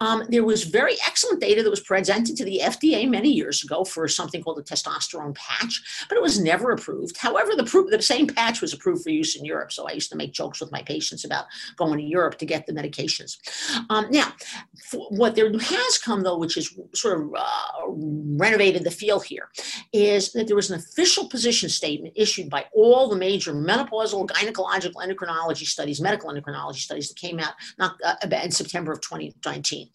Um, 0.00 0.24
there 0.28 0.44
was 0.44 0.64
very 0.64 0.96
excellent 1.06 1.40
data 1.40 1.62
that 1.62 1.70
was 1.70 1.80
presented 1.80 2.01
to 2.04 2.44
the 2.44 2.60
FDA 2.62 3.08
many 3.08 3.30
years 3.30 3.64
ago 3.64 3.84
for 3.84 4.06
something 4.08 4.42
called 4.42 4.58
a 4.58 4.62
testosterone 4.62 5.34
patch, 5.34 6.06
but 6.08 6.16
it 6.16 6.22
was 6.22 6.40
never 6.40 6.72
approved. 6.72 7.16
However, 7.16 7.52
the, 7.56 7.86
the 7.90 8.02
same 8.02 8.26
patch 8.26 8.60
was 8.60 8.72
approved 8.72 9.02
for 9.02 9.10
use 9.10 9.36
in 9.36 9.44
Europe. 9.44 9.72
So 9.72 9.88
I 9.88 9.92
used 9.92 10.10
to 10.10 10.16
make 10.16 10.32
jokes 10.32 10.60
with 10.60 10.72
my 10.72 10.82
patients 10.82 11.24
about 11.24 11.46
going 11.76 11.98
to 11.98 12.04
Europe 12.04 12.38
to 12.38 12.46
get 12.46 12.66
the 12.66 12.72
medications. 12.72 13.38
Um, 13.90 14.06
now, 14.10 14.32
what 15.10 15.34
there 15.34 15.52
has 15.52 15.98
come, 15.98 16.22
though, 16.22 16.38
which 16.38 16.54
has 16.54 16.74
sort 16.94 17.20
of 17.20 17.34
uh, 17.34 17.88
renovated 17.88 18.84
the 18.84 18.90
field 18.90 19.24
here, 19.24 19.48
is 19.92 20.32
that 20.32 20.46
there 20.46 20.56
was 20.56 20.70
an 20.70 20.78
official 20.78 21.28
position 21.28 21.68
statement 21.68 22.14
issued 22.16 22.50
by 22.50 22.64
all 22.74 23.08
the 23.08 23.16
major 23.16 23.52
menopausal, 23.52 24.26
gynecological 24.28 24.96
endocrinology 24.96 25.66
studies, 25.66 26.00
medical 26.00 26.30
endocrinology 26.30 26.76
studies 26.76 27.08
that 27.08 27.16
came 27.16 27.38
out 27.38 27.54
not, 27.78 27.96
uh, 28.04 28.14
in 28.42 28.50
September 28.50 28.92
of 28.92 29.00
2019. 29.00 29.88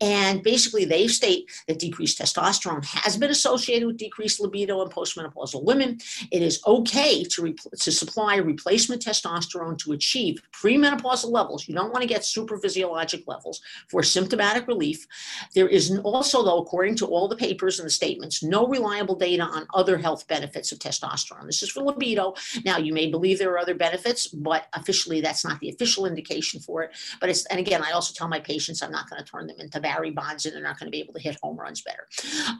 And 0.00 0.42
basically, 0.42 0.84
they 0.84 1.06
state 1.08 1.49
that 1.68 1.78
decreased 1.78 2.18
testosterone 2.18 2.84
has 2.84 3.16
been 3.16 3.30
associated 3.30 3.86
with 3.86 3.96
decreased 3.96 4.40
libido 4.40 4.82
in 4.82 4.88
postmenopausal 4.88 5.64
women. 5.64 5.98
It 6.30 6.42
is 6.42 6.62
okay 6.66 7.24
to, 7.24 7.42
re- 7.42 7.56
to 7.80 7.92
supply 7.92 8.36
replacement 8.36 9.02
testosterone 9.02 9.78
to 9.78 9.92
achieve 9.92 10.42
premenopausal 10.52 11.30
levels. 11.30 11.68
You 11.68 11.74
don't 11.74 11.92
want 11.92 12.02
to 12.02 12.08
get 12.08 12.24
super 12.24 12.58
physiologic 12.58 13.26
levels 13.26 13.60
for 13.88 14.02
symptomatic 14.02 14.66
relief. 14.66 15.06
There 15.54 15.68
is 15.68 15.98
also, 16.04 16.42
though, 16.44 16.58
according 16.58 16.96
to 16.96 17.06
all 17.06 17.28
the 17.28 17.36
papers 17.36 17.78
and 17.78 17.86
the 17.86 17.90
statements, 17.90 18.42
no 18.42 18.66
reliable 18.66 19.14
data 19.14 19.42
on 19.42 19.66
other 19.74 19.98
health 19.98 20.26
benefits 20.28 20.72
of 20.72 20.78
testosterone. 20.78 21.46
This 21.46 21.62
is 21.62 21.70
for 21.70 21.82
libido. 21.82 22.34
Now, 22.64 22.78
you 22.78 22.92
may 22.92 23.10
believe 23.10 23.38
there 23.38 23.52
are 23.52 23.58
other 23.58 23.74
benefits, 23.74 24.28
but 24.28 24.66
officially 24.72 25.20
that's 25.20 25.44
not 25.44 25.60
the 25.60 25.70
official 25.70 26.06
indication 26.06 26.60
for 26.60 26.82
it. 26.82 26.90
But 27.20 27.30
it's, 27.30 27.46
and 27.46 27.58
again, 27.58 27.82
I 27.82 27.92
also 27.92 28.12
tell 28.14 28.28
my 28.28 28.40
patients 28.40 28.82
I'm 28.82 28.92
not 28.92 29.08
going 29.08 29.22
to 29.22 29.30
turn 29.30 29.46
them 29.46 29.60
into 29.60 29.80
Barry 29.80 30.10
Bonds 30.10 30.46
and 30.46 30.54
they're 30.54 30.62
not 30.62 30.78
going 30.78 30.86
to 30.86 30.90
be 30.90 31.00
able 31.00 31.14
to 31.14 31.20
hit 31.20 31.29
home 31.42 31.56
runs 31.58 31.82
better. 31.82 32.06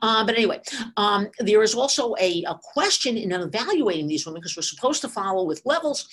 Uh, 0.02 0.24
but 0.24 0.35
anyway, 0.35 0.61
um, 0.96 1.28
there 1.38 1.62
is 1.62 1.74
also 1.74 2.14
a, 2.20 2.44
a, 2.44 2.59
question 2.62 3.16
in 3.16 3.33
evaluating 3.33 4.06
these 4.06 4.26
women 4.26 4.40
because 4.40 4.56
we're 4.56 4.62
supposed 4.62 5.00
to 5.00 5.09
follow 5.09 5.44
with 5.44 5.62
levels, 5.64 6.09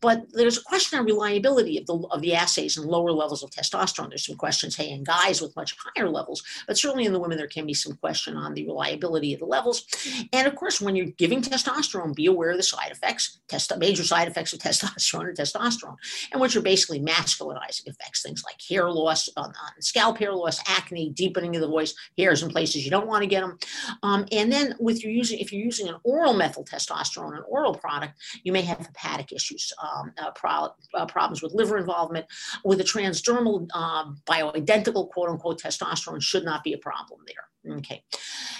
but 0.00 0.24
there's 0.32 0.58
a 0.58 0.62
question 0.62 0.98
on 0.98 1.04
reliability 1.04 1.78
of 1.78 1.86
the, 1.86 2.06
of 2.10 2.22
the 2.22 2.34
assays 2.34 2.76
and 2.76 2.86
lower 2.86 3.12
levels 3.12 3.42
of 3.42 3.50
testosterone. 3.50 4.08
There's 4.08 4.26
some 4.26 4.36
questions, 4.36 4.76
hey, 4.76 4.90
in 4.90 5.04
guys 5.04 5.42
with 5.42 5.54
much 5.56 5.76
higher 5.78 6.08
levels, 6.08 6.42
but 6.66 6.78
certainly 6.78 7.04
in 7.04 7.12
the 7.12 7.20
women, 7.20 7.36
there 7.36 7.46
can 7.46 7.66
be 7.66 7.74
some 7.74 7.96
question 7.96 8.36
on 8.36 8.54
the 8.54 8.66
reliability 8.66 9.34
of 9.34 9.40
the 9.40 9.46
levels. 9.46 9.84
And 10.32 10.46
of 10.46 10.54
course, 10.54 10.80
when 10.80 10.96
you're 10.96 11.06
giving 11.06 11.42
testosterone, 11.42 12.14
be 12.14 12.26
aware 12.26 12.50
of 12.50 12.56
the 12.56 12.62
side 12.62 12.90
effects, 12.90 13.40
test, 13.48 13.72
major 13.78 14.04
side 14.04 14.28
effects 14.28 14.52
of 14.52 14.58
testosterone 14.60 15.24
or 15.24 15.32
testosterone, 15.32 15.96
and 16.32 16.40
which 16.40 16.56
are 16.56 16.62
basically 16.62 17.00
masculinizing 17.00 17.86
effects, 17.86 18.22
things 18.22 18.42
like 18.44 18.60
hair 18.68 18.90
loss, 18.90 19.28
on, 19.36 19.46
on 19.46 19.82
scalp 19.82 20.18
hair 20.18 20.32
loss, 20.32 20.60
acne, 20.66 21.10
deepening 21.10 21.54
of 21.56 21.62
the 21.62 21.68
voice, 21.68 21.94
hairs 22.16 22.42
in 22.42 22.50
places 22.50 22.84
you 22.84 22.90
don't 22.90 23.06
want 23.06 23.22
to 23.22 23.28
get 23.28 23.40
them. 23.40 23.58
Um, 24.02 24.26
and 24.32 24.52
then 24.52 24.74
with 24.78 25.02
your 25.02 25.12
using, 25.12 25.38
if 25.38 25.52
you're 25.52 25.64
using 25.64 25.88
an 25.88 25.96
oral 26.04 26.34
methyl 26.34 26.64
testosterone, 26.64 27.36
an 27.36 27.44
oral 27.48 27.74
product, 27.74 28.14
you 28.42 28.52
may 28.52 28.62
have 28.62 28.78
hepatic 28.78 29.32
issues, 29.32 29.72
um, 29.82 30.12
uh, 30.18 30.30
pro- 30.32 30.74
uh, 30.94 31.06
problems 31.06 31.42
with 31.42 31.52
liver 31.52 31.78
involvement. 31.78 32.26
With 32.64 32.80
a 32.80 32.84
transdermal 32.84 33.68
uh, 33.74 34.04
bioidentical 34.26 35.10
quote 35.10 35.28
unquote 35.28 35.60
testosterone 35.60 36.22
should 36.22 36.44
not 36.44 36.64
be 36.64 36.72
a 36.72 36.78
problem 36.78 37.20
there. 37.26 37.76
Okay. 37.78 38.02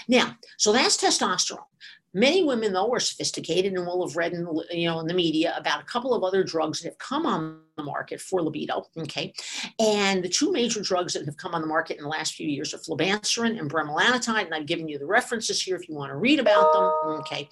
Now, 0.07 0.35
so 0.57 0.71
that's 0.71 0.97
testosterone. 0.97 1.63
Many 2.13 2.43
women, 2.43 2.73
though, 2.73 2.91
are 2.91 2.99
sophisticated 2.99 3.73
and 3.73 3.85
will 3.85 4.07
have 4.07 4.17
read 4.17 4.33
in, 4.33 4.47
you 4.71 4.89
know, 4.89 4.99
in 4.99 5.07
the 5.07 5.13
media 5.13 5.53
about 5.55 5.81
a 5.81 5.85
couple 5.85 6.13
of 6.15 6.23
other 6.23 6.43
drugs 6.43 6.81
that 6.81 6.89
have 6.89 6.97
come 6.97 7.25
on 7.25 7.61
the 7.79 7.83
market 7.83 8.21
for 8.21 8.41
libido. 8.41 8.85
Okay. 8.97 9.33
And 9.79 10.23
the 10.23 10.29
two 10.29 10.51
major 10.51 10.81
drugs 10.81 11.13
that 11.13 11.25
have 11.25 11.37
come 11.37 11.55
on 11.55 11.61
the 11.61 11.67
market 11.67 11.97
in 11.97 12.03
the 12.03 12.09
last 12.09 12.35
few 12.35 12.47
years 12.47 12.73
are 12.73 12.77
flibanserin 12.77 13.57
and 13.59 13.71
bremelanotide. 13.71 14.45
And 14.45 14.53
I've 14.53 14.67
given 14.67 14.87
you 14.87 14.99
the 14.99 15.05
references 15.05 15.61
here 15.61 15.75
if 15.75 15.89
you 15.89 15.95
want 15.95 16.11
to 16.11 16.17
read 16.17 16.39
about 16.39 16.73
them. 16.73 16.83
Okay. 17.21 17.49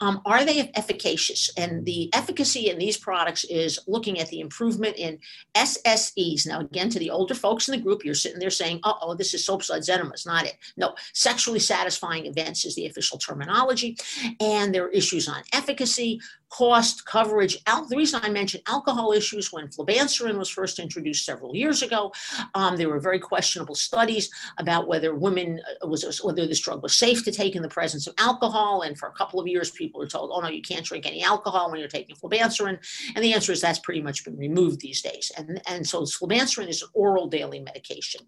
Um, 0.00 0.20
are 0.26 0.44
they 0.44 0.70
efficacious? 0.74 1.50
And 1.56 1.84
the 1.84 2.12
efficacy 2.14 2.70
in 2.70 2.78
these 2.78 2.96
products 2.96 3.44
is 3.44 3.78
looking 3.86 4.18
at 4.18 4.28
the 4.28 4.40
improvement 4.40 4.96
in 4.96 5.18
SSEs. 5.54 6.46
Now, 6.46 6.60
again, 6.60 6.90
to 6.90 6.98
the 6.98 7.10
older 7.10 7.34
folks 7.34 7.68
in 7.68 7.76
the 7.76 7.82
group, 7.82 8.04
you're 8.04 8.14
sitting 8.14 8.38
there 8.38 8.50
saying, 8.50 8.80
uh 8.82 8.94
oh, 9.02 9.14
this 9.14 9.34
is 9.34 9.44
soap 9.44 9.62
suds 9.62 9.88
enemas, 9.88 10.26
not 10.26 10.46
it. 10.46 10.56
No, 10.76 10.94
sexually 11.12 11.58
satisfying 11.58 12.26
events 12.26 12.64
is 12.64 12.74
the 12.74 12.86
official 12.86 13.18
terminology. 13.18 13.96
And 14.40 14.74
there 14.74 14.84
are 14.84 14.90
issues 14.90 15.28
on 15.28 15.42
efficacy, 15.52 16.20
cost, 16.48 17.04
coverage. 17.06 17.58
Al- 17.66 17.86
the 17.86 17.96
reason 17.96 18.20
I 18.22 18.30
mentioned 18.30 18.62
alcohol 18.66 19.12
issues 19.12 19.52
when 19.52 19.65
flibanserin 19.72 20.38
was 20.38 20.48
first 20.48 20.78
introduced 20.78 21.24
several 21.24 21.54
years 21.54 21.82
ago, 21.82 22.12
um, 22.54 22.76
there 22.76 22.88
were 22.88 23.00
very 23.00 23.18
questionable 23.18 23.74
studies 23.74 24.30
about 24.58 24.88
whether 24.88 25.14
women 25.14 25.60
uh, 25.82 25.86
was 25.86 26.20
whether 26.22 26.46
this 26.46 26.60
drug 26.60 26.82
was 26.82 26.94
safe 26.94 27.24
to 27.24 27.32
take 27.32 27.56
in 27.56 27.62
the 27.62 27.68
presence 27.68 28.06
of 28.06 28.14
alcohol. 28.18 28.82
And 28.82 28.98
for 28.98 29.08
a 29.08 29.12
couple 29.12 29.40
of 29.40 29.46
years, 29.46 29.70
people 29.70 30.00
were 30.00 30.06
told, 30.06 30.30
"Oh 30.32 30.40
no, 30.40 30.48
you 30.48 30.62
can't 30.62 30.84
drink 30.84 31.06
any 31.06 31.22
alcohol 31.22 31.70
when 31.70 31.80
you're 31.80 31.88
taking 31.88 32.16
flibanserin." 32.16 32.78
And 33.14 33.24
the 33.24 33.34
answer 33.34 33.52
is 33.52 33.60
that's 33.60 33.78
pretty 33.78 34.02
much 34.02 34.24
been 34.24 34.36
removed 34.36 34.80
these 34.80 35.02
days. 35.02 35.32
And 35.36 35.60
and 35.66 35.86
so 35.86 36.02
flibanserin 36.02 36.68
is 36.68 36.82
an 36.82 36.88
oral 36.94 37.26
daily 37.28 37.60
medication. 37.60 38.22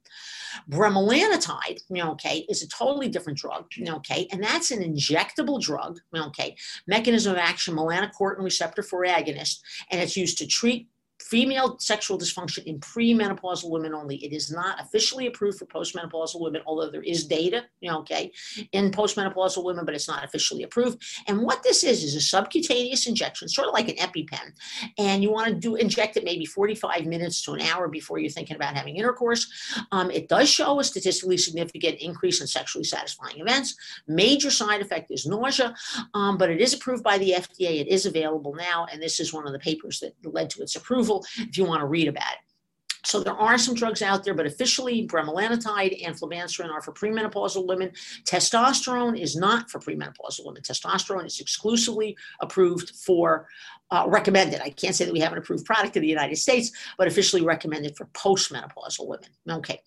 Bremelanotide, 0.70 1.80
you 1.88 2.02
know, 2.02 2.12
okay, 2.12 2.44
is 2.48 2.62
a 2.62 2.68
totally 2.68 3.08
different 3.08 3.38
drug, 3.38 3.66
you 3.76 3.84
know, 3.84 3.96
okay, 3.96 4.26
and 4.32 4.42
that's 4.42 4.70
an 4.70 4.82
injectable 4.82 5.60
drug, 5.60 6.00
okay. 6.14 6.56
Mechanism 6.86 7.32
of 7.32 7.38
action, 7.38 7.74
melanocortin 7.76 8.42
receptor 8.42 8.82
4 8.82 9.04
agonist, 9.04 9.60
and 9.90 10.00
it's 10.00 10.16
used 10.16 10.38
to 10.38 10.46
treat 10.46 10.88
female 11.20 11.78
sexual 11.78 12.18
dysfunction 12.18 12.64
in 12.64 12.78
premenopausal 12.80 13.70
women 13.70 13.92
only. 13.92 14.16
It 14.24 14.32
is 14.32 14.50
not 14.50 14.80
officially 14.80 15.26
approved 15.26 15.58
for 15.58 15.66
postmenopausal 15.66 16.40
women, 16.40 16.62
although 16.66 16.90
there 16.90 17.02
is 17.02 17.26
data, 17.26 17.64
you 17.80 17.90
know, 17.90 17.98
okay, 18.00 18.30
in 18.72 18.90
postmenopausal 18.90 19.64
women, 19.64 19.84
but 19.84 19.94
it's 19.94 20.08
not 20.08 20.24
officially 20.24 20.62
approved. 20.62 21.02
And 21.26 21.42
what 21.42 21.62
this 21.62 21.82
is 21.82 22.04
is 22.04 22.14
a 22.14 22.20
subcutaneous 22.20 23.06
injection, 23.06 23.48
sort 23.48 23.68
of 23.68 23.74
like 23.74 23.88
an 23.88 23.96
EpiPen, 23.96 24.52
and 24.98 25.22
you 25.22 25.30
want 25.32 25.48
to 25.48 25.54
do 25.54 25.74
inject 25.74 26.16
it 26.16 26.24
maybe 26.24 26.44
45 26.44 27.06
minutes 27.06 27.42
to 27.42 27.52
an 27.52 27.62
hour 27.62 27.88
before 27.88 28.18
you're 28.18 28.30
thinking 28.30 28.56
about 28.56 28.74
having 28.74 28.96
intercourse. 28.96 29.50
Um, 29.92 30.10
it 30.10 30.28
does 30.28 30.48
show 30.48 30.78
a 30.80 30.84
statistically 30.84 31.36
significant 31.36 31.98
increase 31.98 32.40
in 32.40 32.46
sexually 32.46 32.84
satisfying 32.84 33.40
events. 33.40 33.76
Major 34.06 34.50
side 34.50 34.80
effect 34.80 35.10
is 35.10 35.26
nausea, 35.26 35.74
um, 36.14 36.38
but 36.38 36.50
it 36.50 36.60
is 36.60 36.74
approved 36.74 37.02
by 37.02 37.18
the 37.18 37.32
FDA. 37.32 37.80
It 37.80 37.88
is 37.88 38.06
available 38.06 38.54
now, 38.54 38.86
and 38.92 39.02
this 39.02 39.20
is 39.20 39.32
one 39.32 39.46
of 39.46 39.52
the 39.52 39.58
papers 39.58 40.00
that 40.00 40.14
led 40.24 40.50
to 40.50 40.62
its 40.62 40.76
approval 40.76 41.07
if 41.38 41.56
you 41.58 41.64
want 41.64 41.80
to 41.80 41.86
read 41.86 42.08
about 42.08 42.32
it. 42.32 42.38
So 43.04 43.20
there 43.20 43.34
are 43.34 43.56
some 43.56 43.74
drugs 43.74 44.02
out 44.02 44.22
there, 44.22 44.34
but 44.34 44.44
officially 44.44 45.06
bremelanotide 45.06 46.04
and 46.04 46.14
flibanserin 46.14 46.70
are 46.70 46.82
for 46.82 46.92
premenopausal 46.92 47.66
women. 47.66 47.90
Testosterone 48.24 49.18
is 49.18 49.34
not 49.34 49.70
for 49.70 49.78
premenopausal 49.78 50.44
women. 50.44 50.62
Testosterone 50.62 51.24
is 51.24 51.40
exclusively 51.40 52.16
approved 52.40 52.90
for 52.90 53.48
uh, 53.90 54.04
recommended. 54.06 54.60
I 54.60 54.70
can't 54.70 54.94
say 54.94 55.04
that 55.04 55.12
we 55.12 55.20
have 55.20 55.32
an 55.32 55.38
approved 55.38 55.64
product 55.64 55.96
in 55.96 56.02
the 56.02 56.08
United 56.08 56.36
States, 56.36 56.72
but 56.98 57.06
officially 57.06 57.42
recommended 57.42 57.96
for 57.96 58.06
postmenopausal 58.06 59.06
women. 59.06 59.28
Okay. 59.48 59.80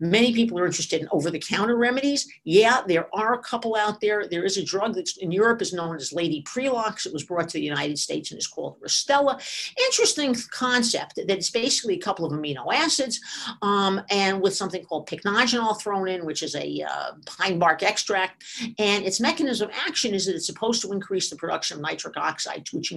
Many 0.00 0.32
people 0.34 0.58
are 0.58 0.66
interested 0.66 1.00
in 1.00 1.08
over 1.12 1.30
the 1.30 1.38
counter 1.38 1.76
remedies. 1.76 2.28
Yeah, 2.44 2.82
there 2.86 3.08
are 3.14 3.34
a 3.34 3.38
couple 3.38 3.76
out 3.76 4.00
there. 4.00 4.26
There 4.28 4.44
is 4.44 4.56
a 4.56 4.64
drug 4.64 4.94
that's 4.94 5.16
in 5.18 5.30
Europe 5.30 5.62
is 5.62 5.72
known 5.72 5.96
as 5.96 6.12
Lady 6.12 6.42
Prelox. 6.42 7.06
It 7.06 7.12
was 7.12 7.24
brought 7.24 7.48
to 7.50 7.58
the 7.58 7.64
United 7.64 7.98
States 7.98 8.30
and 8.30 8.38
is 8.38 8.46
called 8.46 8.80
Restella. 8.80 9.40
Interesting 9.78 10.34
concept 10.50 11.16
that 11.16 11.30
it's 11.30 11.50
basically 11.50 11.94
a 11.94 12.00
couple 12.00 12.24
of 12.24 12.32
amino 12.32 12.72
acids, 12.72 13.20
um, 13.62 14.00
and 14.10 14.40
with 14.40 14.54
something 14.54 14.84
called 14.84 15.08
pycnogenol 15.08 15.80
thrown 15.80 16.08
in, 16.08 16.26
which 16.26 16.42
is 16.42 16.54
a 16.56 16.82
uh, 16.82 17.12
pine 17.26 17.58
bark 17.58 17.82
extract. 17.82 18.44
And 18.78 19.04
its 19.04 19.20
mechanism 19.20 19.68
of 19.68 19.74
action 19.86 20.14
is 20.14 20.26
that 20.26 20.34
it's 20.34 20.46
supposed 20.46 20.82
to 20.82 20.92
increase 20.92 21.30
the 21.30 21.36
production 21.36 21.76
of 21.76 21.82
nitric 21.82 22.16
oxide, 22.16 22.68
which 22.72 22.92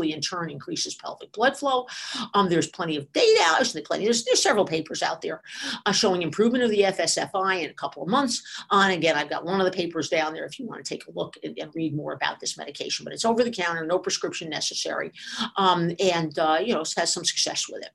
in 0.00 0.20
turn 0.20 0.50
increases 0.50 0.94
pelvic 0.94 1.32
blood 1.32 1.56
flow. 1.56 1.86
Um, 2.34 2.48
there's 2.48 2.68
plenty 2.68 2.96
of 2.96 3.12
data, 3.12 3.44
there's, 3.56 3.72
plenty, 3.82 4.04
there's, 4.04 4.24
there's 4.24 4.42
several 4.42 4.64
papers 4.64 5.02
out 5.02 5.20
there 5.22 5.42
uh, 5.86 5.92
showing 5.92 6.22
improvement 6.22 6.64
of 6.64 6.70
the 6.70 6.80
FSFI 6.82 7.64
in 7.64 7.70
a 7.70 7.74
couple 7.74 8.02
of 8.02 8.08
months. 8.08 8.42
Uh, 8.70 8.82
and 8.84 8.92
again, 8.92 9.16
I've 9.16 9.30
got 9.30 9.44
one 9.44 9.60
of 9.60 9.64
the 9.64 9.76
papers 9.76 10.08
down 10.08 10.32
there 10.32 10.44
if 10.44 10.58
you 10.58 10.66
want 10.66 10.84
to 10.84 10.88
take 10.88 11.06
a 11.06 11.10
look 11.12 11.36
and, 11.42 11.56
and 11.58 11.70
read 11.74 11.94
more 11.94 12.12
about 12.12 12.40
this 12.40 12.56
medication, 12.56 13.04
but 13.04 13.12
it's 13.12 13.24
over 13.24 13.44
the 13.44 13.50
counter, 13.50 13.84
no 13.84 13.98
prescription 13.98 14.48
necessary, 14.48 15.12
um, 15.56 15.92
and 16.00 16.38
uh, 16.38 16.58
you 16.62 16.72
know 16.72 16.84
has 16.96 17.12
some 17.12 17.24
success 17.24 17.68
with 17.68 17.82
it. 17.82 17.90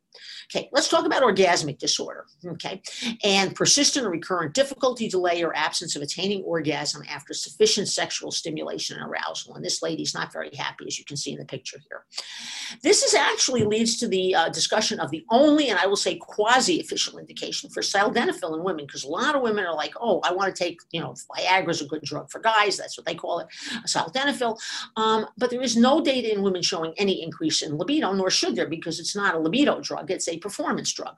Okay, 0.50 0.70
let's 0.72 0.88
talk 0.88 1.06
about 1.06 1.24
orgasmic 1.24 1.78
disorder. 1.78 2.26
Okay, 2.46 2.82
and 3.24 3.56
persistent 3.56 4.06
or 4.06 4.10
recurrent 4.10 4.54
difficulty, 4.54 5.08
delay, 5.08 5.44
or 5.44 5.56
absence 5.56 5.96
of 5.96 6.02
attaining 6.02 6.44
orgasm 6.44 7.04
after 7.10 7.34
sufficient 7.34 7.88
sexual 7.88 8.32
stimulation 8.32 8.98
and 8.98 9.10
arousal. 9.10 9.56
And 9.56 9.64
this 9.64 9.82
lady's 9.82 10.14
not 10.14 10.34
very 10.34 10.56
happy, 10.56 10.86
as 10.88 10.98
you 10.98 11.06
can 11.06 11.18
see 11.18 11.32
in 11.32 11.40
the 11.40 11.46
picture 11.46 11.78
here. 11.90 12.06
This 12.84 13.04
is 13.04 13.14
actually 13.14 13.64
leads 13.64 13.98
to 14.00 14.08
the 14.08 14.36
uh, 14.36 14.50
discussion 14.50 15.00
of 15.00 15.12
the 15.12 15.26
only, 15.30 15.70
and 15.70 15.80
I 15.80 15.88
will 15.88 15.96
say 15.96 16.16
quasi-official 16.16 17.18
indication 17.18 17.70
for 17.70 17.82
sildenafil 17.82 18.56
in 18.56 18.64
women, 18.64 18.86
because 18.86 19.04
a 19.04 19.10
lot 19.10 19.36
of 19.36 19.42
women 19.42 19.66
are 19.66 19.76
like, 19.76 19.94
oh, 20.00 20.20
I 20.24 20.34
want 20.34 20.54
to 20.54 20.64
take, 20.64 20.80
you 20.92 21.02
know, 21.02 21.16
Viagra's 21.36 21.82
a 21.82 21.86
good 21.86 22.04
drug 22.04 22.30
for 22.30 22.40
guys. 22.40 22.78
That's 22.78 22.98
what 22.98 23.06
they 23.06 23.16
call 23.16 23.40
it, 23.40 23.48
sildenafil. 23.86 24.60
Um, 24.96 25.28
but 25.38 25.50
there 25.50 25.62
is 25.62 25.78
no 25.78 26.02
data 26.02 26.32
in 26.34 26.42
women 26.42 26.62
showing 26.62 26.94
any 26.98 27.24
increase 27.24 27.62
in 27.62 27.78
libido, 27.78 28.12
nor 28.14 28.30
should 28.30 28.56
there, 28.56 28.68
because 28.68 29.00
it's 29.00 29.16
not 29.16 29.36
a 29.36 29.40
libido 29.40 29.80
drug. 29.80 30.12
It's 30.12 30.28
a 30.28 30.38
performance 30.38 30.92
drug. 30.92 31.16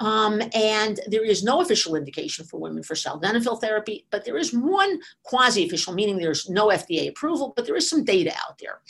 Um, 0.00 0.42
and 0.54 1.00
there 1.06 1.24
is 1.24 1.42
no 1.42 1.60
official 1.60 1.94
indication 1.94 2.44
for 2.44 2.60
women 2.60 2.82
for 2.82 2.94
sildenafil 2.94 3.60
therapy, 3.60 4.06
but 4.10 4.24
there 4.24 4.36
is 4.36 4.52
one 4.52 5.00
quasi 5.22 5.66
official, 5.66 5.94
meaning 5.94 6.18
there's 6.18 6.48
no 6.50 6.68
FDA 6.68 7.08
approval, 7.08 7.52
but 7.56 7.66
there 7.66 7.76
is 7.76 7.88
some 7.88 8.04
data 8.04 8.32
out 8.46 8.58
there. 8.58 8.80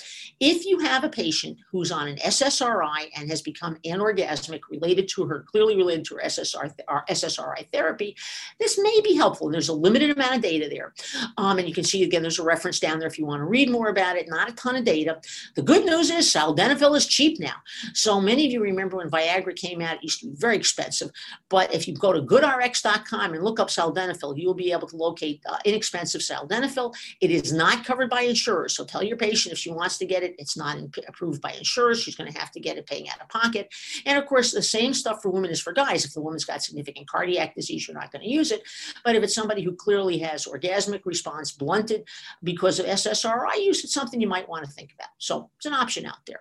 If 0.40 0.64
you 0.66 0.80
have 0.80 1.04
a 1.04 1.08
patient 1.12 1.58
who's 1.70 1.92
on 1.92 2.08
an 2.08 2.16
SSRI 2.16 3.10
and 3.16 3.28
has 3.28 3.42
become 3.42 3.76
anorgasmic 3.84 4.60
related 4.70 5.08
to 5.08 5.24
her, 5.26 5.44
clearly 5.48 5.76
related 5.76 6.04
to 6.06 6.16
her 6.16 6.22
SSR, 6.22 6.72
SSRI 7.08 7.70
therapy, 7.72 8.16
this 8.58 8.78
may 8.82 9.00
be 9.02 9.14
helpful. 9.14 9.50
There's 9.50 9.68
a 9.68 9.74
limited 9.74 10.10
amount 10.10 10.36
of 10.36 10.42
data 10.42 10.68
there. 10.68 10.94
Um, 11.36 11.58
and 11.58 11.68
you 11.68 11.74
can 11.74 11.84
see 11.84 12.02
again, 12.02 12.22
there's 12.22 12.38
a 12.38 12.44
reference 12.44 12.80
down 12.80 12.98
there 12.98 13.08
if 13.08 13.18
you 13.18 13.26
want 13.26 13.40
to 13.40 13.44
read 13.44 13.70
more 13.70 13.88
about 13.88 14.16
it, 14.16 14.28
not 14.28 14.50
a 14.50 14.52
ton 14.52 14.76
of 14.76 14.84
data. 14.84 15.20
The 15.54 15.62
good 15.62 15.84
news 15.84 16.10
is 16.10 16.32
sildenafil 16.32 16.96
is 16.96 17.06
cheap 17.06 17.38
now. 17.38 17.56
So 17.94 18.20
many 18.20 18.46
of 18.46 18.52
you 18.52 18.62
remember 18.62 18.96
when 18.96 19.10
Viagra 19.10 19.54
came 19.54 19.80
out, 19.80 19.96
it 19.96 20.02
used 20.02 20.20
to 20.20 20.26
be 20.26 20.36
very 20.36 20.56
expensive. 20.56 21.10
But 21.48 21.72
if 21.74 21.86
you 21.86 21.94
go 21.94 22.12
to 22.12 22.22
goodrx.com 22.22 23.34
and 23.34 23.44
look 23.44 23.60
up 23.60 23.68
sildenafil, 23.68 24.38
you'll 24.38 24.54
be 24.54 24.72
able 24.72 24.88
to 24.88 24.96
locate 24.96 25.42
uh, 25.48 25.58
inexpensive 25.64 26.20
sildenafil. 26.20 26.94
It 27.20 27.30
is 27.30 27.52
not 27.52 27.84
covered 27.84 28.10
by 28.10 28.22
insurers. 28.22 28.74
So 28.74 28.84
tell 28.84 29.02
your 29.02 29.16
patient 29.16 29.52
if 29.52 29.58
she 29.58 29.70
wants 29.70 29.98
to 29.98 30.06
get 30.06 30.22
it, 30.22 30.34
it's 30.38 30.56
not 30.56 30.78
in, 30.78 30.90
approved 31.08 31.40
by 31.40 31.52
insurers. 31.52 32.02
She's 32.02 32.16
going 32.16 32.32
to 32.32 32.38
have 32.38 32.50
to 32.52 32.60
get 32.60 32.76
it 32.76 32.86
paying 32.86 33.08
out 33.08 33.20
of 33.20 33.28
pocket. 33.28 33.72
And 34.06 34.18
of 34.18 34.26
course, 34.26 34.52
the 34.52 34.62
same 34.62 34.94
stuff 34.94 35.22
for 35.22 35.30
women 35.30 35.50
is 35.50 35.60
for 35.60 35.72
guys. 35.72 36.04
If 36.04 36.14
the 36.14 36.20
woman's 36.20 36.44
got 36.44 36.62
significant 36.62 37.08
cardiac 37.08 37.54
disease, 37.54 37.86
you're 37.86 37.98
not 37.98 38.12
going 38.12 38.22
to 38.22 38.30
use 38.30 38.52
it. 38.52 38.62
But 39.04 39.16
if 39.16 39.22
it's 39.22 39.34
somebody 39.34 39.62
who 39.62 39.74
clearly 39.74 40.18
has 40.18 40.46
orgasmic 40.46 41.02
response 41.04 41.52
blunted 41.52 42.04
because 42.42 42.78
of 42.78 42.86
SSRI 42.86 43.64
use, 43.64 43.84
it's 43.84 43.94
something 43.94 44.20
you 44.20 44.28
might 44.28 44.48
want 44.48 44.64
to 44.64 44.70
think 44.70 44.92
about. 44.94 45.10
So 45.18 45.50
it's 45.56 45.66
an 45.66 45.74
option 45.74 46.06
out 46.06 46.24
there. 46.26 46.40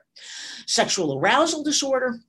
Sexual 0.66 1.18
arousal 1.18 1.64
disorder 1.64 2.20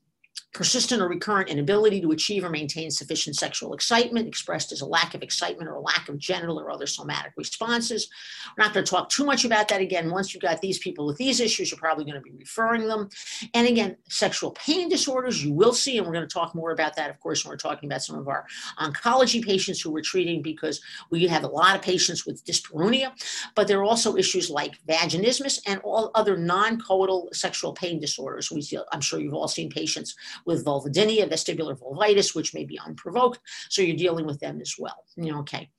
persistent 0.52 1.00
or 1.00 1.08
recurrent 1.08 1.48
inability 1.48 2.00
to 2.00 2.10
achieve 2.10 2.44
or 2.44 2.50
maintain 2.50 2.90
sufficient 2.90 3.36
sexual 3.36 3.72
excitement, 3.72 4.28
expressed 4.28 4.70
as 4.72 4.82
a 4.82 4.86
lack 4.86 5.14
of 5.14 5.22
excitement 5.22 5.68
or 5.68 5.74
a 5.74 5.80
lack 5.80 6.08
of 6.08 6.18
genital 6.18 6.60
or 6.60 6.70
other 6.70 6.86
somatic 6.86 7.32
responses. 7.36 8.08
We're 8.56 8.64
not 8.64 8.74
going 8.74 8.84
to 8.84 8.90
talk 8.90 9.08
too 9.08 9.24
much 9.24 9.44
about 9.44 9.68
that 9.68 9.80
again. 9.80 10.10
Once 10.10 10.34
you've 10.34 10.42
got 10.42 10.60
these 10.60 10.78
people 10.78 11.06
with 11.06 11.16
these 11.16 11.40
issues, 11.40 11.70
you're 11.70 11.78
probably 11.78 12.04
going 12.04 12.16
to 12.16 12.20
be 12.20 12.32
referring 12.32 12.86
them. 12.86 13.08
And 13.54 13.66
again, 13.66 13.96
sexual 14.08 14.50
pain 14.52 14.88
disorders, 14.88 15.42
you 15.42 15.52
will 15.52 15.72
see, 15.72 15.96
and 15.96 16.06
we're 16.06 16.12
going 16.12 16.28
to 16.28 16.32
talk 16.32 16.54
more 16.54 16.72
about 16.72 16.96
that, 16.96 17.10
of 17.10 17.18
course, 17.20 17.44
when 17.44 17.50
we're 17.50 17.56
talking 17.56 17.88
about 17.88 18.02
some 18.02 18.18
of 18.18 18.28
our 18.28 18.46
oncology 18.78 19.44
patients 19.44 19.80
who 19.80 19.90
we're 19.90 20.02
treating 20.02 20.42
because 20.42 20.82
we 21.10 21.26
have 21.26 21.44
a 21.44 21.48
lot 21.48 21.74
of 21.74 21.82
patients 21.82 22.26
with 22.26 22.44
dyspareunia, 22.44 23.12
but 23.54 23.66
there 23.66 23.78
are 23.78 23.84
also 23.84 24.16
issues 24.16 24.50
like 24.50 24.78
vaginismus 24.86 25.60
and 25.66 25.80
all 25.82 26.10
other 26.14 26.36
non-coital 26.36 27.34
sexual 27.34 27.72
pain 27.72 27.98
disorders. 27.98 28.50
We 28.50 28.62
I'm 28.92 29.00
sure 29.00 29.20
you've 29.20 29.34
all 29.34 29.48
seen 29.48 29.70
patients 29.70 30.14
with 30.46 30.64
vulvodynia, 30.64 31.30
vestibular 31.30 31.78
vulvitis, 31.78 32.34
which 32.34 32.54
may 32.54 32.64
be 32.64 32.78
unprovoked. 32.78 33.40
So 33.68 33.82
you're 33.82 33.96
dealing 33.96 34.26
with 34.26 34.40
them 34.40 34.60
as 34.60 34.74
well. 34.78 35.04
You 35.16 35.32
know, 35.32 35.38
okay. 35.40 35.70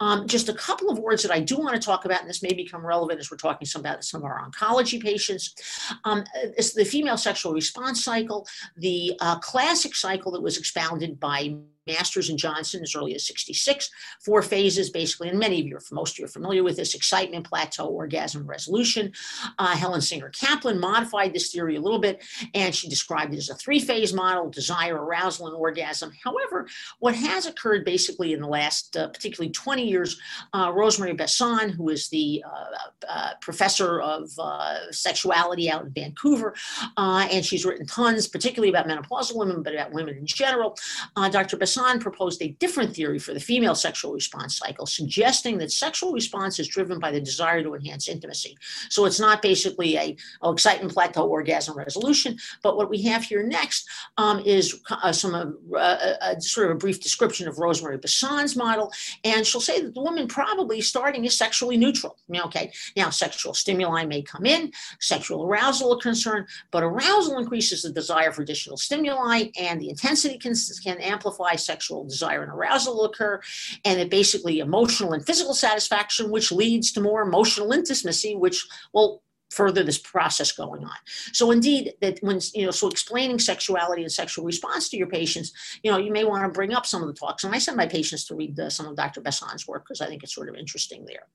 Um, 0.00 0.26
just 0.26 0.48
a 0.48 0.54
couple 0.54 0.90
of 0.90 0.98
words 0.98 1.22
that 1.22 1.32
I 1.32 1.40
do 1.40 1.56
want 1.58 1.74
to 1.74 1.80
talk 1.80 2.04
about, 2.04 2.20
and 2.20 2.28
this 2.28 2.42
may 2.42 2.52
become 2.52 2.84
relevant 2.84 3.20
as 3.20 3.30
we're 3.30 3.36
talking 3.36 3.66
some 3.66 3.80
about 3.80 4.04
some 4.04 4.20
of 4.20 4.24
our 4.24 4.48
oncology 4.48 5.02
patients. 5.02 5.54
Um, 6.04 6.24
it's 6.34 6.74
the 6.74 6.84
female 6.84 7.16
sexual 7.16 7.52
response 7.52 8.04
cycle, 8.04 8.46
the 8.76 9.16
uh, 9.20 9.38
classic 9.38 9.94
cycle 9.94 10.32
that 10.32 10.42
was 10.42 10.58
expounded 10.58 11.18
by 11.18 11.56
Masters 11.88 12.28
and 12.28 12.38
Johnson 12.38 12.82
as 12.82 12.94
early 12.94 13.14
as 13.14 13.26
66. 13.26 13.90
Four 14.24 14.42
phases, 14.42 14.90
basically, 14.90 15.30
and 15.30 15.38
many 15.38 15.60
of 15.60 15.66
you, 15.66 15.76
are, 15.76 15.82
most 15.90 16.14
of 16.14 16.18
you 16.20 16.24
are 16.26 16.28
familiar 16.28 16.62
with 16.62 16.76
this 16.76 16.94
excitement, 16.94 17.48
plateau, 17.48 17.86
orgasm, 17.86 18.46
resolution. 18.46 19.12
Uh, 19.58 19.74
Helen 19.74 20.00
Singer 20.00 20.30
Kaplan 20.30 20.78
modified 20.78 21.32
this 21.32 21.50
theory 21.50 21.76
a 21.76 21.80
little 21.80 21.98
bit, 21.98 22.22
and 22.54 22.74
she 22.74 22.88
described 22.88 23.32
it 23.32 23.38
as 23.38 23.50
a 23.50 23.54
three 23.54 23.80
phase 23.80 24.12
model 24.12 24.50
desire, 24.50 24.96
arousal, 24.96 25.46
and 25.46 25.56
orgasm. 25.56 26.12
However, 26.22 26.68
what 26.98 27.14
has 27.14 27.46
occurred 27.46 27.84
basically 27.84 28.32
in 28.32 28.40
the 28.40 28.46
last, 28.46 28.96
uh, 28.96 29.08
particularly 29.08 29.50
20 29.52 29.84
years, 29.84 30.20
uh, 30.52 30.70
Rosemary 30.74 31.14
Basson, 31.14 31.70
who 31.70 31.88
is 31.88 32.08
the 32.08 32.44
uh, 32.46 33.06
uh, 33.08 33.30
professor 33.40 34.00
of 34.00 34.30
sexuality 34.90 35.70
out 35.70 35.84
in 35.84 35.90
Vancouver, 35.90 36.54
and 36.96 37.44
she's 37.44 37.64
written 37.64 37.86
tons, 37.86 38.28
particularly 38.28 38.70
about 38.70 38.86
menopausal 38.86 39.36
women, 39.36 39.62
but 39.62 39.74
about 39.74 39.92
women 39.92 40.16
in 40.16 40.26
general. 40.26 40.76
Dr. 41.30 41.56
Basson 41.56 41.77
Hassan 41.78 42.00
proposed 42.00 42.42
a 42.42 42.48
different 42.58 42.94
theory 42.94 43.18
for 43.18 43.32
the 43.32 43.40
female 43.40 43.74
sexual 43.74 44.12
response 44.12 44.58
cycle, 44.58 44.86
suggesting 44.86 45.58
that 45.58 45.70
sexual 45.70 46.12
response 46.12 46.58
is 46.58 46.66
driven 46.66 46.98
by 46.98 47.10
the 47.10 47.20
desire 47.20 47.62
to 47.62 47.74
enhance 47.74 48.08
intimacy. 48.08 48.56
So 48.88 49.04
it's 49.04 49.20
not 49.20 49.42
basically 49.42 49.96
a 49.96 50.16
oh, 50.42 50.52
excitement 50.52 50.92
plateau 50.92 51.28
orgasm 51.28 51.76
resolution, 51.76 52.36
but 52.62 52.76
what 52.76 52.90
we 52.90 53.02
have 53.02 53.22
here 53.22 53.42
next 53.42 53.88
um, 54.16 54.40
is 54.44 54.80
uh, 54.90 55.12
some 55.12 55.34
uh, 55.72 55.76
uh, 55.76 56.40
sort 56.40 56.66
of 56.66 56.72
a 56.76 56.78
brief 56.78 57.00
description 57.00 57.46
of 57.46 57.58
Rosemary 57.58 57.98
Basson's 57.98 58.56
model, 58.56 58.92
and 59.24 59.46
she'll 59.46 59.60
say 59.60 59.80
that 59.80 59.94
the 59.94 60.02
woman 60.02 60.26
probably 60.26 60.80
starting 60.80 61.24
is 61.24 61.36
sexually 61.36 61.76
neutral. 61.76 62.16
Okay, 62.34 62.72
now 62.96 63.10
sexual 63.10 63.54
stimuli 63.54 64.04
may 64.04 64.22
come 64.22 64.46
in, 64.46 64.72
sexual 65.00 65.44
arousal 65.44 65.92
a 65.92 66.00
concern, 66.00 66.46
but 66.70 66.82
arousal 66.82 67.38
increases 67.38 67.82
the 67.82 67.92
desire 67.92 68.32
for 68.32 68.42
additional 68.42 68.76
stimuli, 68.76 69.44
and 69.58 69.80
the 69.80 69.90
intensity 69.90 70.38
can, 70.38 70.54
can 70.82 70.98
amplify 70.98 71.54
sexual 71.68 72.04
desire 72.04 72.42
and 72.42 72.52
arousal 72.52 73.04
occur, 73.04 73.40
and 73.84 74.00
it 74.00 74.10
basically 74.10 74.58
emotional 74.58 75.12
and 75.12 75.24
physical 75.24 75.54
satisfaction, 75.54 76.30
which 76.30 76.50
leads 76.50 76.90
to 76.92 77.00
more 77.00 77.22
emotional 77.22 77.72
intimacy, 77.72 78.34
which 78.34 78.66
will 78.92 79.22
further 79.50 79.82
this 79.82 79.98
process 79.98 80.52
going 80.52 80.84
on. 80.84 80.96
So 81.32 81.50
indeed, 81.50 81.94
that 82.00 82.18
when 82.20 82.40
you 82.54 82.66
know, 82.66 82.70
so 82.70 82.88
explaining 82.88 83.38
sexuality 83.38 84.02
and 84.02 84.12
sexual 84.12 84.44
response 84.44 84.88
to 84.90 84.96
your 84.96 85.06
patients, 85.06 85.52
you 85.82 85.90
know, 85.90 85.98
you 85.98 86.12
may 86.12 86.24
want 86.24 86.44
to 86.44 86.48
bring 86.48 86.74
up 86.74 86.86
some 86.86 87.02
of 87.02 87.08
the 87.08 87.14
talks. 87.14 87.44
And 87.44 87.54
I 87.54 87.58
send 87.58 87.76
my 87.76 87.86
patients 87.86 88.24
to 88.26 88.34
read 88.34 88.56
the, 88.56 88.70
some 88.70 88.86
of 88.86 88.96
Dr. 88.96 89.20
Basson's 89.20 89.66
work 89.66 89.84
because 89.84 90.00
I 90.00 90.06
think 90.06 90.22
it's 90.22 90.34
sort 90.34 90.48
of 90.48 90.54
interesting 90.54 91.04
there. 91.06 91.26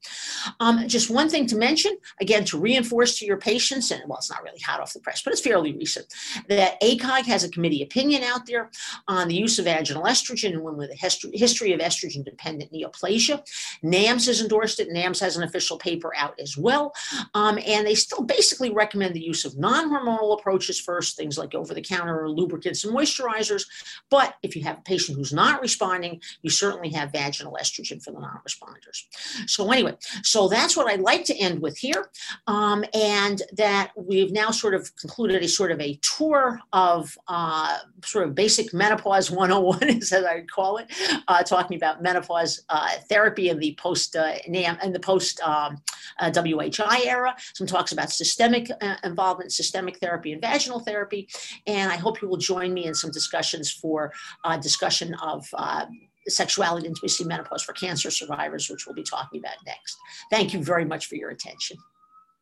Um, 0.60 0.88
just 0.88 1.10
one 1.10 1.30
thing 1.30 1.46
to 1.48 1.56
mention, 1.56 1.98
again, 2.22 2.46
to 2.46 2.60
reinforce 2.60 3.18
to 3.20 3.26
your 3.26 3.38
patients, 3.38 3.92
and 3.92 4.02
well, 4.08 4.18
it's 4.18 4.30
not 4.30 4.44
really 4.44 4.60
hot 4.60 4.80
off 4.80 4.94
the 4.94 5.00
press, 5.00 5.22
but 5.24 5.34
it's 5.34 5.42
fairly 5.42 5.74
recent, 5.74 6.06
that 6.50 6.80
ACOG 6.82 7.26
has 7.26 7.44
a 7.44 7.50
committee 7.50 7.82
opinion 7.82 8.24
out 8.24 8.46
there 8.46 8.70
on 9.08 9.28
the 9.28 9.36
use 9.36 9.60
of 9.60 9.66
vaginal 9.66 10.04
estrogen 10.04 10.54
in 10.54 10.64
women 10.64 10.78
with 10.78 10.92
a 10.92 11.38
history 11.38 11.74
of 11.74 11.80
estrogen-dependent 11.80 12.72
neoplasia. 12.72 13.42
NAMS 13.84 14.28
has 14.28 14.42
endorsed 14.42 14.80
it. 14.80 14.90
NAMS 14.90 15.20
has 15.20 15.38
an 15.38 15.44
official 15.44 15.78
paper 15.78 16.12
out 16.16 16.40
as 16.40 16.58
well, 16.58 16.94
um, 17.34 17.58
and 17.66 17.86
they 17.86 17.96
still 18.04 18.24
basically 18.24 18.72
recommend 18.72 19.14
the 19.14 19.24
use 19.24 19.46
of 19.46 19.58
non-hormonal 19.58 20.38
approaches 20.38 20.80
first, 20.80 21.18
things 21.18 21.38
like 21.38 21.56
over-the-counter 21.56 22.30
lubricants 22.30 22.84
and 22.84 22.96
moisturizers. 22.96 23.66
But 24.10 24.36
if 24.44 24.56
you 24.56 24.64
have 24.64 24.80
a 24.80 24.82
patient 24.82 25.18
who's 25.18 25.34
not 25.34 25.62
responding, 25.62 26.22
you 26.42 26.50
certainly 26.50 26.90
have 26.90 27.12
vaginal 27.12 27.58
estrogen 27.60 28.04
for 28.04 28.12
the 28.12 28.20
non-responders. 28.20 29.04
So 29.48 29.72
anyway, 29.72 29.96
so 30.24 30.48
that's 30.48 30.76
what 30.78 30.88
I'd 30.88 31.00
like 31.00 31.26
to 31.26 31.36
end 31.36 31.62
with 31.62 31.78
here. 31.78 32.10
Um, 32.48 32.84
and 32.94 33.42
that 33.54 33.92
we've 33.96 34.32
now 34.32 34.52
sort 34.52 34.74
of 34.74 34.96
concluded 34.96 35.42
a 35.44 35.48
sort 35.48 35.72
of 35.72 35.80
a 35.80 36.00
tour 36.02 36.60
of 36.74 37.18
uh, 37.28 37.78
sort 38.04 38.28
of 38.28 38.36
basic 38.36 38.74
menopause 38.74 39.32
101, 39.32 39.84
as 39.84 40.14
I'd 40.34 40.50
call 40.50 40.78
it, 40.78 40.92
uh, 41.28 41.44
talking 41.44 41.78
about 41.78 42.02
menopause 42.02 42.64
uh, 42.70 42.90
therapy 43.10 43.50
in 43.50 43.60
the 43.60 43.76
post 43.76 44.16
uh, 44.16 44.36
NAM 44.48 44.78
and 44.82 44.94
the 44.94 45.00
post 45.00 45.42
um, 45.42 45.82
WHI 46.22 47.04
era, 47.06 47.36
some 47.54 47.68
about 47.94 48.12
systemic 48.12 48.70
uh, 48.82 48.96
involvement, 49.04 49.52
systemic 49.52 49.98
therapy, 50.00 50.34
and 50.34 50.42
vaginal 50.42 50.80
therapy. 50.80 51.28
And 51.68 51.92
I 51.92 51.96
hope 51.96 52.22
you 52.22 52.28
will 52.28 52.38
join 52.38 52.74
me 52.74 52.86
in 52.86 52.94
some 52.94 53.12
discussions 53.12 53.72
for 53.72 54.12
uh, 54.44 54.58
discussion 54.58 55.14
of 55.16 55.46
uh, 55.54 55.86
sexuality, 56.28 56.88
intimacy, 56.88 57.24
menopause 57.24 57.64
for 57.64 57.74
cancer 57.74 58.12
survivors, 58.12 58.70
which 58.70 58.86
we'll 58.86 58.96
be 58.96 59.04
talking 59.04 59.40
about 59.40 59.56
next. 59.66 59.98
Thank 60.30 60.54
you 60.54 60.64
very 60.64 60.86
much 60.86 61.08
for 61.08 61.16
your 61.16 61.30
attention. 61.30 61.78